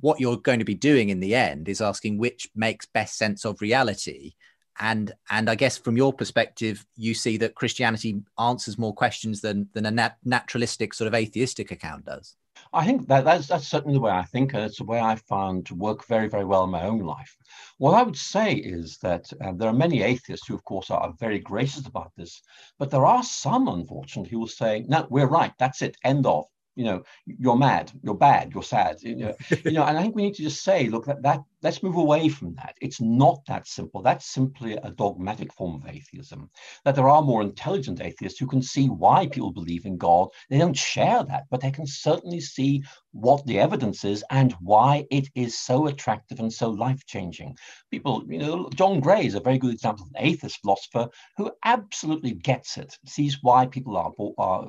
what 0.01 0.21
you're 0.21 0.37
going 0.37 0.59
to 0.59 0.65
be 0.65 0.75
doing 0.75 1.09
in 1.09 1.21
the 1.21 1.35
end 1.35 1.69
is 1.69 1.81
asking 1.81 2.19
which 2.19 2.49
makes 2.55 2.87
best 2.87 3.17
sense 3.17 3.45
of 3.45 3.61
reality 3.61 4.35
and 4.81 5.13
and 5.29 5.49
I 5.49 5.55
guess 5.55 5.77
from 5.77 5.97
your 5.97 6.13
perspective, 6.13 6.85
you 6.97 7.15
see 7.15 7.37
that 7.39 7.55
Christianity 7.55 8.23
answers 8.39 8.79
more 8.79 8.95
questions 8.95 9.41
than 9.41 9.69
than 9.75 9.87
a 9.87 9.91
nat- 9.91 10.17
naturalistic 10.25 10.95
sort 10.95 11.07
of 11.07 11.15
atheistic 11.15 11.71
account 11.71 12.07
does. 12.07 12.37
I 12.73 12.85
think 12.85 13.09
that 13.09 13.25
that's, 13.25 13.49
that's 13.49 13.67
certainly 13.67 13.95
the 13.95 14.01
way 14.01 14.13
I 14.13 14.25
think, 14.25 14.55
and 14.55 14.63
it's 14.63 14.79
the 14.79 14.85
way 14.85 15.01
I 15.01 15.17
found 15.17 15.67
to 15.67 15.75
work 15.75 16.07
very, 16.07 16.29
very 16.29 16.45
well 16.45 16.65
in 16.65 16.71
my 16.71 16.85
own 16.85 17.01
life. 17.01 17.37
What 17.79 17.95
I 17.95 18.03
would 18.03 18.17
say 18.17 18.55
is 18.55 18.99
that 18.99 19.33
uh, 19.41 19.53
there 19.53 19.69
are 19.69 19.73
many 19.73 20.03
atheists 20.03 20.47
who, 20.47 20.55
of 20.55 20.65
course, 20.65 20.91
are 20.91 21.13
very 21.19 21.41
gracious 21.41 21.87
about 21.87 22.13
this, 22.17 22.43
but 22.79 22.91
there 22.91 23.07
are 23.07 23.25
some, 23.25 23.67
unfortunately, 23.67 24.31
who 24.31 24.39
will 24.41 24.47
say, 24.47 24.85
"No, 24.89 25.07
we're 25.11 25.27
right. 25.27 25.53
That's 25.59 25.83
it. 25.83 25.97
End 26.05 26.27
of 26.27 26.47
you 26.77 26.85
know, 26.85 27.03
you're 27.27 27.57
mad, 27.59 27.93
you're 28.03 28.15
bad, 28.15 28.53
you're 28.55 28.63
sad. 28.63 28.97
You 29.03 29.17
know, 29.17 29.35
you 29.65 29.73
know, 29.73 29.85
and 29.85 29.99
I 29.99 30.03
think 30.03 30.15
we 30.15 30.23
need 30.23 30.35
to 30.37 30.43
just 30.43 30.63
say, 30.63 30.89
look, 30.89 31.05
that, 31.07 31.23
that 31.23 31.41
let's 31.63 31.83
move 31.83 31.97
away 31.97 32.29
from 32.29 32.55
that. 32.55 32.77
It's 32.81 33.01
not 33.01 33.41
that 33.47 33.67
simple. 33.67 34.03
That's 34.03 34.33
simply 34.33 34.75
a 34.75 34.91
dogmatic 34.91 35.53
form 35.53 35.75
of 35.77 35.89
atheism. 35.89 36.51
That 36.85 36.95
there 36.95 37.09
are 37.09 37.23
more 37.23 37.43
intelligent 37.43 38.01
atheists 38.01 38.39
who 38.39 38.47
can 38.47 38.63
see 38.63 38.89
why 38.89 39.27
people 39.27 39.53
believe 39.53 39.85
in 39.87 39.97
God. 39.97 40.29
They 40.49 40.59
don't 40.59 40.77
share 40.77 41.25
that, 41.25 41.45
but 41.51 41.61
they 41.61 41.71
can 41.71 41.87
certainly 41.87 42.41
see 42.41 42.83
what 43.13 43.45
the 43.47 43.59
evidence 43.59 44.05
is 44.05 44.25
and 44.31 44.53
why 44.61 45.07
it 45.11 45.29
is 45.35 45.59
so 45.59 45.87
attractive 45.89 46.39
and 46.41 46.53
so 46.53 46.71
life-changing. 46.71 47.57
People, 47.91 48.25
you 48.29 48.39
know, 48.39 48.69
John 48.75 49.01
Gray 49.01 49.27
is 49.27 49.35
a 49.35 49.41
very 49.41 49.59
good 49.59 49.73
example 49.73 50.05
of 50.05 50.13
an 50.15 50.25
atheist 50.25 50.61
philosopher 50.61 51.09
who 51.37 51.51
absolutely 51.65 52.33
gets 52.33 52.79
it, 52.79 52.97
sees 53.07 53.39
why 53.43 53.67
people 53.67 53.97
are, 53.97 54.13
are 54.39 54.69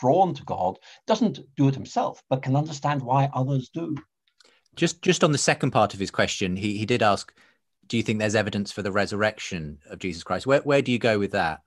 drawn 0.00 0.34
to 0.34 0.44
God, 0.44 0.78
doesn't 1.06 1.40
do 1.56 1.68
it 1.68 1.74
himself, 1.74 2.22
but 2.30 2.42
can 2.42 2.56
understand 2.56 3.02
why 3.02 3.28
others 3.34 3.68
do. 3.72 3.96
Just 4.74 5.02
just 5.02 5.22
on 5.22 5.32
the 5.32 5.38
second 5.38 5.70
part 5.70 5.94
of 5.94 6.00
his 6.00 6.10
question, 6.10 6.56
he 6.56 6.78
he 6.78 6.86
did 6.86 7.02
ask, 7.02 7.32
do 7.86 7.96
you 7.96 8.02
think 8.02 8.18
there's 8.18 8.34
evidence 8.34 8.72
for 8.72 8.82
the 8.82 8.92
resurrection 8.92 9.78
of 9.90 9.98
Jesus 9.98 10.22
Christ? 10.22 10.46
Where 10.46 10.60
where 10.60 10.82
do 10.82 10.92
you 10.92 10.98
go 10.98 11.18
with 11.18 11.32
that? 11.32 11.62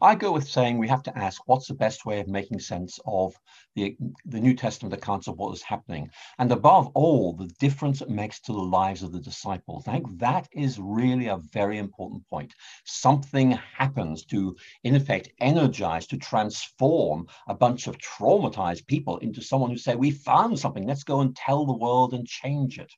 I 0.00 0.14
go 0.14 0.32
with 0.32 0.48
saying 0.48 0.78
we 0.78 0.88
have 0.88 1.02
to 1.04 1.18
ask 1.18 1.42
what's 1.46 1.68
the 1.68 1.74
best 1.74 2.06
way 2.06 2.20
of 2.20 2.28
making 2.28 2.60
sense 2.60 3.00
of 3.04 3.34
the, 3.74 3.96
the 4.26 4.40
New 4.40 4.54
Testament 4.54 4.94
accounts 4.94 5.26
of 5.26 5.36
what 5.36 5.52
is 5.54 5.62
happening. 5.62 6.10
And 6.38 6.52
above 6.52 6.88
all, 6.94 7.32
the 7.32 7.50
difference 7.58 8.00
it 8.00 8.08
makes 8.08 8.40
to 8.40 8.52
the 8.52 8.58
lives 8.58 9.02
of 9.02 9.12
the 9.12 9.20
disciples. 9.20 9.88
I 9.88 9.92
think 9.92 10.18
that 10.18 10.48
is 10.52 10.78
really 10.78 11.26
a 11.26 11.38
very 11.52 11.78
important 11.78 12.22
point. 12.28 12.54
Something 12.84 13.58
happens 13.76 14.24
to, 14.26 14.56
in 14.84 14.94
effect, 14.94 15.30
energize, 15.40 16.06
to 16.08 16.16
transform 16.16 17.26
a 17.48 17.54
bunch 17.54 17.86
of 17.86 17.98
traumatized 17.98 18.86
people 18.86 19.18
into 19.18 19.42
someone 19.42 19.70
who 19.70 19.78
say, 19.78 19.96
we 19.96 20.10
found 20.10 20.58
something, 20.58 20.86
let's 20.86 21.04
go 21.04 21.20
and 21.20 21.34
tell 21.34 21.66
the 21.66 21.76
world 21.76 22.14
and 22.14 22.26
change 22.26 22.78
it. 22.78 22.92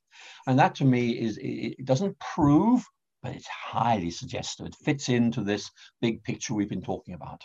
And 0.45 0.59
that 0.59 0.75
to 0.75 0.85
me 0.85 1.11
is, 1.11 1.39
it 1.41 1.85
doesn't 1.85 2.19
prove 2.19 2.85
but 3.21 3.35
it's 3.35 3.47
highly 3.47 4.11
suggestive. 4.11 4.65
It 4.65 4.75
fits 4.83 5.09
into 5.09 5.43
this 5.43 5.69
big 6.01 6.23
picture 6.23 6.53
we've 6.53 6.69
been 6.69 6.81
talking 6.81 7.13
about. 7.13 7.41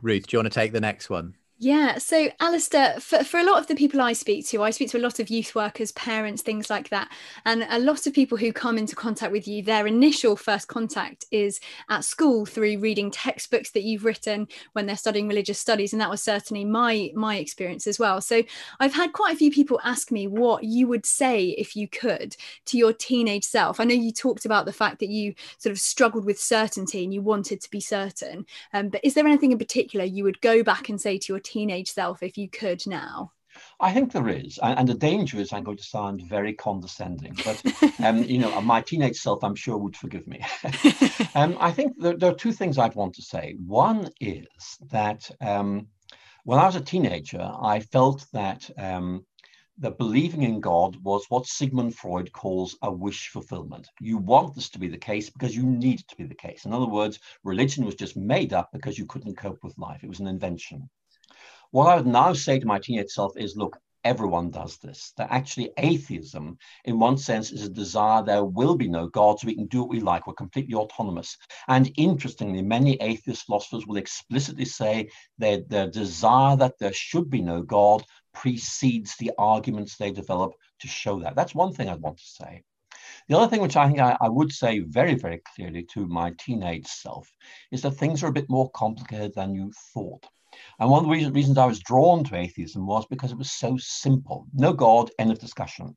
Ruth, 0.00 0.26
do 0.26 0.36
you 0.36 0.38
want 0.40 0.52
to 0.52 0.60
take 0.60 0.72
the 0.72 0.80
next 0.80 1.10
one? 1.10 1.34
Yeah. 1.62 1.98
So, 1.98 2.28
Alister, 2.40 2.94
for, 2.98 3.22
for 3.22 3.38
a 3.38 3.44
lot 3.44 3.60
of 3.60 3.68
the 3.68 3.76
people 3.76 4.00
I 4.00 4.14
speak 4.14 4.48
to, 4.48 4.64
I 4.64 4.70
speak 4.70 4.90
to 4.90 4.98
a 4.98 5.00
lot 5.00 5.20
of 5.20 5.30
youth 5.30 5.54
workers, 5.54 5.92
parents, 5.92 6.42
things 6.42 6.68
like 6.68 6.88
that. 6.88 7.08
And 7.44 7.64
a 7.70 7.78
lot 7.78 8.04
of 8.04 8.12
people 8.12 8.36
who 8.36 8.52
come 8.52 8.76
into 8.78 8.96
contact 8.96 9.30
with 9.30 9.46
you, 9.46 9.62
their 9.62 9.86
initial 9.86 10.34
first 10.34 10.66
contact 10.66 11.24
is 11.30 11.60
at 11.88 12.04
school 12.04 12.46
through 12.46 12.80
reading 12.80 13.12
textbooks 13.12 13.70
that 13.70 13.84
you've 13.84 14.04
written 14.04 14.48
when 14.72 14.86
they're 14.86 14.96
studying 14.96 15.28
religious 15.28 15.60
studies. 15.60 15.92
And 15.92 16.02
that 16.02 16.10
was 16.10 16.20
certainly 16.20 16.64
my 16.64 17.12
my 17.14 17.36
experience 17.36 17.86
as 17.86 17.96
well. 17.96 18.20
So 18.20 18.42
I've 18.80 18.94
had 18.94 19.12
quite 19.12 19.32
a 19.32 19.38
few 19.38 19.52
people 19.52 19.80
ask 19.84 20.10
me 20.10 20.26
what 20.26 20.64
you 20.64 20.88
would 20.88 21.06
say 21.06 21.50
if 21.50 21.76
you 21.76 21.86
could 21.86 22.36
to 22.66 22.76
your 22.76 22.92
teenage 22.92 23.44
self. 23.44 23.78
I 23.78 23.84
know 23.84 23.94
you 23.94 24.10
talked 24.10 24.46
about 24.46 24.66
the 24.66 24.72
fact 24.72 24.98
that 24.98 25.10
you 25.10 25.32
sort 25.58 25.70
of 25.70 25.78
struggled 25.78 26.24
with 26.24 26.40
certainty 26.40 27.04
and 27.04 27.14
you 27.14 27.22
wanted 27.22 27.60
to 27.60 27.70
be 27.70 27.78
certain. 27.78 28.46
Um, 28.72 28.88
but 28.88 29.04
is 29.04 29.14
there 29.14 29.28
anything 29.28 29.52
in 29.52 29.58
particular 29.58 30.04
you 30.04 30.24
would 30.24 30.40
go 30.40 30.64
back 30.64 30.88
and 30.88 31.00
say 31.00 31.18
to 31.18 31.32
your 31.32 31.38
teenage 31.52 31.90
self 31.90 32.22
if 32.22 32.38
you 32.38 32.48
could 32.48 32.82
now? 32.86 33.32
I 33.78 33.92
think 33.92 34.12
there 34.12 34.28
is, 34.28 34.58
and, 34.62 34.88
the 34.88 34.94
danger 34.94 35.38
is 35.38 35.52
I'm 35.52 35.64
going 35.64 35.76
to 35.76 35.82
sound 35.82 36.22
very 36.22 36.54
condescending, 36.54 37.36
but 37.44 37.62
um, 38.02 38.24
you 38.24 38.38
know, 38.38 38.58
my 38.62 38.80
teenage 38.80 39.18
self, 39.18 39.44
I'm 39.44 39.54
sure, 39.54 39.76
would 39.76 39.96
forgive 39.96 40.26
me. 40.26 40.40
um, 41.34 41.58
I 41.60 41.70
think 41.70 41.92
there, 41.98 42.16
there, 42.16 42.30
are 42.30 42.34
two 42.34 42.52
things 42.52 42.78
I'd 42.78 42.94
want 42.94 43.14
to 43.16 43.22
say. 43.22 43.56
One 43.66 44.08
is 44.20 44.46
that 44.90 45.30
um, 45.42 45.88
when 46.44 46.58
I 46.58 46.66
was 46.66 46.76
a 46.76 46.80
teenager, 46.80 47.42
I 47.42 47.80
felt 47.80 48.24
that 48.32 48.70
um, 48.78 49.26
that 49.78 49.98
believing 49.98 50.42
in 50.42 50.60
God 50.60 50.96
was 51.02 51.26
what 51.28 51.46
Sigmund 51.46 51.94
Freud 51.94 52.32
calls 52.32 52.76
a 52.82 52.90
wish 52.90 53.28
fulfillment. 53.28 53.88
You 54.00 54.16
want 54.16 54.54
this 54.54 54.70
to 54.70 54.78
be 54.78 54.88
the 54.88 54.96
case 54.96 55.28
because 55.28 55.56
you 55.56 55.64
need 55.64 56.00
it 56.00 56.08
to 56.08 56.16
be 56.16 56.24
the 56.24 56.34
case. 56.34 56.64
In 56.64 56.72
other 56.72 56.86
words, 56.86 57.18
religion 57.44 57.84
was 57.84 57.96
just 57.96 58.16
made 58.16 58.52
up 58.52 58.70
because 58.72 58.98
you 58.98 59.06
couldn't 59.06 59.36
cope 59.36 59.62
with 59.62 59.76
life. 59.76 60.02
It 60.02 60.08
was 60.08 60.20
an 60.20 60.26
invention. 60.26 60.88
What 61.72 61.88
I 61.88 61.96
would 61.96 62.06
now 62.06 62.34
say 62.34 62.58
to 62.58 62.66
my 62.66 62.78
teenage 62.78 63.08
self 63.08 63.34
is 63.34 63.56
look, 63.56 63.78
everyone 64.04 64.50
does 64.50 64.76
this. 64.76 65.14
That 65.16 65.32
actually 65.32 65.72
atheism, 65.78 66.58
in 66.84 66.98
one 66.98 67.16
sense, 67.16 67.50
is 67.50 67.64
a 67.64 67.70
desire 67.70 68.22
there 68.22 68.44
will 68.44 68.76
be 68.76 68.88
no 68.88 69.06
God, 69.06 69.40
so 69.40 69.46
we 69.46 69.54
can 69.54 69.68
do 69.68 69.80
what 69.80 69.88
we 69.88 70.00
like. 70.00 70.26
We're 70.26 70.34
completely 70.34 70.74
autonomous. 70.74 71.38
And 71.68 71.90
interestingly, 71.96 72.60
many 72.60 73.00
atheist 73.00 73.46
philosophers 73.46 73.86
will 73.86 73.96
explicitly 73.96 74.66
say 74.66 75.08
that 75.38 75.70
their 75.70 75.88
desire 75.88 76.56
that 76.56 76.78
there 76.78 76.92
should 76.92 77.30
be 77.30 77.40
no 77.40 77.62
God 77.62 78.04
precedes 78.34 79.16
the 79.16 79.32
arguments 79.38 79.96
they 79.96 80.10
develop 80.10 80.52
to 80.80 80.88
show 80.88 81.20
that. 81.20 81.36
That's 81.36 81.54
one 81.54 81.72
thing 81.72 81.88
I'd 81.88 82.02
want 82.02 82.18
to 82.18 82.24
say. 82.24 82.64
The 83.28 83.38
other 83.38 83.48
thing 83.48 83.62
which 83.62 83.76
I 83.76 83.86
think 83.86 83.98
I, 83.98 84.18
I, 84.20 84.28
would 84.28 84.52
say 84.52 84.80
very, 84.80 85.14
very 85.14 85.40
clearly 85.54 85.84
to 85.94 86.06
my 86.06 86.34
teenage 86.38 86.86
self 86.86 87.32
is 87.70 87.80
that 87.80 87.92
things 87.92 88.22
are 88.22 88.28
a 88.28 88.32
bit 88.32 88.50
more 88.50 88.70
complicated 88.72 89.32
than 89.34 89.54
you 89.54 89.72
thought. 89.94 90.26
And 90.78 90.90
one 90.90 91.04
of 91.04 91.10
the 91.10 91.30
reasons 91.30 91.58
I 91.58 91.66
was 91.66 91.80
drawn 91.80 92.24
to 92.24 92.36
atheism 92.36 92.86
was 92.86 93.06
because 93.06 93.32
it 93.32 93.38
was 93.38 93.52
so 93.52 93.76
simple. 93.78 94.46
No 94.52 94.72
God, 94.72 95.10
end 95.18 95.30
of 95.30 95.38
discussion. 95.38 95.96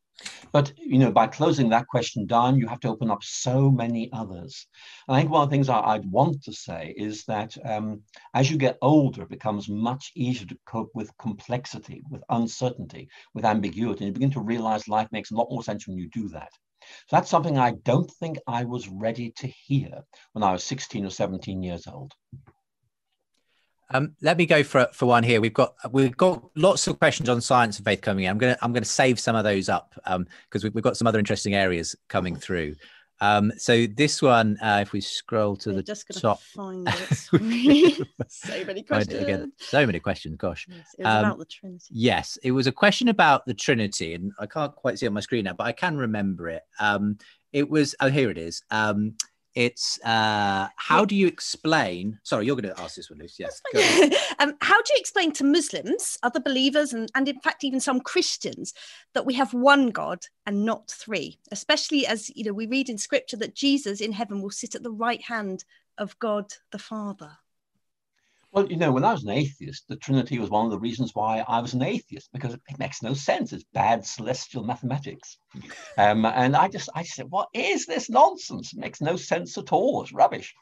But 0.54 0.72
you 0.78 0.98
know, 0.98 1.12
by 1.12 1.28
closing 1.28 1.70
that 1.70 1.88
question 1.88 2.26
down, 2.26 2.58
you 2.58 2.68
have 2.68 2.80
to 2.82 2.88
open 2.88 3.12
up 3.12 3.22
so 3.22 3.70
many 3.70 4.10
others. 4.14 4.68
And 5.08 5.16
I 5.16 5.20
think 5.20 5.32
one 5.32 5.44
of 5.44 5.50
the 5.50 5.54
things 5.54 5.68
I, 5.68 5.98
would 5.98 6.10
want 6.10 6.42
to 6.44 6.54
say 6.54 6.94
is 6.96 7.26
that 7.26 7.58
um, 7.66 8.02
as 8.34 8.50
you 8.50 8.58
get 8.58 8.78
older, 8.82 9.24
it 9.24 9.30
becomes 9.30 9.68
much 9.68 10.14
easier 10.16 10.48
to 10.48 10.58
cope 10.66 10.92
with 10.94 11.18
complexity, 11.18 12.02
with 12.10 12.24
uncertainty, 12.30 13.10
with 13.34 13.44
ambiguity. 13.44 14.06
And 14.06 14.08
you 14.08 14.14
begin 14.14 14.32
to 14.32 14.40
realize 14.40 14.88
life 14.88 15.10
makes 15.12 15.32
a 15.32 15.36
lot 15.36 15.52
more 15.52 15.64
sense 15.64 15.86
when 15.86 15.98
you 15.98 16.10
do 16.10 16.30
that. 16.30 16.52
So 17.08 17.18
that's 17.18 17.30
something 17.30 17.58
I 17.58 17.72
don't 17.84 18.10
think 18.10 18.38
I 18.48 18.64
was 18.64 18.88
ready 18.88 19.32
to 19.38 19.48
hear 19.48 20.04
when 20.34 20.44
I 20.44 20.54
was 20.54 20.64
16 20.64 21.06
or 21.06 21.10
17 21.10 21.62
years 21.62 21.88
old. 21.88 22.14
Um, 23.92 24.16
let 24.22 24.38
me 24.38 24.46
go 24.46 24.64
for 24.64 24.88
for 24.94 25.06
one 25.06 25.24
here. 25.24 25.40
We've 25.40 25.54
got 25.54 25.76
we've 25.92 26.16
got 26.18 26.44
lots 26.56 26.88
of 26.88 26.98
questions 27.00 27.30
on 27.30 27.40
science 27.42 27.78
and 27.78 27.86
faith 27.86 28.02
coming 28.02 28.26
in. 28.26 28.32
I'm 28.32 28.38
gonna 28.38 28.58
I'm 28.62 28.74
gonna 28.74 28.86
save 28.86 29.20
some 29.20 29.36
of 29.36 29.44
those 29.44 29.70
up 29.70 29.94
because 29.96 30.16
um, 30.16 30.28
we've, 30.64 30.74
we've 30.76 30.84
got 30.84 30.98
some 30.98 31.08
other 31.08 31.20
interesting 31.20 31.54
areas 31.54 31.96
coming 32.08 32.36
through. 32.36 32.76
Um, 33.22 33.52
so 33.58 33.88
this 33.88 34.22
one, 34.22 34.58
uh, 34.62 34.80
if 34.82 34.92
we 34.92 35.00
scroll 35.00 35.56
to 35.58 35.70
We're 35.70 35.76
the 35.78 35.84
just 35.84 36.08
gonna 36.08 36.20
top, 36.20 36.42
find 36.42 36.88
it. 36.88 38.08
so 38.28 38.66
many 38.66 38.84
questions. 38.84 39.22
Again, 39.22 39.54
so 39.58 39.86
many 39.86 40.00
questions. 40.00 40.36
Gosh, 40.38 40.68
yes, 40.70 40.96
it 40.98 41.04
was 41.04 41.14
um, 41.14 41.26
about 41.26 41.40
the 41.40 41.46
Trinity. 41.46 41.86
Yes, 41.92 42.38
it 42.44 42.52
was 42.52 42.68
a 42.68 42.72
question 42.72 43.08
about 43.08 43.46
the 43.46 43.54
Trinity, 43.54 44.16
and 44.16 44.32
I 44.40 44.48
can't 44.48 44.76
quite 44.76 45.00
see 45.00 45.06
it 45.06 45.10
on 45.10 45.14
my 45.14 45.22
screen 45.22 45.46
now, 45.46 45.54
but 45.54 45.66
I 45.66 45.72
can 45.72 45.96
remember 45.96 46.50
it. 46.50 46.64
Um, 46.80 47.18
it 47.54 47.70
was 47.70 47.96
oh 48.02 48.10
here 48.10 48.30
it 48.30 48.38
is. 48.38 48.64
It's 49.56 50.04
uh, 50.04 50.68
how 50.76 51.06
do 51.06 51.16
you 51.16 51.28
explain? 51.28 52.20
Sorry, 52.24 52.46
you're 52.46 52.58
going 52.58 52.76
to 52.76 52.82
ask 52.82 52.96
this 52.96 53.10
one, 53.10 53.20
Lucy. 53.20 53.46
Yes. 53.46 53.62
um, 54.40 54.54
how 54.60 54.82
do 54.82 54.94
you 54.94 55.00
explain 55.00 55.32
to 55.34 55.46
Muslims, 55.46 56.18
other 56.24 56.42
believers, 56.42 56.92
and, 56.92 57.10
and 57.16 57.30
in 57.30 57.40
fact 57.40 57.64
even 57.64 57.80
some 57.80 58.02
Christians, 58.02 58.74
that 59.14 59.26
we 59.26 59.34
have 59.36 59.54
one 59.54 59.92
God 59.92 60.26
and 60.46 60.66
not 60.66 60.92
three? 60.92 61.40
Especially 61.52 62.06
as 62.06 62.30
you 62.36 62.44
know, 62.44 62.54
we 62.54 62.68
read 62.68 62.90
in 62.90 62.98
Scripture 62.98 63.38
that 63.38 63.56
Jesus 63.56 64.02
in 64.02 64.12
heaven 64.12 64.42
will 64.42 64.52
sit 64.52 64.76
at 64.76 64.84
the 64.84 64.92
right 64.92 65.22
hand 65.22 65.64
of 65.98 66.20
God 66.20 66.52
the 66.72 66.80
Father. 66.80 67.32
Well, 68.56 68.72
you 68.72 68.78
know, 68.78 68.94
when 68.94 69.04
I 69.04 69.12
was 69.12 69.26
an 69.26 69.32
atheist, 69.32 69.84
the 69.90 69.98
Trinity 69.98 70.40
was 70.40 70.50
one 70.50 70.64
of 70.64 70.72
the 70.72 70.80
reasons 70.80 71.12
why 71.14 71.44
I 71.46 71.60
was 71.60 71.74
an 71.74 71.82
atheist 71.82 72.30
because 72.32 72.54
it 72.54 72.62
makes 72.80 73.04
no 73.04 73.14
sense. 73.14 73.52
It's 73.52 73.66
bad 73.74 74.06
celestial 74.06 74.64
mathematics. 74.64 75.38
Um, 75.98 76.26
and 76.26 76.58
I 76.58 76.68
just, 76.68 76.90
I 76.94 77.04
said, 77.04 77.28
what 77.30 77.48
is 77.54 77.86
this 77.86 78.10
nonsense? 78.10 78.74
It 78.74 78.80
makes 78.80 79.00
no 79.00 79.16
sense 79.16 79.58
at 79.58 79.72
all. 79.72 80.04
It's 80.04 80.12
rubbish. 80.12 80.54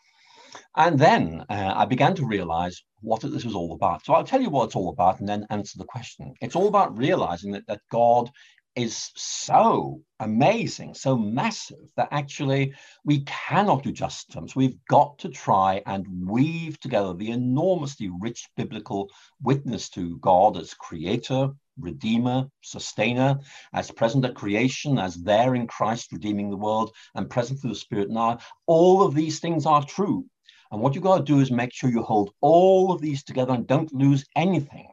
And 0.75 0.99
then 0.99 1.43
uh, 1.49 1.73
I 1.75 1.85
began 1.85 2.13
to 2.15 2.25
realize 2.25 2.83
what 3.01 3.21
this 3.21 3.43
was 3.43 3.55
all 3.55 3.73
about. 3.73 4.05
So 4.05 4.13
I'll 4.13 4.23
tell 4.23 4.41
you 4.41 4.51
what 4.51 4.65
it's 4.65 4.75
all 4.75 4.89
about 4.89 5.19
and 5.19 5.27
then 5.27 5.47
answer 5.49 5.79
the 5.79 5.85
question. 5.85 6.35
It's 6.39 6.55
all 6.55 6.67
about 6.67 6.95
realizing 6.95 7.51
that, 7.53 7.65
that 7.67 7.81
God 7.91 8.29
is 8.75 9.11
so 9.15 10.01
amazing, 10.19 10.93
so 10.93 11.17
massive 11.17 11.91
that 11.95 12.07
actually 12.11 12.73
we 13.05 13.21
cannot 13.21 13.83
do 13.83 13.91
justice. 13.91 14.55
We've 14.55 14.77
got 14.89 15.19
to 15.19 15.29
try 15.29 15.81
and 15.85 16.05
weave 16.27 16.79
together 16.79 17.13
the 17.13 17.31
enormously 17.31 18.09
rich 18.19 18.49
biblical 18.57 19.09
witness 19.41 19.89
to 19.91 20.17
God 20.17 20.57
as 20.57 20.73
creator, 20.73 21.51
redeemer, 21.79 22.47
sustainer, 22.61 23.39
as 23.73 23.91
present 23.91 24.25
at 24.25 24.35
creation, 24.35 24.97
as 24.97 25.15
there 25.15 25.55
in 25.55 25.67
Christ 25.67 26.11
redeeming 26.11 26.49
the 26.49 26.57
world, 26.57 26.91
and 27.15 27.29
present 27.29 27.59
through 27.59 27.71
the 27.71 27.75
Spirit 27.75 28.09
now. 28.09 28.39
All 28.65 29.03
of 29.03 29.13
these 29.13 29.39
things 29.39 29.65
are 29.65 29.83
true. 29.83 30.25
And 30.71 30.81
what 30.81 30.95
you've 30.95 31.03
got 31.03 31.17
to 31.17 31.23
do 31.23 31.39
is 31.39 31.51
make 31.51 31.73
sure 31.73 31.91
you 31.91 32.01
hold 32.01 32.31
all 32.41 32.91
of 32.91 33.01
these 33.01 33.23
together 33.23 33.53
and 33.53 33.67
don't 33.67 33.93
lose 33.93 34.25
anything. 34.35 34.87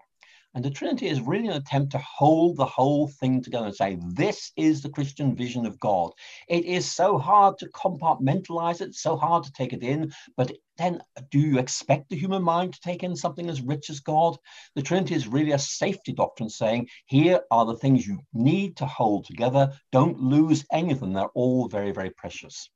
And 0.52 0.64
the 0.64 0.70
Trinity 0.70 1.06
is 1.06 1.20
really 1.20 1.46
an 1.46 1.54
attempt 1.54 1.92
to 1.92 1.98
hold 1.98 2.56
the 2.56 2.66
whole 2.66 3.06
thing 3.06 3.40
together 3.40 3.66
and 3.66 3.74
say, 3.74 3.98
this 4.14 4.50
is 4.56 4.82
the 4.82 4.90
Christian 4.90 5.36
vision 5.36 5.64
of 5.64 5.78
God. 5.78 6.10
It 6.48 6.64
is 6.64 6.90
so 6.90 7.18
hard 7.18 7.56
to 7.58 7.68
compartmentalize 7.68 8.80
it, 8.80 8.96
so 8.96 9.16
hard 9.16 9.44
to 9.44 9.52
take 9.52 9.72
it 9.72 9.84
in, 9.84 10.12
but 10.36 10.50
then 10.76 11.02
do 11.30 11.38
you 11.38 11.58
expect 11.60 12.08
the 12.08 12.16
human 12.16 12.42
mind 12.42 12.72
to 12.74 12.80
take 12.80 13.04
in 13.04 13.14
something 13.14 13.48
as 13.48 13.62
rich 13.62 13.90
as 13.90 14.00
God? 14.00 14.36
The 14.74 14.82
Trinity 14.82 15.14
is 15.14 15.28
really 15.28 15.52
a 15.52 15.58
safety 15.58 16.12
doctrine 16.12 16.50
saying, 16.50 16.88
here 17.06 17.42
are 17.52 17.64
the 17.64 17.76
things 17.76 18.04
you 18.04 18.18
need 18.32 18.76
to 18.78 18.86
hold 18.86 19.26
together. 19.26 19.72
Don't 19.92 20.18
lose 20.18 20.64
any 20.72 20.90
of 20.90 20.98
them. 20.98 21.12
They're 21.12 21.28
all 21.34 21.68
very, 21.68 21.92
very 21.92 22.10
precious. 22.10 22.68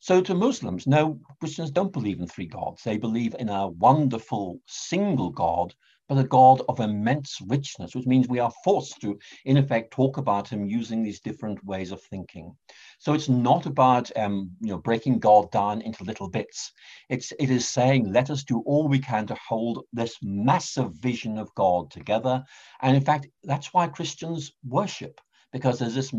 So 0.00 0.22
to 0.22 0.34
Muslims, 0.34 0.86
no, 0.86 1.20
Christians 1.38 1.70
don't 1.70 1.92
believe 1.92 2.20
in 2.20 2.26
three 2.26 2.46
gods. 2.46 2.82
They 2.82 2.96
believe 2.96 3.36
in 3.38 3.50
a 3.50 3.68
wonderful 3.68 4.60
single 4.66 5.28
God 5.30 5.74
but 6.10 6.18
a 6.18 6.24
God 6.24 6.60
of 6.68 6.80
immense 6.80 7.40
richness, 7.46 7.94
which 7.94 8.04
means 8.04 8.26
we 8.26 8.40
are 8.40 8.50
forced 8.64 9.00
to, 9.00 9.16
in 9.44 9.56
effect, 9.56 9.92
talk 9.92 10.16
about 10.16 10.48
him 10.48 10.66
using 10.66 11.04
these 11.04 11.20
different 11.20 11.64
ways 11.64 11.92
of 11.92 12.02
thinking. 12.02 12.52
So 12.98 13.12
it's 13.12 13.28
not 13.28 13.66
about 13.66 14.10
um, 14.16 14.50
you 14.60 14.70
know 14.70 14.78
breaking 14.78 15.20
God 15.20 15.52
down 15.52 15.82
into 15.82 16.02
little 16.02 16.28
bits. 16.28 16.72
It's 17.10 17.32
it 17.38 17.48
is 17.48 17.68
saying 17.68 18.12
let 18.12 18.28
us 18.28 18.42
do 18.42 18.58
all 18.66 18.88
we 18.88 18.98
can 18.98 19.24
to 19.28 19.36
hold 19.36 19.84
this 19.92 20.16
massive 20.20 20.94
vision 20.94 21.38
of 21.38 21.54
God 21.54 21.92
together. 21.92 22.42
And 22.82 22.96
in 22.96 23.04
fact, 23.04 23.28
that's 23.44 23.72
why 23.72 23.86
Christians 23.86 24.50
worship 24.66 25.20
because 25.52 25.78
there's 25.78 25.94
this 25.94 26.12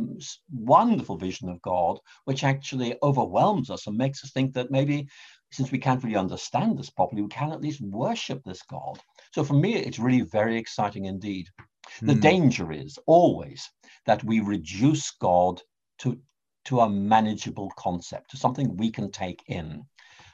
wonderful 0.53 1.17
vision 1.17 1.49
of 1.49 1.61
God 1.61 1.99
which 2.25 2.43
actually 2.43 2.95
overwhelms 3.03 3.69
us 3.69 3.87
and 3.87 3.97
makes 3.97 4.23
us 4.23 4.31
think 4.31 4.53
that 4.53 4.71
maybe 4.71 5.07
since 5.51 5.71
we 5.71 5.79
can't 5.79 6.03
really 6.03 6.15
understand 6.15 6.77
this 6.77 6.89
properly, 6.89 7.21
we 7.21 7.27
can 7.27 7.51
at 7.51 7.61
least 7.61 7.81
worship 7.81 8.41
this 8.43 8.61
God. 8.63 8.99
So 9.33 9.43
for 9.43 9.53
me, 9.53 9.75
it's 9.75 9.99
really 9.99 10.21
very 10.21 10.57
exciting 10.57 11.05
indeed. 11.05 11.47
The 12.01 12.13
mm. 12.13 12.21
danger 12.21 12.71
is 12.71 12.97
always 13.05 13.69
that 14.05 14.23
we 14.23 14.39
reduce 14.39 15.11
God 15.11 15.61
to, 15.99 16.19
to 16.65 16.81
a 16.81 16.89
manageable 16.89 17.71
concept, 17.77 18.31
to 18.31 18.37
something 18.37 18.75
we 18.77 18.91
can 18.91 19.11
take 19.11 19.41
in. 19.47 19.83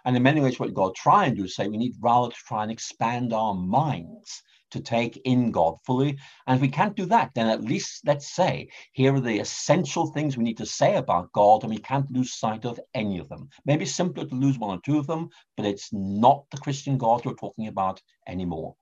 And 0.06 0.16
in 0.16 0.24
many 0.24 0.42
ways, 0.42 0.60
what 0.60 0.74
God 0.74 0.96
try 0.96 1.26
and 1.26 1.36
do 1.36 1.44
is 1.44 1.56
say 1.56 1.68
we 1.68 1.78
need 1.78 1.96
rather 2.00 2.30
to 2.30 2.36
try 2.48 2.64
and 2.64 2.72
expand 2.72 3.34
our 3.34 3.54
minds 3.54 4.42
to 4.72 4.80
take 4.80 5.18
in 5.26 5.52
God 5.52 5.78
fully. 5.86 6.18
And 6.46 6.56
if 6.56 6.62
we 6.62 6.70
can't 6.70 6.96
do 6.96 7.06
that, 7.08 7.32
then 7.36 7.48
at 7.48 7.64
least 7.64 8.02
let's 8.06 8.34
say, 8.34 8.70
here 8.94 9.14
are 9.14 9.20
the 9.20 9.40
essential 9.40 10.08
things 10.08 10.38
we 10.38 10.44
need 10.44 10.58
to 10.58 10.66
say 10.66 10.96
about 10.96 11.32
God, 11.34 11.64
and 11.64 11.72
we 11.72 11.80
can't 11.80 12.12
lose 12.12 12.34
sight 12.34 12.66
of 12.66 12.80
any 12.94 13.20
of 13.20 13.30
them. 13.30 13.50
Maybe 13.66 13.86
simpler 13.86 14.26
to 14.26 14.36
lose 14.36 14.58
one 14.58 14.78
or 14.78 14.82
two 14.82 14.98
of 14.98 15.08
them, 15.08 15.30
but 15.56 15.66
it's 15.66 15.90
not 15.94 16.46
the 16.52 16.58
Christian 16.58 16.98
God 16.98 17.26
we're 17.26 17.34
talking 17.34 17.68
about 17.68 18.02
anymore. 18.28 18.76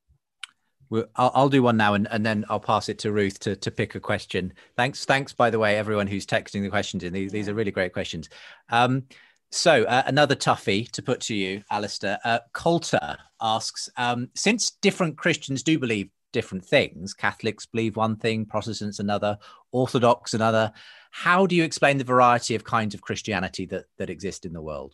Well, 0.90 1.06
I'll, 1.16 1.32
I'll, 1.34 1.50
do 1.50 1.64
one 1.64 1.78
now, 1.78 1.94
and, 1.94 2.08
and 2.12 2.26
then 2.26 2.46
I'll 2.50 2.60
pass 2.60 2.90
it 2.90 3.00
to 3.00 3.12
Ruth 3.12 3.40
to, 3.40 3.56
to 3.56 3.72
pick 3.72 3.96
a 3.96 4.00
question. 4.00 4.54
Thanks, 4.76 5.06
thanks, 5.06 5.34
by 5.34 5.50
the 5.50 5.60
way, 5.60 5.78
everyone 5.78 6.08
who's 6.08 6.26
texting 6.26 6.62
the 6.62 6.70
questions 6.70 7.04
in. 7.04 7.14
These, 7.14 7.32
these 7.32 7.50
are 7.50 7.54
really 7.54 7.72
great 7.72 7.94
questions. 7.94 8.30
Um, 8.70 9.04
so 9.52 9.84
uh, 9.84 10.04
another 10.06 10.36
toughie 10.36 10.92
to 10.92 11.02
put 11.02 11.22
to 11.22 11.36
you, 11.36 11.64
Alister. 11.72 12.18
Uh, 12.24 12.40
Coulter 12.54 13.18
asks, 13.42 13.90
um, 13.98 14.30
since 14.36 14.72
different 14.82 15.18
Christians 15.18 15.64
do 15.64 15.80
believe 15.80 16.10
different 16.34 16.66
things, 16.66 17.14
Catholics 17.14 17.66
believe 17.66 17.96
one 17.96 18.18
thing, 18.18 18.46
Protestants 18.46 19.00
another, 19.00 19.38
Orthodox 19.72 20.34
another. 20.34 20.74
How 21.12 21.46
do 21.46 21.56
you 21.56 21.64
explain 21.64 21.98
the 21.98 22.04
variety 22.04 22.56
of 22.56 22.66
kinds 22.66 22.94
of 22.94 23.02
Christianity 23.02 23.66
that 23.68 23.86
that 23.98 24.10
exist 24.10 24.46
in 24.46 24.52
the 24.52 24.62
world? 24.62 24.94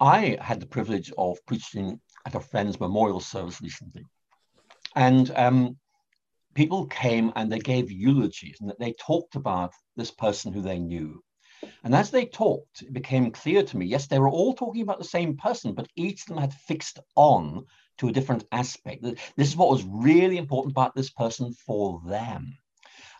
I 0.00 0.38
had 0.40 0.60
the 0.60 0.66
privilege 0.66 1.12
of 1.18 1.44
preaching 1.46 2.00
at 2.24 2.36
a 2.36 2.40
friend's 2.40 2.78
memorial 2.78 3.18
service 3.18 3.60
recently, 3.60 4.04
and 4.98 5.30
um, 5.36 5.76
people 6.54 6.86
came 6.86 7.32
and 7.36 7.50
they 7.50 7.58
gave 7.58 7.90
eulogies 7.90 8.58
and 8.60 8.72
they 8.78 8.92
talked 8.94 9.34
about 9.36 9.72
this 9.96 10.10
person 10.10 10.52
who 10.52 10.62
they 10.62 10.78
knew 10.78 11.22
and 11.82 11.94
as 11.94 12.10
they 12.10 12.26
talked, 12.26 12.82
it 12.82 12.92
became 12.92 13.32
clear 13.32 13.62
to 13.64 13.76
me 13.76 13.86
yes, 13.86 14.06
they 14.06 14.18
were 14.18 14.28
all 14.28 14.54
talking 14.54 14.82
about 14.82 14.98
the 14.98 15.04
same 15.04 15.36
person, 15.36 15.74
but 15.74 15.88
each 15.96 16.22
of 16.22 16.28
them 16.28 16.38
had 16.38 16.54
fixed 16.54 17.00
on 17.16 17.66
to 17.98 18.08
a 18.08 18.12
different 18.12 18.44
aspect. 18.52 19.02
This 19.02 19.48
is 19.48 19.56
what 19.56 19.70
was 19.70 19.84
really 19.84 20.38
important 20.38 20.72
about 20.72 20.94
this 20.94 21.10
person 21.10 21.52
for 21.52 22.00
them. 22.06 22.56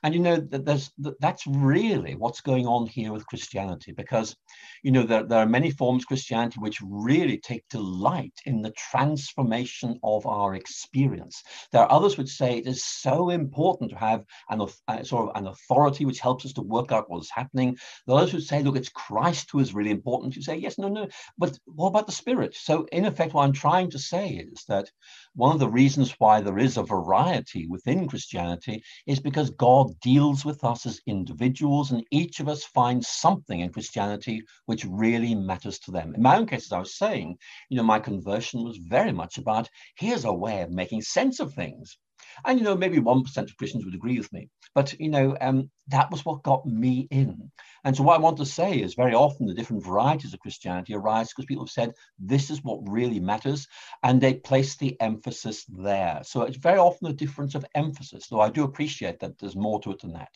And 0.03 0.15
you 0.15 0.21
know 0.21 0.37
that 0.37 0.65
there's 0.65 0.91
that's 1.21 1.47
really 1.47 2.15
what's 2.15 2.41
going 2.41 2.67
on 2.67 2.87
here 2.87 3.13
with 3.13 3.27
Christianity, 3.27 3.93
because 3.93 4.37
you 4.83 4.93
know 4.93 5.03
there, 5.03 5.25
there 5.25 5.41
are 5.41 5.47
many 5.47 5.71
forms 5.71 6.05
of 6.05 6.09
Christianity 6.09 6.61
which 6.61 6.81
really 6.83 7.39
take 7.39 7.69
delight 7.69 8.35
in 8.47 8.63
the 8.63 8.73
transformation 8.73 9.99
of 10.03 10.27
our 10.27 10.55
experience. 10.55 11.43
There 11.73 11.83
are 11.83 11.93
others 11.93 12.17
which 12.17 12.29
say 12.29 12.59
it 12.59 12.67
is 12.67 12.85
so 12.85 13.31
important 13.31 13.91
to 13.91 13.97
have 13.97 14.25
an 14.51 14.63
uh, 14.87 15.03
sort 15.03 15.31
of 15.31 15.37
an 15.37 15.49
authority 15.49 16.05
which 16.05 16.21
helps 16.21 16.47
us 16.47 16.53
to 16.55 16.63
work 16.63 16.93
out 16.93 17.11
what's 17.11 17.31
happening. 17.31 17.77
There 18.07 18.17
are 18.17 18.29
who 18.29 18.41
say, 18.41 18.63
look, 18.63 18.77
it's 18.77 18.89
Christ 18.89 19.51
who 19.53 19.61
is 19.61 19.75
really 19.75 19.91
important. 19.91 20.37
You 20.37 20.43
say, 20.43 20.57
yes, 20.57 20.79
no, 20.79 20.89
no, 20.89 21.09
but 21.37 21.59
what 21.65 21.89
about 21.89 22.07
the 22.07 22.13
Spirit? 22.13 22.55
So 22.55 22.87
in 22.93 23.05
effect, 23.05 23.35
what 23.35 23.45
I'm 23.45 23.53
trying 23.53 23.91
to 23.91 23.99
say 23.99 24.29
is 24.53 24.65
that 24.69 24.91
one 25.35 25.53
of 25.53 25.61
the 25.61 25.69
reasons 25.69 26.15
why 26.19 26.41
there 26.41 26.59
is 26.59 26.77
a 26.77 26.83
variety 26.83 27.67
within 27.67 28.09
Christianity 28.09 28.83
is 29.07 29.21
because 29.21 29.51
God 29.51 29.88
deals 30.01 30.45
with 30.45 30.65
us 30.65 30.87
as 30.87 31.01
individuals, 31.07 31.91
and 31.91 32.05
each 32.11 32.41
of 32.41 32.49
us 32.49 32.65
finds 32.65 33.09
something 33.09 33.61
in 33.61 33.73
Christianity 33.73 34.43
which 34.67 34.85
really 34.85 35.35
matters 35.35 35.79
to 35.81 35.91
them. 35.91 36.15
In 36.15 36.23
my 36.23 36.37
own 36.37 36.47
case, 36.47 36.67
as 36.67 36.73
I 36.73 36.79
was 36.79 36.97
saying, 36.97 37.39
you 37.69 37.77
know, 37.77 37.83
my 37.83 37.99
conversion 37.99 38.65
was 38.65 38.79
very 38.79 39.13
much 39.13 39.39
about 39.39 39.69
here's 39.97 40.25
a 40.25 40.33
way 40.33 40.63
of 40.63 40.71
making 40.71 41.03
sense 41.03 41.41
of 41.41 41.55
things. 41.55 41.99
And, 42.45 42.59
you 42.59 42.65
know, 42.65 42.77
maybe 42.77 42.99
1% 42.99 43.37
of 43.37 43.57
Christians 43.57 43.85
would 43.85 43.95
agree 43.95 44.19
with 44.19 44.33
me. 44.33 44.49
But, 44.75 44.99
you 44.99 45.09
know, 45.09 45.37
um, 45.41 45.71
that 45.89 46.11
was 46.11 46.25
what 46.25 46.43
got 46.43 46.67
me 46.67 47.09
in. 47.11 47.51
And 47.85 47.97
so 47.97 48.03
what 48.03 48.17
I 48.17 48.23
want 48.23 48.37
to 48.39 48.47
say 48.47 48.75
is 48.79 48.95
very 48.95 49.15
often 49.15 49.47
the 49.47 49.55
different 49.55 49.85
varieties 49.85 50.35
of 50.35 50.41
Christianity 50.41 50.95
arise 50.95 51.29
because 51.29 51.47
people 51.47 51.65
have 51.65 51.71
said, 51.71 51.93
this 52.19 52.51
is 52.51 52.63
what 52.63 52.89
really 52.89 53.21
matters. 53.21 53.67
And 54.03 54.21
they 54.21 54.35
place 54.35 54.77
the 54.77 55.01
emphasis 55.01 55.65
there. 55.69 56.21
So 56.25 56.43
it's 56.43 56.57
very 56.57 56.79
often 56.79 57.09
a 57.09 57.13
difference 57.13 57.55
of 57.55 57.65
emphasis, 57.75 58.27
though 58.29 58.41
I 58.41 58.51
do 58.51 58.65
appreciate 58.65 59.21
that 59.21 59.39
there's 59.39 59.57
more 59.57 59.81
to 59.81 59.93
it 59.93 60.01
than 60.01 60.13
that. 60.13 60.31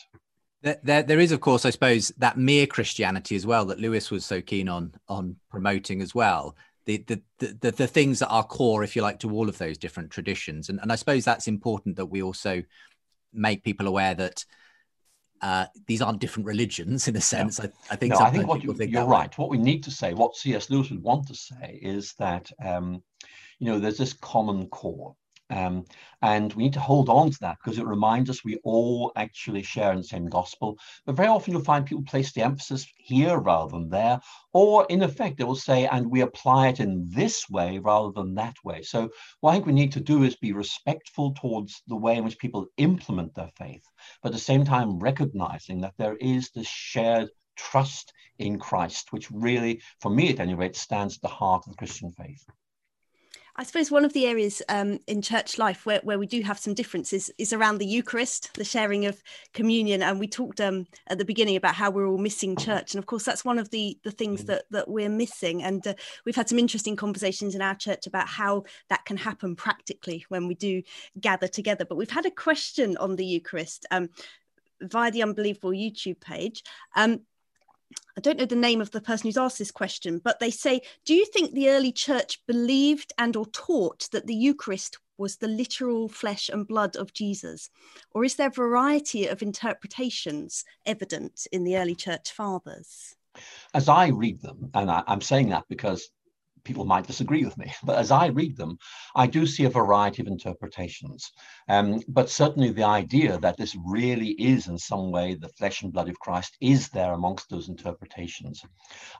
There, 0.84 1.02
there 1.02 1.18
is, 1.18 1.32
of 1.32 1.40
course, 1.40 1.64
I 1.64 1.70
suppose, 1.70 2.12
that 2.18 2.38
mere 2.38 2.68
Christianity 2.68 3.34
as 3.34 3.44
well 3.44 3.64
that 3.64 3.80
Lewis 3.80 4.12
was 4.12 4.24
so 4.24 4.40
keen 4.40 4.68
on 4.68 4.94
on 5.08 5.34
promoting 5.50 6.00
as 6.00 6.14
well 6.14 6.56
the, 6.84 6.98
the 7.06 7.22
the 7.38 7.70
the 7.70 7.86
things 7.86 8.18
that 8.18 8.28
are 8.28 8.44
core, 8.44 8.82
if 8.82 8.96
you 8.96 9.02
like, 9.02 9.20
to 9.20 9.30
all 9.30 9.48
of 9.48 9.58
those 9.58 9.78
different 9.78 10.10
traditions. 10.10 10.68
And 10.68 10.80
and 10.80 10.92
I 10.92 10.96
suppose 10.96 11.24
that's 11.24 11.48
important 11.48 11.96
that 11.96 12.06
we 12.06 12.22
also 12.22 12.62
make 13.32 13.64
people 13.64 13.86
aware 13.86 14.14
that 14.14 14.44
uh, 15.40 15.66
these 15.86 16.00
aren't 16.00 16.20
different 16.20 16.46
religions 16.46 17.08
in 17.08 17.16
a 17.16 17.20
sense. 17.20 17.58
I, 17.58 17.68
I, 17.90 17.96
think. 17.96 18.12
No, 18.12 18.20
I 18.20 18.30
think 18.30 18.46
what 18.46 18.62
you, 18.62 18.72
think 18.74 18.92
you're 18.92 19.04
right. 19.04 19.36
What 19.36 19.50
we 19.50 19.58
need 19.58 19.82
to 19.84 19.90
say, 19.90 20.14
what 20.14 20.36
C.S. 20.36 20.70
Lewis 20.70 20.90
would 20.90 21.02
want 21.02 21.26
to 21.28 21.34
say, 21.34 21.78
is 21.82 22.14
that 22.14 22.50
um, 22.64 23.02
you 23.58 23.66
know 23.66 23.78
there's 23.78 23.98
this 23.98 24.12
common 24.12 24.68
core, 24.68 25.16
um, 25.50 25.84
and 26.22 26.52
we 26.54 26.64
need 26.64 26.72
to 26.74 26.80
hold 26.80 27.08
on 27.08 27.30
to 27.30 27.38
that 27.40 27.58
because 27.62 27.78
it 27.78 27.86
reminds 27.86 28.30
us 28.30 28.44
we 28.44 28.58
all 28.64 29.12
actually 29.16 29.62
share 29.62 29.92
in 29.92 29.98
the 29.98 30.04
same 30.04 30.26
gospel. 30.28 30.78
But 31.04 31.16
very 31.16 31.28
often 31.28 31.52
you'll 31.52 31.64
find 31.64 31.84
people 31.84 32.04
place 32.04 32.32
the 32.32 32.42
emphasis 32.42 32.86
here 32.96 33.36
rather 33.36 33.70
than 33.72 33.88
there, 33.88 34.20
or 34.52 34.86
in 34.88 35.02
effect, 35.02 35.38
they 35.38 35.44
will 35.44 35.56
say, 35.56 35.86
and 35.86 36.10
we 36.10 36.20
apply 36.20 36.68
it 36.68 36.80
in 36.80 37.08
this 37.10 37.50
way 37.50 37.78
rather 37.78 38.12
than 38.12 38.34
that 38.34 38.56
way. 38.64 38.82
So, 38.82 39.10
what 39.40 39.50
I 39.50 39.54
think 39.54 39.66
we 39.66 39.72
need 39.72 39.92
to 39.92 40.00
do 40.00 40.22
is 40.22 40.36
be 40.36 40.52
respectful 40.52 41.34
towards 41.34 41.82
the 41.86 41.96
way 41.96 42.16
in 42.16 42.24
which 42.24 42.38
people 42.38 42.66
implement 42.76 43.34
their 43.34 43.50
faith, 43.56 43.84
but 44.22 44.28
at 44.28 44.34
the 44.34 44.38
same 44.38 44.64
time, 44.64 44.98
recognizing 44.98 45.80
that 45.80 45.94
there 45.98 46.16
is 46.16 46.50
this 46.50 46.68
shared 46.68 47.28
trust 47.56 48.12
in 48.38 48.58
Christ, 48.58 49.12
which 49.12 49.30
really, 49.30 49.82
for 50.00 50.10
me 50.10 50.30
at 50.30 50.40
any 50.40 50.54
rate, 50.54 50.76
stands 50.76 51.16
at 51.16 51.22
the 51.22 51.28
heart 51.28 51.64
of 51.66 51.72
the 51.72 51.76
Christian 51.76 52.12
faith. 52.12 52.44
I 53.54 53.64
suppose 53.64 53.90
one 53.90 54.04
of 54.04 54.14
the 54.14 54.26
areas 54.26 54.62
um, 54.70 54.98
in 55.06 55.20
church 55.20 55.58
life 55.58 55.84
where, 55.84 56.00
where 56.02 56.18
we 56.18 56.26
do 56.26 56.40
have 56.40 56.58
some 56.58 56.72
differences 56.72 57.30
is 57.36 57.52
around 57.52 57.78
the 57.78 57.86
Eucharist, 57.86 58.50
the 58.54 58.64
sharing 58.64 59.04
of 59.04 59.22
communion. 59.52 60.02
And 60.02 60.18
we 60.18 60.26
talked 60.26 60.58
um, 60.60 60.86
at 61.08 61.18
the 61.18 61.24
beginning 61.24 61.56
about 61.56 61.74
how 61.74 61.90
we're 61.90 62.06
all 62.06 62.16
missing 62.16 62.56
church. 62.56 62.94
And 62.94 62.98
of 62.98 63.06
course, 63.06 63.24
that's 63.24 63.44
one 63.44 63.58
of 63.58 63.68
the, 63.70 63.98
the 64.04 64.10
things 64.10 64.42
mm. 64.42 64.46
that, 64.46 64.64
that 64.70 64.88
we're 64.88 65.10
missing. 65.10 65.62
And 65.62 65.86
uh, 65.86 65.94
we've 66.24 66.36
had 66.36 66.48
some 66.48 66.58
interesting 66.58 66.96
conversations 66.96 67.54
in 67.54 67.60
our 67.60 67.74
church 67.74 68.06
about 68.06 68.26
how 68.26 68.64
that 68.88 69.04
can 69.04 69.18
happen 69.18 69.54
practically 69.54 70.24
when 70.30 70.46
we 70.48 70.54
do 70.54 70.82
gather 71.20 71.48
together. 71.48 71.84
But 71.84 71.96
we've 71.96 72.10
had 72.10 72.26
a 72.26 72.30
question 72.30 72.96
on 72.96 73.16
the 73.16 73.26
Eucharist 73.26 73.84
um, 73.90 74.08
via 74.80 75.10
the 75.10 75.22
Unbelievable 75.22 75.72
YouTube 75.72 76.20
page. 76.20 76.62
Um, 76.96 77.20
I 78.16 78.20
don't 78.20 78.38
know 78.38 78.44
the 78.44 78.56
name 78.56 78.80
of 78.80 78.90
the 78.90 79.00
person 79.00 79.28
who's 79.28 79.36
asked 79.36 79.58
this 79.58 79.70
question, 79.70 80.20
but 80.22 80.38
they 80.38 80.50
say, 80.50 80.82
do 81.04 81.14
you 81.14 81.24
think 81.26 81.52
the 81.52 81.70
early 81.70 81.92
church 81.92 82.40
believed 82.46 83.12
and 83.18 83.36
or 83.36 83.46
taught 83.46 84.08
that 84.12 84.26
the 84.26 84.34
Eucharist 84.34 84.98
was 85.18 85.36
the 85.36 85.48
literal 85.48 86.08
flesh 86.08 86.48
and 86.48 86.66
blood 86.66 86.96
of 86.96 87.12
Jesus? 87.12 87.70
Or 88.10 88.24
is 88.24 88.36
there 88.36 88.48
a 88.48 88.52
variety 88.52 89.26
of 89.26 89.42
interpretations 89.42 90.64
evident 90.84 91.46
in 91.52 91.64
the 91.64 91.76
early 91.76 91.94
church 91.94 92.32
fathers? 92.32 93.14
As 93.72 93.88
I 93.88 94.08
read 94.08 94.42
them, 94.42 94.70
and 94.74 94.90
I, 94.90 95.02
am 95.06 95.20
saying 95.20 95.48
that 95.50 95.64
because 95.68 96.10
people 96.64 96.84
might 96.84 97.06
disagree 97.06 97.44
with 97.44 97.56
me, 97.58 97.72
but 97.84 97.96
as 97.96 98.10
I 98.10 98.26
read 98.26 98.56
them, 98.56 98.78
I 99.14 99.26
do 99.26 99.46
see 99.46 99.64
a 99.64 99.70
variety 99.70 100.22
of 100.22 100.28
interpretations. 100.28 101.30
Um, 101.68 102.00
but 102.08 102.30
certainly 102.30 102.70
the 102.70 102.84
idea 102.84 103.38
that 103.38 103.56
this 103.56 103.76
really 103.84 104.30
is 104.30 104.68
in 104.68 104.78
some 104.78 105.10
way 105.10 105.34
the 105.34 105.48
flesh 105.48 105.82
and 105.82 105.92
blood 105.92 106.08
of 106.08 106.18
Christ 106.18 106.56
is 106.60 106.88
there 106.88 107.12
amongst 107.12 107.48
those 107.50 107.68
interpretations. 107.68 108.62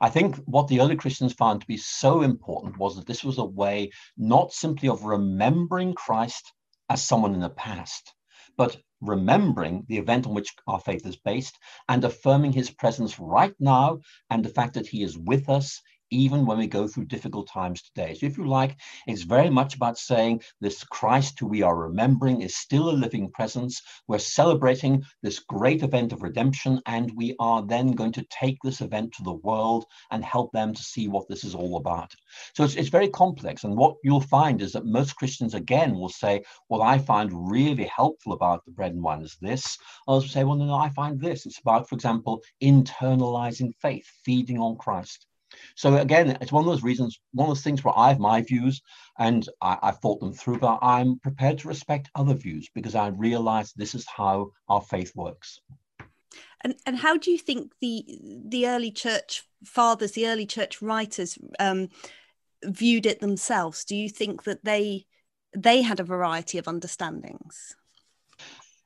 I 0.00 0.10
think 0.10 0.36
what 0.46 0.68
the 0.68 0.80
early 0.80 0.96
Christians 0.96 1.32
found 1.32 1.60
to 1.60 1.66
be 1.66 1.76
so 1.76 2.22
important 2.22 2.78
was 2.78 2.96
that 2.96 3.06
this 3.06 3.24
was 3.24 3.38
a 3.38 3.44
way 3.44 3.90
not 4.16 4.52
simply 4.52 4.88
of 4.88 5.04
remembering 5.04 5.94
Christ 5.94 6.52
as 6.88 7.02
someone 7.02 7.34
in 7.34 7.40
the 7.40 7.50
past, 7.50 8.14
but 8.56 8.76
remembering 9.00 9.84
the 9.88 9.98
event 9.98 10.26
on 10.26 10.34
which 10.34 10.54
our 10.66 10.78
faith 10.80 11.04
is 11.06 11.16
based 11.16 11.58
and 11.88 12.04
affirming 12.04 12.52
his 12.52 12.70
presence 12.70 13.18
right 13.18 13.54
now 13.58 14.00
and 14.30 14.44
the 14.44 14.48
fact 14.48 14.74
that 14.74 14.86
he 14.86 15.02
is 15.02 15.18
with 15.18 15.48
us 15.48 15.80
even 16.12 16.44
when 16.44 16.58
we 16.58 16.66
go 16.66 16.86
through 16.86 17.06
difficult 17.06 17.48
times 17.48 17.82
today. 17.82 18.14
So, 18.14 18.26
if 18.26 18.36
you 18.36 18.46
like, 18.46 18.76
it's 19.06 19.22
very 19.22 19.50
much 19.50 19.74
about 19.74 19.98
saying 19.98 20.42
this 20.60 20.84
Christ 20.84 21.40
who 21.40 21.46
we 21.46 21.62
are 21.62 21.74
remembering 21.74 22.42
is 22.42 22.54
still 22.54 22.90
a 22.90 22.92
living 22.92 23.30
presence. 23.30 23.82
We're 24.06 24.18
celebrating 24.18 25.02
this 25.22 25.38
great 25.38 25.82
event 25.82 26.12
of 26.12 26.22
redemption, 26.22 26.80
and 26.86 27.10
we 27.16 27.34
are 27.40 27.62
then 27.62 27.92
going 27.92 28.12
to 28.12 28.26
take 28.30 28.58
this 28.62 28.82
event 28.82 29.12
to 29.14 29.22
the 29.22 29.32
world 29.32 29.86
and 30.10 30.22
help 30.22 30.52
them 30.52 30.74
to 30.74 30.82
see 30.82 31.08
what 31.08 31.26
this 31.28 31.44
is 31.44 31.54
all 31.54 31.78
about. 31.78 32.12
So, 32.54 32.64
it's, 32.64 32.76
it's 32.76 32.90
very 32.90 33.08
complex. 33.08 33.64
And 33.64 33.76
what 33.76 33.96
you'll 34.04 34.20
find 34.20 34.60
is 34.60 34.72
that 34.72 34.84
most 34.84 35.16
Christians, 35.16 35.54
again, 35.54 35.94
will 35.94 36.10
say, 36.10 36.42
What 36.68 36.82
I 36.82 36.98
find 36.98 37.50
really 37.50 37.84
helpful 37.84 38.34
about 38.34 38.64
the 38.66 38.72
bread 38.72 38.92
and 38.92 39.02
wine 39.02 39.22
is 39.22 39.36
this. 39.40 39.78
Others 40.06 40.24
will 40.24 40.30
say, 40.30 40.44
Well, 40.44 40.56
no, 40.56 40.66
no, 40.66 40.74
I 40.74 40.90
find 40.90 41.18
this. 41.18 41.46
It's 41.46 41.60
about, 41.60 41.88
for 41.88 41.94
example, 41.94 42.42
internalizing 42.62 43.72
faith, 43.80 44.06
feeding 44.24 44.58
on 44.58 44.76
Christ. 44.76 45.26
So 45.74 45.96
again, 45.96 46.36
it's 46.40 46.52
one 46.52 46.62
of 46.62 46.70
those 46.70 46.82
reasons, 46.82 47.20
one 47.32 47.48
of 47.48 47.50
those 47.56 47.64
things 47.64 47.82
where 47.82 47.96
I 47.96 48.08
have 48.08 48.18
my 48.18 48.42
views 48.42 48.82
and 49.18 49.48
I, 49.60 49.78
have 49.82 49.98
thought 49.98 50.20
them 50.20 50.32
through, 50.32 50.58
but 50.58 50.78
I'm 50.82 51.18
prepared 51.18 51.58
to 51.58 51.68
respect 51.68 52.10
other 52.14 52.34
views 52.34 52.68
because 52.74 52.94
I 52.94 53.08
realize 53.08 53.72
this 53.72 53.94
is 53.94 54.06
how 54.06 54.52
our 54.68 54.80
faith 54.80 55.12
works. 55.14 55.60
And 56.62 56.74
and 56.86 56.96
how 56.96 57.16
do 57.16 57.30
you 57.30 57.38
think 57.38 57.72
the 57.80 58.04
the 58.46 58.68
early 58.68 58.90
church 58.92 59.42
fathers, 59.64 60.12
the 60.12 60.28
early 60.28 60.46
church 60.46 60.80
writers, 60.80 61.38
um, 61.58 61.88
viewed 62.64 63.06
it 63.06 63.20
themselves? 63.20 63.84
Do 63.84 63.96
you 63.96 64.08
think 64.08 64.44
that 64.44 64.64
they 64.64 65.06
they 65.56 65.82
had 65.82 66.00
a 66.00 66.04
variety 66.04 66.58
of 66.58 66.68
understandings? 66.68 67.76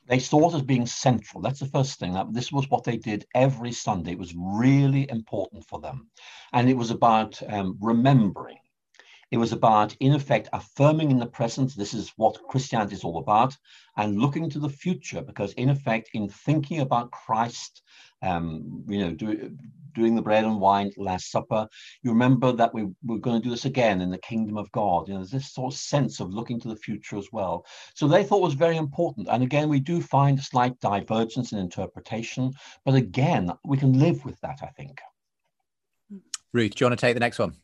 They 0.09 0.19
saw 0.19 0.51
it 0.51 0.55
as 0.55 0.63
being 0.63 0.87
central. 0.87 1.43
That's 1.43 1.61
the 1.61 1.67
first 1.67 1.99
thing. 1.99 2.13
That 2.15 2.33
this 2.33 2.53
was 2.53 2.71
what 2.71 2.85
they 2.85 2.97
did 2.97 3.27
every 3.35 3.73
Sunday. 3.73 4.13
It 4.13 4.19
was 4.19 4.35
really 4.37 5.09
important 5.11 5.67
for 5.67 5.81
them, 5.81 6.09
and 6.53 6.69
it 6.69 6.77
was 6.77 6.91
about 6.91 7.41
um, 7.49 7.77
remembering. 7.81 8.59
It 9.31 9.39
was 9.39 9.53
about, 9.53 9.97
in 9.99 10.13
effect, 10.13 10.49
affirming 10.53 11.11
in 11.11 11.19
the 11.19 11.27
present. 11.27 11.75
This 11.77 11.95
is 11.95 12.13
what 12.17 12.43
Christianity 12.49 12.95
is 12.95 13.05
all 13.05 13.19
about, 13.19 13.57
and 13.97 14.19
looking 14.19 14.49
to 14.51 14.61
the 14.61 14.69
future. 14.69 15.21
Because, 15.21 15.53
in 15.55 15.69
effect, 15.69 16.11
in 16.15 16.29
thinking 16.29 16.81
about 16.81 17.11
Christ, 17.11 17.83
um, 18.23 18.85
you 18.87 18.99
know, 18.99 19.13
do, 19.13 19.57
doing 19.95 20.15
the 20.15 20.23
bread 20.23 20.45
and 20.45 20.61
wine 20.61 20.93
Last 20.97 21.33
Supper, 21.33 21.69
you 22.03 22.11
remember 22.11 22.53
that 22.53 22.73
we, 22.73 22.87
we're 23.05 23.19
going 23.19 23.41
to 23.41 23.45
do 23.45 23.51
this 23.51 23.65
again 23.65 24.01
in 24.01 24.11
the 24.11 24.19
kingdom 24.19 24.57
of 24.57 24.71
God. 24.71 25.09
You 25.09 25.15
know, 25.15 25.21
there's 25.21 25.31
this 25.31 25.53
sort 25.53 25.75
of 25.75 25.79
sense 25.79 26.21
of 26.21 26.33
looking 26.33 26.61
to 26.61 26.69
the 26.69 26.77
future 26.77 27.17
as 27.17 27.29
well. 27.33 27.67
So 27.95 28.07
they 28.07 28.23
thought 28.23 28.43
was 28.43 28.55
very 28.55 28.77
important. 28.77 29.29
And 29.29 29.43
again, 29.43 29.69
we 29.69 29.81
do 29.81 30.01
find 30.01 30.39
a 30.39 30.43
slight 30.43 30.79
divergence 30.81 31.53
in 31.53 31.59
interpretation, 31.59 32.53
but 32.85 32.95
again, 32.95 33.51
we 33.65 33.77
can 33.77 33.99
live 33.99 34.25
with 34.25 34.41
that, 34.43 34.59
I 34.63 34.69
think. 34.69 35.01
Ruth, 36.53 36.75
do 36.75 36.85
you 36.85 36.89
want 36.89 36.99
to 36.99 37.07
take 37.07 37.15
the 37.15 37.21
next 37.21 37.39
one? 37.39 37.55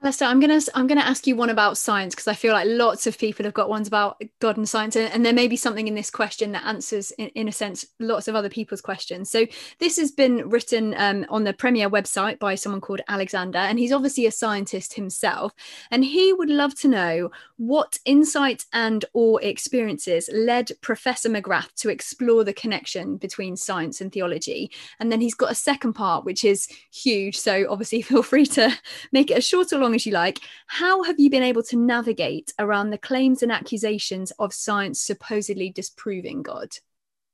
Alister, 0.00 0.26
I'm 0.26 0.38
gonna 0.38 0.60
I'm 0.76 0.86
gonna 0.86 1.00
ask 1.00 1.26
you 1.26 1.34
one 1.34 1.50
about 1.50 1.76
science 1.76 2.14
because 2.14 2.28
I 2.28 2.34
feel 2.34 2.52
like 2.52 2.68
lots 2.68 3.08
of 3.08 3.18
people 3.18 3.44
have 3.44 3.52
got 3.52 3.68
ones 3.68 3.88
about 3.88 4.22
God 4.38 4.56
and 4.56 4.68
science, 4.68 4.94
and, 4.94 5.12
and 5.12 5.26
there 5.26 5.32
may 5.32 5.48
be 5.48 5.56
something 5.56 5.88
in 5.88 5.96
this 5.96 6.08
question 6.08 6.52
that 6.52 6.64
answers, 6.64 7.10
in, 7.12 7.28
in, 7.30 7.48
a 7.48 7.52
sense, 7.52 7.84
lots 7.98 8.28
of 8.28 8.36
other 8.36 8.48
people's 8.48 8.80
questions. 8.80 9.28
So 9.28 9.46
this 9.80 9.96
has 9.96 10.12
been 10.12 10.48
written 10.48 10.94
um, 10.96 11.26
on 11.30 11.42
the 11.42 11.52
Premier 11.52 11.90
website 11.90 12.38
by 12.38 12.54
someone 12.54 12.80
called 12.80 13.00
Alexander, 13.08 13.58
and 13.58 13.76
he's 13.76 13.90
obviously 13.90 14.24
a 14.26 14.30
scientist 14.30 14.94
himself, 14.94 15.52
and 15.90 16.04
he 16.04 16.32
would 16.32 16.48
love 16.48 16.76
to 16.76 16.88
know 16.88 17.32
what 17.56 17.98
insights 18.04 18.66
and 18.72 19.04
or 19.14 19.42
experiences 19.42 20.30
led 20.32 20.70
Professor 20.80 21.28
McGrath 21.28 21.74
to 21.74 21.88
explore 21.88 22.44
the 22.44 22.52
connection 22.52 23.16
between 23.16 23.56
science 23.56 24.00
and 24.00 24.12
theology. 24.12 24.70
And 25.00 25.10
then 25.10 25.20
he's 25.20 25.34
got 25.34 25.50
a 25.50 25.56
second 25.56 25.94
part 25.94 26.24
which 26.24 26.44
is 26.44 26.68
huge, 26.92 27.36
so 27.36 27.66
obviously 27.68 28.00
feel 28.02 28.22
free 28.22 28.46
to 28.46 28.72
make 29.10 29.32
it 29.32 29.38
a 29.38 29.40
short 29.40 29.72
or 29.72 29.78
long 29.78 29.87
long 29.88 29.94
as 29.94 30.04
you 30.04 30.12
like. 30.12 30.40
How 30.66 31.02
have 31.02 31.18
you 31.18 31.30
been 31.30 31.42
able 31.42 31.62
to 31.64 31.76
navigate 31.76 32.52
around 32.58 32.90
the 32.90 32.98
claims 32.98 33.42
and 33.42 33.50
accusations 33.50 34.30
of 34.32 34.52
science 34.52 35.00
supposedly 35.00 35.70
disproving 35.70 36.42
God? 36.42 36.68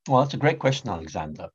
Well, 0.09 0.23
that's 0.23 0.35
a 0.35 0.39
great 0.39 0.61
question, 0.61 0.89
Alexander. 0.89 1.49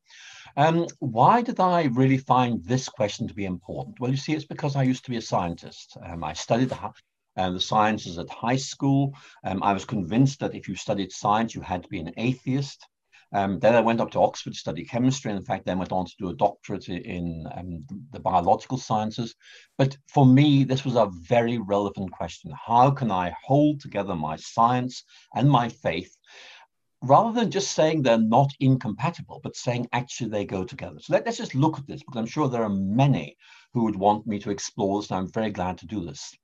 Um, 0.58 0.88
why 1.00 1.42
did 1.42 1.62
I 1.62 1.84
really 1.84 2.18
find 2.18 2.62
this 2.66 2.90
question 2.90 3.30
to 3.30 3.34
be 3.34 3.46
important? 3.46 3.98
Well, 4.00 4.12
you 4.12 4.18
see, 4.18 4.34
it's 4.34 4.44
because 4.44 4.76
I 4.76 4.84
used 4.84 5.06
to 5.06 5.12
be 5.12 5.18
a 5.18 5.22
scientist. 5.22 5.96
Um, 6.04 6.22
I 6.22 6.34
studied 6.34 6.70
the, 6.70 6.92
uh, 7.38 7.52
the 7.52 7.62
sciences 7.62 8.18
at 8.18 8.30
high 8.30 8.58
school. 8.58 9.16
Um, 9.46 9.64
I 9.64 9.72
was 9.72 9.86
convinced 9.86 10.42
that 10.42 10.54
if 10.54 10.68
you 10.68 10.76
studied 10.76 11.14
science, 11.14 11.56
you 11.56 11.62
had 11.62 11.84
to 11.84 11.90
be 11.90 12.00
an 12.00 12.12
atheist. 12.18 12.86
Um, 13.32 13.60
then 13.60 13.76
I 13.76 13.82
went 13.82 14.02
up 14.02 14.12
to 14.12 14.22
Oxford 14.22 14.54
to 14.54 14.60
study 14.60 14.84
chemistry, 14.84 15.32
and 15.32 15.40
in 15.40 15.46
fact, 15.46 15.66
then 15.66 15.78
went 15.78 15.92
on 15.92 16.06
to 16.06 16.16
do 16.18 16.30
a 16.30 16.36
doctorate 16.36 16.90
in 16.90 17.46
um, 17.56 17.86
the 18.12 18.20
biological 18.20 18.78
sciences. 18.78 19.36
But 19.78 19.98
for 20.08 20.26
me, 20.26 20.64
this 20.64 20.84
was 20.84 20.96
a 20.96 21.12
very 21.12 21.58
relevant 21.60 22.12
question. 22.12 22.52
How 22.66 22.90
can 22.92 23.12
I 23.12 23.34
hold 23.44 23.82
together 23.82 24.16
my 24.16 24.36
science 24.38 25.04
and 25.36 25.50
my 25.50 25.70
faith? 25.70 26.16
Rather 27.02 27.40
than 27.40 27.52
just 27.52 27.72
saying 27.74 28.02
they're 28.02 28.18
not 28.18 28.52
incompatible, 28.60 29.40
but 29.44 29.56
saying 29.56 29.88
actually 29.94 30.30
they 30.30 30.46
go 30.46 30.64
together. 30.66 30.98
So 31.00 31.14
let, 31.14 31.26
let's 31.26 31.38
just 31.38 31.56
look 31.56 31.78
at 31.78 31.88
this 31.88 32.02
because 32.02 32.20
I'm 32.20 32.26
sure 32.26 32.50
there 32.50 32.64
are 32.64 32.70
many 32.70 33.38
who 33.74 33.84
would 33.86 33.96
want 33.96 34.28
me 34.28 34.40
to 34.40 34.50
explore 34.50 35.02
this, 35.02 35.12
and 35.12 35.20
I'm 35.20 35.32
very 35.32 35.52
glad 35.52 35.78
to 35.78 35.86
do 35.86 36.04
this. 36.04 36.36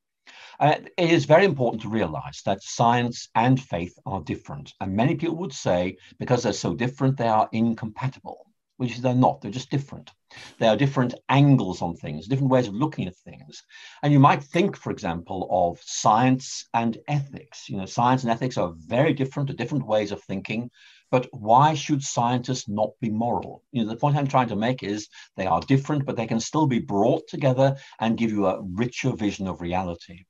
Uh, 0.60 0.76
it 0.98 1.12
is 1.12 1.26
very 1.26 1.46
important 1.46 1.82
to 1.82 1.90
realize 1.90 2.42
that 2.46 2.64
science 2.64 3.30
and 3.36 3.62
faith 3.62 3.98
are 4.06 4.22
different. 4.22 4.74
And 4.80 4.96
many 4.96 5.16
people 5.16 5.36
would 5.38 5.54
say, 5.54 5.98
because 6.20 6.44
they're 6.44 6.54
so 6.54 6.74
different, 6.74 7.18
they 7.18 7.28
are 7.28 7.50
incompatible, 7.52 8.46
which 8.78 9.00
they're 9.00 9.14
not. 9.14 9.42
They're 9.42 9.52
just 9.52 9.70
different. 9.70 10.12
There 10.60 10.70
are 10.70 10.78
different 10.78 11.14
angles 11.30 11.82
on 11.82 11.96
things, 11.96 12.28
different 12.28 12.52
ways 12.52 12.68
of 12.68 12.74
looking 12.74 13.08
at 13.08 13.16
things. 13.18 13.64
And 14.04 14.14
you 14.14 14.20
might 14.20 14.44
think, 14.44 14.78
for 14.78 14.92
example, 14.92 15.48
of 15.52 15.82
science 15.84 16.68
and 16.74 16.98
ethics. 17.08 17.70
You 17.70 17.78
know, 17.78 17.86
science 17.86 18.24
and 18.24 18.32
ethics 18.32 18.58
are 18.58 18.74
very 18.78 19.14
different, 19.14 19.50
are 19.50 19.54
different 19.54 19.88
ways 19.88 20.12
of 20.12 20.24
thinking. 20.24 20.70
But 21.12 21.28
why 21.32 21.74
should 21.76 22.02
scientists 22.02 22.68
not 22.68 22.92
be 23.00 23.10
moral? 23.10 23.64
You 23.72 23.84
know, 23.84 23.90
the 23.90 23.96
point 23.96 24.18
I'm 24.18 24.28
trying 24.28 24.50
to 24.50 24.56
make 24.56 24.84
is 24.84 25.08
they 25.38 25.46
are 25.46 25.62
different, 25.62 26.06
but 26.06 26.16
they 26.16 26.28
can 26.28 26.40
still 26.40 26.68
be 26.68 26.80
brought 26.80 27.28
together 27.28 27.78
and 28.00 28.18
give 28.18 28.32
you 28.32 28.48
a 28.48 28.62
richer 28.62 29.12
vision 29.12 29.48
of 29.48 29.62
reality. 29.62 30.26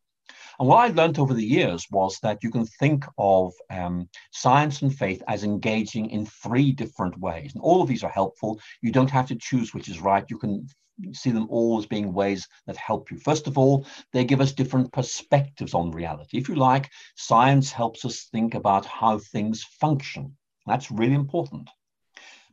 And 0.60 0.68
what 0.68 0.78
I 0.78 0.94
learned 0.94 1.20
over 1.20 1.34
the 1.34 1.46
years 1.46 1.86
was 1.91 2.18
that 2.22 2.44
you 2.44 2.52
can 2.52 2.65
think 2.65 3.06
of 3.18 3.54
um, 3.70 4.10
science 4.32 4.82
and 4.82 4.96
faith 4.96 5.22
as 5.28 5.44
engaging 5.44 6.10
in 6.10 6.26
three 6.26 6.72
different 6.72 7.20
ways. 7.20 7.54
And 7.54 7.62
all 7.62 7.82
of 7.82 7.88
these 7.88 8.04
are 8.04 8.10
helpful. 8.10 8.60
You 8.82 8.91
don't 8.91 9.12
have 9.12 9.28
to 9.28 9.36
choose 9.36 9.74
which 9.74 9.89
is 9.89 10.02
right. 10.02 10.26
You 10.30 10.38
can 10.38 10.68
see 11.12 11.32
them 11.32 11.48
all 11.50 11.78
as 11.78 11.86
being 11.86 12.13
ways 12.13 12.48
that 12.68 12.78
help 12.78 13.12
you. 13.12 13.18
First 13.18 13.48
of 13.48 13.58
all, 13.58 13.86
they 14.13 14.23
give 14.23 14.42
us 14.42 14.54
different 14.54 14.92
perspectives 14.94 15.73
on 15.73 15.92
reality. 15.92 16.38
If 16.38 16.48
you 16.48 16.56
like, 16.56 16.90
science 17.15 17.71
helps 17.71 18.06
us 18.06 18.27
think 18.32 18.56
about 18.56 18.86
how 18.86 19.19
things 19.19 19.63
function. 19.82 20.38
That's 20.65 20.92
really 20.92 21.15
important. 21.15 21.69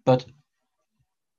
But 0.04 0.26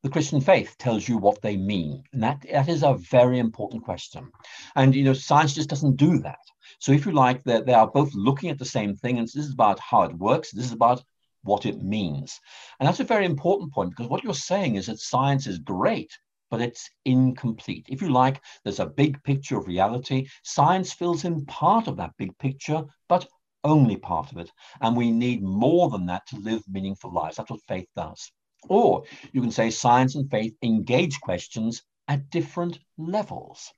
the 0.03 0.09
Christian 0.09 0.41
faith 0.41 0.75
tells 0.77 1.07
you 1.07 1.17
what 1.17 1.41
they 1.41 1.55
mean? 1.55 2.03
And 2.11 2.21
that, 2.21 2.45
that 2.51 2.67
is 2.67 2.83
a 2.83 2.95
very 2.95 3.39
important 3.39 3.83
question. 3.85 4.29
And, 4.75 4.93
you 4.93 5.03
know, 5.05 5.13
science 5.13 5.55
just 5.55 5.69
doesn't 5.69 5.95
do 5.95 6.19
that. 6.19 6.39
So 6.79 6.91
if 6.91 7.05
you 7.05 7.13
like, 7.13 7.41
they, 7.43 7.61
they 7.61 7.73
are 7.73 7.89
both 7.89 8.13
looking 8.13 8.49
at 8.49 8.59
the 8.59 8.65
same 8.65 8.95
thing. 8.95 9.17
And 9.17 9.25
this 9.25 9.35
is 9.35 9.53
about 9.53 9.79
how 9.79 10.03
it 10.03 10.17
works. 10.17 10.51
This 10.51 10.65
is 10.65 10.73
about 10.73 11.01
what 11.43 11.65
it 11.65 11.81
means. 11.81 12.39
And 12.79 12.87
that's 12.87 12.99
a 12.99 13.05
very 13.05 13.25
important 13.25 13.71
point 13.73 13.91
because 13.91 14.09
what 14.09 14.23
you're 14.23 14.33
saying 14.33 14.75
is 14.75 14.87
that 14.87 14.99
science 14.99 15.47
is 15.47 15.59
great, 15.59 16.11
but 16.51 16.61
it's 16.61 16.89
incomplete. 17.05 17.85
If 17.89 18.01
you 18.01 18.09
like, 18.09 18.41
there's 18.63 18.79
a 18.81 18.85
big 18.85 19.23
picture 19.23 19.57
of 19.57 19.67
reality. 19.67 20.27
Science 20.43 20.91
fills 20.91 21.23
in 21.23 21.45
part 21.45 21.87
of 21.87 21.97
that 21.97 22.11
big 22.17 22.37
picture, 22.39 22.83
but 23.07 23.25
only 23.63 23.95
part 23.95 24.31
of 24.31 24.37
it. 24.37 24.51
And 24.81 24.97
we 24.97 25.11
need 25.11 25.41
more 25.41 25.89
than 25.89 26.05
that 26.07 26.27
to 26.27 26.37
live 26.37 26.63
meaningful 26.69 27.13
lives. 27.13 27.37
That's 27.37 27.49
what 27.49 27.61
faith 27.67 27.87
does. 27.95 28.31
Or 28.69 29.03
you 29.31 29.41
can 29.41 29.51
say 29.51 29.69
science 29.69 30.15
and 30.15 30.29
faith 30.29 30.55
engage 30.61 31.19
questions 31.21 31.83
at 32.07 32.29
different 32.29 32.79
levels. 32.97 33.71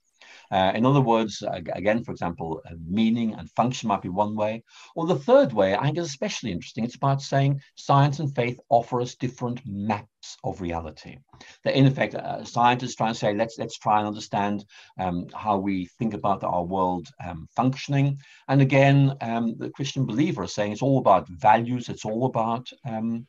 Uh, 0.52 0.72
in 0.76 0.86
other 0.86 1.02
words, 1.02 1.44
again, 1.74 2.04
for 2.04 2.12
example, 2.12 2.62
uh, 2.66 2.74
meaning 2.88 3.34
and 3.34 3.50
function 3.52 3.88
might 3.88 4.02
be 4.02 4.10
one 4.10 4.36
way. 4.36 4.64
Or 4.96 5.06
the 5.06 5.16
third 5.20 5.54
way, 5.54 5.76
I 5.76 5.86
think 5.86 5.98
is 5.98 6.08
especially 6.08 6.52
interesting. 6.52 6.84
It's 6.84 6.96
about 6.96 7.22
saying 7.22 7.62
science 7.76 8.20
and 8.20 8.34
faith 8.36 8.60
offer 8.70 9.02
us 9.02 9.16
different 9.16 9.62
maps 9.66 10.38
of 10.44 10.62
reality. 10.62 11.18
That 11.64 11.76
in 11.76 11.86
effect, 11.86 12.16
uh, 12.16 12.44
scientists 12.44 12.96
try 12.96 13.08
and 13.08 13.18
say, 13.18 13.34
let's 13.34 13.58
let's 13.58 13.78
try 13.78 14.00
and 14.00 14.08
understand 14.08 14.66
um, 15.00 15.28
how 15.34 15.58
we 15.58 15.88
think 15.98 16.14
about 16.14 16.44
our 16.44 16.64
world 16.64 17.08
um, 17.26 17.48
functioning. 17.56 18.18
And 18.48 18.62
again, 18.62 19.16
um, 19.22 19.56
the 19.58 19.70
Christian 19.70 20.06
believer 20.06 20.44
is 20.44 20.54
saying 20.54 20.72
it's 20.72 20.82
all 20.82 21.00
about 21.00 21.28
values. 21.30 21.90
It's 21.90 22.06
all 22.06 22.26
about 22.26 22.70
um, 22.86 23.28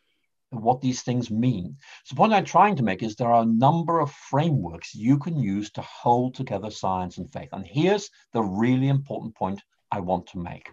what 0.50 0.80
these 0.80 1.02
things 1.02 1.30
mean. 1.30 1.76
So, 2.04 2.14
the 2.14 2.18
point 2.18 2.32
I'm 2.32 2.44
trying 2.44 2.76
to 2.76 2.82
make 2.82 3.02
is 3.02 3.14
there 3.14 3.32
are 3.32 3.42
a 3.42 3.46
number 3.46 4.00
of 4.00 4.10
frameworks 4.12 4.94
you 4.94 5.18
can 5.18 5.38
use 5.38 5.70
to 5.72 5.82
hold 5.82 6.34
together 6.34 6.70
science 6.70 7.18
and 7.18 7.32
faith. 7.32 7.48
And 7.52 7.66
here's 7.66 8.10
the 8.32 8.42
really 8.42 8.88
important 8.88 9.34
point 9.34 9.62
I 9.90 10.00
want 10.00 10.26
to 10.28 10.38
make 10.38 10.70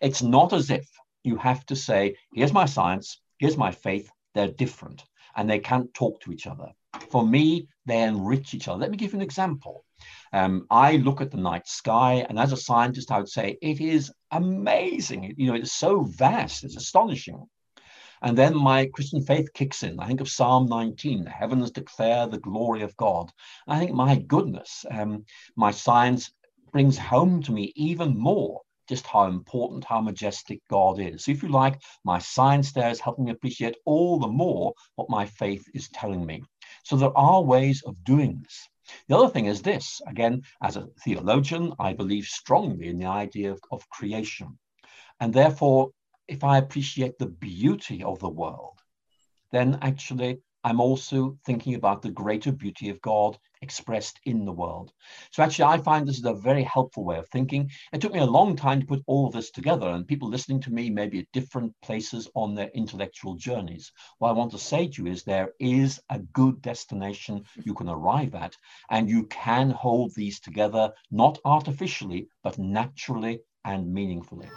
it's 0.00 0.22
not 0.22 0.52
as 0.52 0.70
if 0.70 0.88
you 1.22 1.36
have 1.36 1.64
to 1.66 1.76
say, 1.76 2.16
here's 2.34 2.52
my 2.52 2.64
science, 2.64 3.20
here's 3.38 3.56
my 3.56 3.70
faith, 3.70 4.10
they're 4.34 4.48
different 4.48 5.04
and 5.36 5.48
they 5.48 5.58
can't 5.58 5.92
talk 5.94 6.20
to 6.20 6.32
each 6.32 6.46
other. 6.46 6.66
For 7.10 7.26
me, 7.26 7.68
they 7.86 8.02
enrich 8.02 8.54
each 8.54 8.68
other. 8.68 8.80
Let 8.80 8.90
me 8.90 8.96
give 8.96 9.12
you 9.12 9.18
an 9.18 9.24
example. 9.24 9.84
Um, 10.32 10.66
I 10.70 10.96
look 10.96 11.20
at 11.20 11.30
the 11.30 11.36
night 11.36 11.68
sky, 11.68 12.26
and 12.28 12.38
as 12.38 12.52
a 12.52 12.56
scientist, 12.56 13.10
I 13.10 13.18
would 13.18 13.28
say 13.28 13.56
it 13.62 13.80
is 13.80 14.12
amazing. 14.30 15.34
You 15.36 15.48
know, 15.48 15.54
it's 15.54 15.72
so 15.72 16.02
vast, 16.02 16.64
it's 16.64 16.76
astonishing. 16.76 17.46
And 18.22 18.36
then 18.36 18.54
my 18.56 18.86
Christian 18.86 19.22
faith 19.22 19.52
kicks 19.54 19.82
in. 19.82 19.98
I 19.98 20.06
think 20.06 20.20
of 20.20 20.28
Psalm 20.28 20.66
19, 20.66 21.24
the 21.24 21.30
heavens 21.30 21.70
declare 21.70 22.26
the 22.26 22.38
glory 22.38 22.82
of 22.82 22.96
God. 22.96 23.32
I 23.66 23.78
think, 23.78 23.92
my 23.92 24.16
goodness, 24.16 24.84
um, 24.90 25.24
my 25.56 25.70
science 25.70 26.32
brings 26.72 26.98
home 26.98 27.42
to 27.42 27.52
me 27.52 27.72
even 27.76 28.16
more 28.16 28.60
just 28.90 29.06
how 29.06 29.26
important, 29.26 29.84
how 29.84 30.00
majestic 30.00 30.60
God 30.68 30.98
is. 30.98 31.24
So 31.24 31.30
if 31.30 31.44
you 31.44 31.48
like, 31.48 31.80
my 32.04 32.18
science 32.18 32.72
there 32.72 32.90
is 32.90 32.98
helping 32.98 33.26
me 33.26 33.30
appreciate 33.30 33.76
all 33.84 34.18
the 34.18 34.26
more 34.26 34.74
what 34.96 35.08
my 35.08 35.26
faith 35.26 35.64
is 35.74 35.88
telling 35.90 36.26
me. 36.26 36.42
So 36.82 36.96
there 36.96 37.16
are 37.16 37.40
ways 37.40 37.82
of 37.86 38.02
doing 38.02 38.40
this. 38.42 38.68
The 39.08 39.16
other 39.16 39.28
thing 39.28 39.46
is 39.46 39.62
this 39.62 40.00
again, 40.08 40.42
as 40.60 40.76
a 40.76 40.88
theologian, 41.04 41.72
I 41.78 41.92
believe 41.92 42.24
strongly 42.24 42.88
in 42.88 42.98
the 42.98 43.06
idea 43.06 43.52
of, 43.52 43.60
of 43.70 43.88
creation. 43.90 44.58
And 45.20 45.32
therefore, 45.32 45.90
if 46.30 46.44
I 46.44 46.58
appreciate 46.58 47.18
the 47.18 47.26
beauty 47.26 48.04
of 48.04 48.20
the 48.20 48.28
world, 48.28 48.78
then 49.50 49.78
actually 49.82 50.40
I'm 50.62 50.80
also 50.80 51.38
thinking 51.44 51.74
about 51.74 52.02
the 52.02 52.10
greater 52.10 52.52
beauty 52.52 52.90
of 52.90 53.00
God 53.00 53.36
expressed 53.62 54.20
in 54.26 54.44
the 54.44 54.52
world. 54.52 54.92
So 55.32 55.42
actually, 55.42 55.64
I 55.64 55.78
find 55.78 56.06
this 56.06 56.18
is 56.18 56.24
a 56.26 56.34
very 56.34 56.62
helpful 56.62 57.04
way 57.04 57.18
of 57.18 57.28
thinking. 57.28 57.70
It 57.92 58.00
took 58.00 58.12
me 58.12 58.20
a 58.20 58.26
long 58.26 58.56
time 58.56 58.80
to 58.80 58.86
put 58.86 59.02
all 59.06 59.30
this 59.30 59.50
together, 59.50 59.88
and 59.88 60.06
people 60.06 60.28
listening 60.28 60.60
to 60.62 60.70
me 60.70 60.88
may 60.90 61.08
be 61.08 61.20
at 61.20 61.32
different 61.32 61.74
places 61.82 62.28
on 62.34 62.54
their 62.54 62.68
intellectual 62.74 63.34
journeys. 63.34 63.90
What 64.18 64.28
I 64.28 64.32
want 64.32 64.52
to 64.52 64.58
say 64.58 64.86
to 64.86 65.02
you 65.02 65.10
is 65.10 65.24
there 65.24 65.52
is 65.58 66.00
a 66.10 66.18
good 66.18 66.60
destination 66.62 67.44
you 67.64 67.74
can 67.74 67.88
arrive 67.88 68.34
at, 68.34 68.54
and 68.90 69.08
you 69.08 69.26
can 69.26 69.70
hold 69.70 70.14
these 70.14 70.40
together, 70.40 70.92
not 71.10 71.38
artificially, 71.44 72.28
but 72.44 72.58
naturally 72.58 73.40
and 73.64 73.92
meaningfully. 73.92 74.48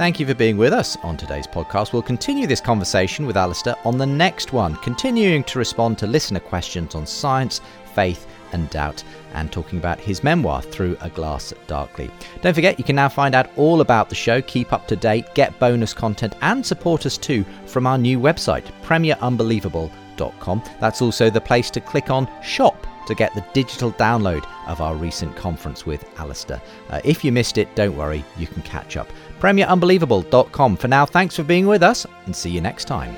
Thank 0.00 0.18
you 0.18 0.24
for 0.24 0.34
being 0.34 0.56
with 0.56 0.72
us 0.72 0.96
on 1.02 1.18
today's 1.18 1.46
podcast. 1.46 1.92
We'll 1.92 2.00
continue 2.00 2.46
this 2.46 2.62
conversation 2.62 3.26
with 3.26 3.36
Alister 3.36 3.74
on 3.84 3.98
the 3.98 4.06
next 4.06 4.50
one, 4.50 4.76
continuing 4.76 5.44
to 5.44 5.58
respond 5.58 5.98
to 5.98 6.06
listener 6.06 6.40
questions 6.40 6.94
on 6.94 7.04
science, 7.04 7.60
faith, 7.94 8.26
and 8.52 8.70
doubt, 8.70 9.04
and 9.34 9.52
talking 9.52 9.78
about 9.78 10.00
his 10.00 10.24
memoir, 10.24 10.62
Through 10.62 10.96
a 11.02 11.10
Glass 11.10 11.52
Darkly. 11.66 12.10
Don't 12.40 12.54
forget, 12.54 12.78
you 12.78 12.84
can 12.84 12.96
now 12.96 13.10
find 13.10 13.34
out 13.34 13.50
all 13.56 13.82
about 13.82 14.08
the 14.08 14.14
show, 14.14 14.40
keep 14.40 14.72
up 14.72 14.88
to 14.88 14.96
date, 14.96 15.34
get 15.34 15.58
bonus 15.58 15.92
content, 15.92 16.34
and 16.40 16.64
support 16.64 17.04
us 17.04 17.18
too 17.18 17.44
from 17.66 17.86
our 17.86 17.98
new 17.98 18.18
website, 18.18 18.64
premierunbelievable.com. 18.82 20.62
That's 20.80 21.02
also 21.02 21.28
the 21.28 21.42
place 21.42 21.70
to 21.72 21.80
click 21.82 22.08
on 22.08 22.26
Shop 22.42 22.86
to 23.10 23.14
get 23.14 23.34
the 23.34 23.44
digital 23.52 23.92
download 23.92 24.46
of 24.66 24.80
our 24.80 24.94
recent 24.94 25.36
conference 25.36 25.84
with 25.84 26.04
Alister. 26.18 26.60
Uh, 26.88 27.00
if 27.04 27.24
you 27.24 27.30
missed 27.32 27.58
it, 27.58 27.74
don't 27.74 27.96
worry, 27.96 28.24
you 28.38 28.46
can 28.46 28.62
catch 28.62 28.96
up. 28.96 29.08
PremierUnbelievable.com. 29.40 30.76
For 30.76 30.88
now, 30.88 31.04
thanks 31.04 31.36
for 31.36 31.42
being 31.42 31.66
with 31.66 31.82
us 31.82 32.06
and 32.24 32.34
see 32.34 32.50
you 32.50 32.60
next 32.60 32.86
time. 32.86 33.14